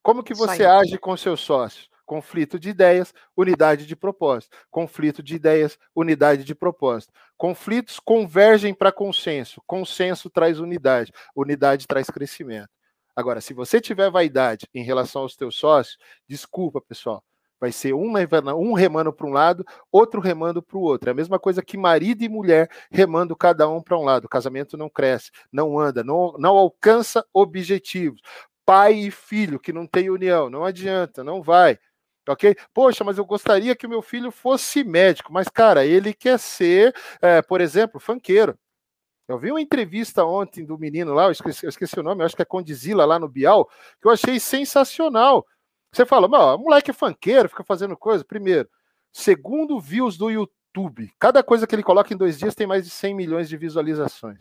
Como 0.01 0.23
que 0.23 0.33
você 0.33 0.65
age 0.65 0.97
com 0.97 1.15
seus 1.15 1.41
sócios? 1.41 1.89
Conflito 2.05 2.59
de 2.59 2.69
ideias, 2.69 3.13
unidade 3.37 3.85
de 3.85 3.95
propósito. 3.95 4.57
Conflito 4.69 5.21
de 5.21 5.35
ideias, 5.35 5.77
unidade 5.95 6.43
de 6.43 6.55
propósito. 6.55 7.13
Conflitos 7.37 7.99
convergem 7.99 8.73
para 8.73 8.91
consenso. 8.91 9.61
Consenso 9.65 10.29
traz 10.29 10.59
unidade. 10.59 11.13
Unidade 11.35 11.87
traz 11.87 12.09
crescimento. 12.09 12.69
Agora, 13.15 13.39
se 13.39 13.53
você 13.53 13.79
tiver 13.79 14.09
vaidade 14.09 14.67
em 14.73 14.83
relação 14.83 15.21
aos 15.21 15.35
teus 15.35 15.55
sócios, 15.55 15.97
desculpa, 16.27 16.81
pessoal, 16.81 17.23
Vai 17.61 17.71
ser 17.71 17.93
um, 17.93 18.13
um 18.57 18.73
remando 18.73 19.13
para 19.13 19.27
um 19.27 19.31
lado, 19.31 19.63
outro 19.91 20.19
remando 20.19 20.63
para 20.63 20.77
o 20.79 20.81
outro. 20.81 21.09
É 21.09 21.11
a 21.11 21.15
mesma 21.15 21.37
coisa 21.37 21.61
que 21.61 21.77
marido 21.77 22.23
e 22.23 22.27
mulher 22.27 22.67
remando 22.89 23.35
cada 23.35 23.69
um 23.69 23.79
para 23.79 23.95
um 23.95 24.03
lado. 24.03 24.25
O 24.25 24.29
casamento 24.29 24.75
não 24.75 24.89
cresce, 24.89 25.29
não 25.51 25.79
anda, 25.79 26.03
não, 26.03 26.33
não 26.39 26.57
alcança 26.57 27.23
objetivos. 27.31 28.19
Pai 28.65 28.93
e 28.93 29.11
filho 29.11 29.59
que 29.59 29.71
não 29.71 29.85
tem 29.85 30.09
união, 30.09 30.49
não 30.49 30.65
adianta, 30.65 31.23
não 31.23 31.43
vai. 31.43 31.77
Ok? 32.27 32.55
Poxa, 32.73 33.03
mas 33.03 33.19
eu 33.19 33.25
gostaria 33.25 33.75
que 33.75 33.85
o 33.85 33.89
meu 33.89 34.01
filho 34.01 34.31
fosse 34.31 34.83
médico, 34.83 35.31
mas, 35.31 35.47
cara, 35.47 35.85
ele 35.85 36.15
quer 36.15 36.39
ser, 36.39 36.95
é, 37.21 37.43
por 37.43 37.61
exemplo, 37.61 37.99
fanqueiro. 37.99 38.57
Eu 39.27 39.37
vi 39.37 39.51
uma 39.51 39.61
entrevista 39.61 40.25
ontem 40.25 40.65
do 40.65 40.77
menino 40.79 41.13
lá, 41.13 41.25
eu 41.25 41.31
esqueci, 41.31 41.65
eu 41.65 41.69
esqueci 41.69 41.99
o 41.99 42.03
nome, 42.03 42.23
acho 42.23 42.35
que 42.35 42.41
é 42.41 42.45
Condizila 42.45 43.05
lá 43.05 43.19
no 43.19 43.29
Bial, 43.29 43.69
que 44.01 44.07
eu 44.07 44.11
achei 44.11 44.39
sensacional. 44.39 45.45
Você 45.93 46.05
fala, 46.05 46.27
moleque 46.57 46.91
é 46.91 46.93
funkeiro, 46.93 47.49
fica 47.49 47.63
fazendo 47.63 47.97
coisa. 47.97 48.23
Primeiro. 48.23 48.69
Segundo, 49.11 49.79
views 49.79 50.17
do 50.17 50.29
YouTube. 50.29 51.11
Cada 51.19 51.43
coisa 51.43 51.67
que 51.67 51.75
ele 51.75 51.83
coloca 51.83 52.13
em 52.13 52.17
dois 52.17 52.39
dias 52.39 52.55
tem 52.55 52.65
mais 52.65 52.85
de 52.85 52.89
100 52.89 53.13
milhões 53.13 53.49
de 53.49 53.57
visualizações. 53.57 54.39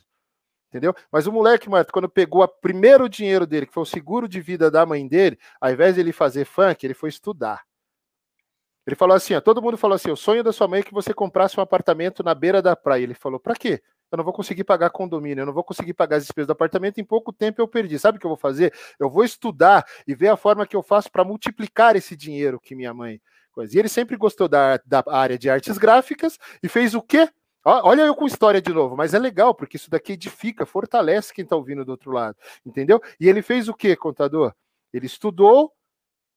Entendeu? 0.69 0.95
Mas 1.11 1.27
o 1.27 1.33
moleque, 1.33 1.69
Marto, 1.69 1.93
quando 1.93 2.09
pegou 2.09 2.45
o 2.45 2.49
primeiro 2.49 3.09
dinheiro 3.09 3.45
dele, 3.45 3.67
que 3.67 3.73
foi 3.73 3.83
o 3.83 3.87
seguro 3.87 4.29
de 4.29 4.41
vida 4.41 4.71
da 4.71 4.87
mãe 4.87 5.07
dele, 5.09 5.37
ao 5.61 5.73
invés 5.73 5.97
de 5.97 6.01
ele 6.01 6.13
fazer 6.13 6.45
funk, 6.45 6.87
ele 6.87 6.95
foi 6.95 7.09
estudar. 7.09 7.65
Ele 8.87 8.95
falou 8.95 9.17
assim: 9.17 9.35
ó, 9.35 9.41
todo 9.41 9.61
mundo 9.61 9.77
falou 9.77 9.97
assim: 9.97 10.13
o 10.13 10.17
sonho 10.17 10.45
da 10.45 10.53
sua 10.53 10.69
mãe 10.69 10.81
é 10.81 10.83
que 10.85 10.95
você 10.95 11.13
comprasse 11.13 11.59
um 11.59 11.63
apartamento 11.63 12.23
na 12.23 12.33
beira 12.35 12.63
da 12.63 12.77
praia. 12.77 13.03
Ele 13.03 13.15
falou: 13.15 13.41
para 13.41 13.57
quê? 13.57 13.83
Eu 14.11 14.17
não 14.17 14.25
vou 14.25 14.33
conseguir 14.33 14.65
pagar 14.65 14.91
condomínio, 14.91 15.43
eu 15.43 15.47
não 15.47 15.53
vou 15.53 15.65
conseguir 15.65 15.95
pagar 15.95 16.17
as 16.17 16.25
despesas 16.25 16.47
do 16.47 16.53
apartamento, 16.53 17.01
em 17.01 17.05
pouco 17.05 17.33
tempo 17.33 17.61
eu 17.61 17.69
perdi. 17.69 17.99
Sabe 17.99 18.19
o 18.19 18.21
que 18.21 18.27
eu 18.27 18.31
vou 18.31 18.37
fazer? 18.37 18.75
Eu 18.99 19.09
vou 19.09 19.25
estudar 19.25 19.85
e 20.07 20.15
ver 20.15 20.29
a 20.29 20.37
forma 20.37 20.67
que 20.67 20.77
eu 20.77 20.83
faço 20.83 21.11
para 21.11 21.25
multiplicar 21.25 21.97
esse 21.97 22.17
dinheiro 22.17 22.61
que 22.61 22.75
minha 22.75 22.93
mãe. 22.93 23.21
E 23.71 23.79
ele 23.79 23.89
sempre 23.89 24.17
gostou 24.17 24.49
da, 24.49 24.81
da 24.87 25.05
área 25.09 25.39
de 25.39 25.51
artes 25.51 25.77
gráficas 25.77 26.39
e 26.63 26.69
fez 26.69 26.95
o 26.95 27.03
quê? 27.03 27.29
Olha 27.63 28.03
eu 28.03 28.15
com 28.15 28.27
história 28.27 28.61
de 28.61 28.73
novo, 28.73 28.97
mas 28.97 29.13
é 29.13 29.19
legal, 29.19 29.55
porque 29.55 29.77
isso 29.77 29.91
daqui 29.91 30.13
edifica, 30.13 30.65
fortalece 30.65 31.35
quem 31.35 31.43
está 31.43 31.57
ouvindo 31.57 31.85
do 31.85 31.91
outro 31.91 32.11
lado, 32.11 32.35
entendeu? 32.65 33.03
E 33.21 33.29
ele 33.29 33.43
fez 33.43 33.69
o 33.69 33.75
quê, 33.75 33.95
contador? 33.95 34.55
Ele 34.95 35.05
estudou, 35.05 35.71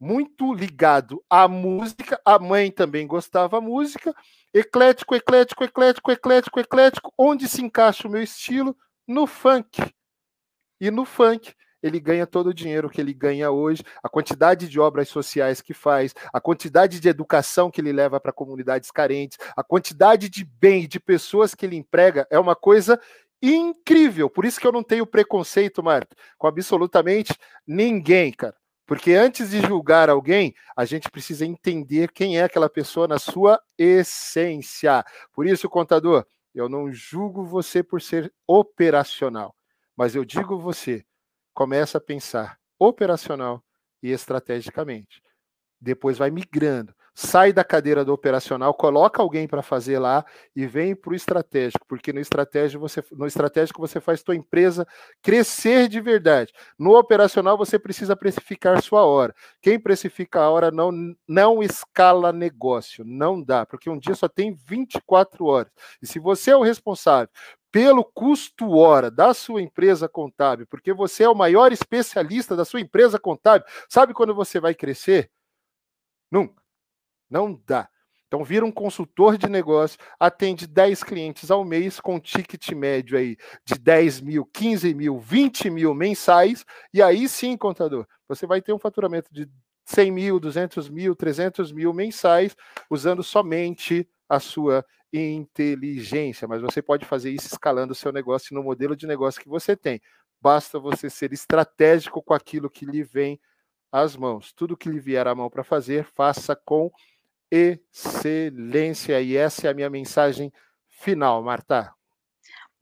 muito 0.03 0.53
ligado 0.53 1.23
à 1.29 1.47
música, 1.47 2.19
a 2.25 2.37
mãe 2.37 2.69
também 2.69 3.07
gostava 3.07 3.61
música, 3.61 4.13
eclético, 4.53 5.15
eclético, 5.15 5.63
eclético, 5.63 6.11
eclético, 6.11 6.59
eclético, 6.59 7.13
onde 7.17 7.47
se 7.47 7.61
encaixa 7.61 8.07
o 8.07 8.11
meu 8.11 8.21
estilo? 8.21 8.75
No 9.07 9.25
funk. 9.25 9.81
E 10.79 10.91
no 10.91 11.05
funk 11.05 11.53
ele 11.81 11.99
ganha 11.99 12.25
todo 12.25 12.47
o 12.47 12.53
dinheiro 12.53 12.89
que 12.89 13.01
ele 13.01 13.13
ganha 13.13 13.51
hoje, 13.51 13.83
a 14.01 14.07
quantidade 14.07 14.69
de 14.69 14.79
obras 14.79 15.09
sociais 15.09 15.61
que 15.61 15.73
faz, 15.73 16.15
a 16.31 16.39
quantidade 16.39 16.99
de 16.99 17.09
educação 17.09 17.69
que 17.69 17.81
ele 17.81 17.91
leva 17.91 18.21
para 18.21 18.31
comunidades 18.31 18.89
carentes, 18.89 19.37
a 19.55 19.61
quantidade 19.61 20.29
de 20.29 20.45
bem, 20.45 20.87
de 20.87 20.99
pessoas 20.99 21.53
que 21.53 21.65
ele 21.65 21.75
emprega, 21.75 22.25
é 22.31 22.39
uma 22.39 22.55
coisa 22.55 22.97
incrível. 23.41 24.29
Por 24.29 24.45
isso 24.45 24.59
que 24.59 24.65
eu 24.65 24.71
não 24.71 24.81
tenho 24.81 25.05
preconceito, 25.05 25.83
Marta, 25.83 26.15
com 26.37 26.47
absolutamente 26.47 27.37
ninguém, 27.67 28.31
cara. 28.31 28.55
Porque 28.85 29.13
antes 29.13 29.51
de 29.51 29.61
julgar 29.61 30.09
alguém, 30.09 30.53
a 30.75 30.83
gente 30.85 31.09
precisa 31.09 31.45
entender 31.45 32.11
quem 32.11 32.37
é 32.37 32.43
aquela 32.43 32.69
pessoa 32.69 33.07
na 33.07 33.17
sua 33.17 33.61
essência. 33.77 35.03
Por 35.31 35.47
isso, 35.47 35.69
contador, 35.69 36.25
eu 36.53 36.67
não 36.67 36.91
julgo 36.91 37.45
você 37.45 37.81
por 37.81 38.01
ser 38.01 38.31
operacional, 38.45 39.55
mas 39.95 40.15
eu 40.15 40.25
digo 40.25 40.59
você, 40.59 41.05
começa 41.53 41.97
a 41.97 42.01
pensar 42.01 42.59
operacional 42.77 43.63
e 44.01 44.11
estrategicamente. 44.11 45.21
Depois 45.79 46.17
vai 46.17 46.29
migrando. 46.29 46.93
Sai 47.13 47.53
da 47.53 47.63
cadeira 47.63 48.03
do 48.03 48.13
operacional, 48.13 48.73
coloca 48.73 49.21
alguém 49.21 49.47
para 49.47 49.61
fazer 49.61 49.99
lá 49.99 50.25
e 50.55 50.65
vem 50.65 50.95
para 50.95 51.11
o 51.11 51.15
estratégico, 51.15 51.85
porque 51.87 52.11
no 52.13 52.19
estratégico 52.19 52.79
você 52.81 53.03
no 53.11 53.27
estratégico 53.27 53.79
você 53.81 53.99
faz 54.01 54.23
tua 54.23 54.35
empresa 54.35 54.87
crescer 55.21 55.87
de 55.87 56.01
verdade. 56.01 56.51
No 56.77 56.97
operacional 56.97 57.57
você 57.57 57.77
precisa 57.79 58.15
precificar 58.15 58.81
sua 58.81 59.05
hora. 59.05 59.33
Quem 59.61 59.79
precifica 59.79 60.41
a 60.41 60.49
hora 60.49 60.71
não 60.71 60.91
não 61.27 61.61
escala 61.63 62.31
negócio, 62.33 63.03
não 63.05 63.41
dá, 63.41 63.65
porque 63.65 63.89
um 63.89 63.97
dia 63.99 64.15
só 64.15 64.27
tem 64.27 64.53
24 64.53 65.45
horas. 65.45 65.71
E 66.01 66.07
se 66.07 66.19
você 66.19 66.51
é 66.51 66.55
o 66.57 66.63
responsável 66.63 67.29
pelo 67.71 68.03
custo 68.05 68.69
hora 68.77 69.09
da 69.09 69.33
sua 69.33 69.59
empresa 69.61 70.07
contábil, 70.07 70.67
porque 70.67 70.93
você 70.93 71.23
é 71.23 71.29
o 71.29 71.33
maior 71.35 71.71
especialista 71.71 72.55
da 72.55 72.63
sua 72.65 72.79
empresa 72.79 73.19
contábil, 73.19 73.67
sabe 73.89 74.13
quando 74.13 74.35
você 74.35 74.59
vai 74.59 74.75
crescer? 74.75 75.29
Nunca. 76.31 76.62
Não 77.33 77.59
dá. 77.65 77.89
Então, 78.27 78.43
vira 78.43 78.63
um 78.63 78.71
consultor 78.71 79.39
de 79.39 79.49
negócio, 79.49 79.97
atende 80.19 80.67
10 80.67 81.03
clientes 81.03 81.49
ao 81.49 81.65
mês 81.65 81.99
com 81.99 82.19
ticket 82.19 82.71
médio 82.73 83.17
aí 83.17 83.35
de 83.65 83.73
10 83.73 84.21
mil, 84.21 84.45
15 84.45 84.93
mil, 84.93 85.17
20 85.17 85.69
mil 85.71 85.95
mensais, 85.95 86.63
e 86.93 87.01
aí 87.01 87.27
sim, 87.27 87.57
contador, 87.57 88.07
você 88.27 88.45
vai 88.45 88.61
ter 88.61 88.71
um 88.71 88.77
faturamento 88.77 89.33
de 89.33 89.49
100 89.85 90.11
mil, 90.11 90.39
200 90.39 90.89
mil, 90.89 91.15
300 91.15 91.71
mil 91.71 91.91
mensais, 91.91 92.55
usando 92.87 93.23
somente 93.23 94.07
a 94.29 94.39
sua 94.39 94.85
inteligência, 95.11 96.47
mas 96.47 96.61
você 96.61 96.83
pode 96.83 97.05
fazer 97.05 97.31
isso 97.31 97.47
escalando 97.47 97.93
o 97.93 97.95
seu 97.95 98.11
negócio 98.11 98.55
no 98.55 98.63
modelo 98.63 98.95
de 98.95 99.07
negócio 99.07 99.41
que 99.41 99.49
você 99.49 99.75
tem. 99.75 99.99
Basta 100.39 100.79
você 100.79 101.09
ser 101.09 101.33
estratégico 101.33 102.21
com 102.21 102.33
aquilo 102.33 102.69
que 102.69 102.85
lhe 102.85 103.03
vem 103.03 103.39
às 103.91 104.15
mãos. 104.15 104.51
Tudo 104.53 104.77
que 104.77 104.89
lhe 104.89 104.99
vier 104.99 105.27
à 105.27 105.35
mão 105.35 105.51
para 105.51 105.63
fazer, 105.63 106.03
faça 106.03 106.55
com 106.55 106.91
excelência. 107.53 109.21
E 109.21 109.37
essa 109.37 109.67
é 109.67 109.69
a 109.69 109.73
minha 109.73 109.89
mensagem 109.89 110.51
final, 110.89 111.43
Marta. 111.43 111.93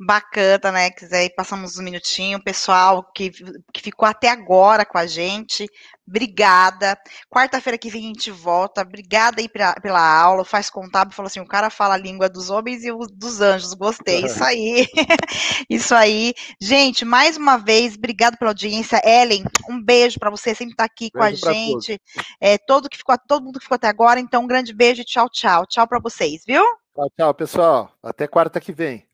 Bacana, 0.04 0.72
né? 0.72 0.90
Quiser 0.90 1.30
passamos 1.36 1.78
um 1.78 1.84
minutinho, 1.84 2.44
pessoal 2.44 3.04
que, 3.14 3.30
que 3.72 3.82
ficou 3.82 4.08
até 4.08 4.30
agora 4.30 4.84
com 4.84 4.98
a 4.98 5.06
gente. 5.06 5.68
Obrigada. 6.08 6.98
Quarta-feira 7.30 7.78
que 7.78 7.90
vem 7.90 8.06
a 8.06 8.08
gente 8.08 8.32
volta. 8.32 8.82
Obrigada 8.82 9.40
aí 9.40 9.48
pela, 9.48 9.74
pela 9.76 10.22
aula. 10.22 10.44
Faz 10.44 10.70
contábil, 10.70 11.16
falou 11.16 11.28
assim: 11.28 11.40
o 11.40 11.48
cara 11.48 11.70
fala 11.70 11.94
a 11.94 11.98
língua 11.98 12.28
dos 12.28 12.50
homens 12.50 12.84
e 12.84 12.92
dos 13.14 13.42
anjos. 13.42 13.76
Gostei. 13.76 14.26
Isso 14.26 14.44
aí. 14.44 14.88
Isso 15.70 15.94
aí. 15.94 16.34
Gente, 16.60 17.06
mais 17.06 17.38
uma 17.38 17.58
vez, 17.58 17.96
obrigado 17.96 18.38
pela 18.38 18.52
audiência. 18.52 19.00
Ellen, 19.06 19.44
um 19.70 19.82
beijo 19.82 20.20
para 20.20 20.32
você, 20.32 20.56
sempre 20.56 20.74
estar 20.74 20.88
tá 20.88 20.92
aqui 20.92 21.12
beijo 21.14 21.42
com 21.42 21.50
a 21.50 21.54
gente. 21.54 22.02
É, 22.42 22.58
todo, 22.58 22.90
que 22.90 22.98
ficou, 22.98 23.16
todo 23.28 23.44
mundo 23.44 23.60
que 23.60 23.66
ficou 23.66 23.76
até 23.76 23.88
agora. 23.88 24.20
Então, 24.20 24.44
um 24.44 24.48
grande 24.48 24.74
beijo 24.74 25.02
e 25.02 25.06
tchau, 25.06 25.30
tchau. 25.30 25.66
Tchau 25.68 25.88
para 25.88 26.00
vocês, 26.00 26.42
viu? 26.46 26.64
Tchau, 26.96 27.10
tchau, 27.16 27.34
pessoal. 27.36 27.92
Até 28.02 28.28
quarta 28.28 28.60
que 28.60 28.74
vem. 28.74 29.11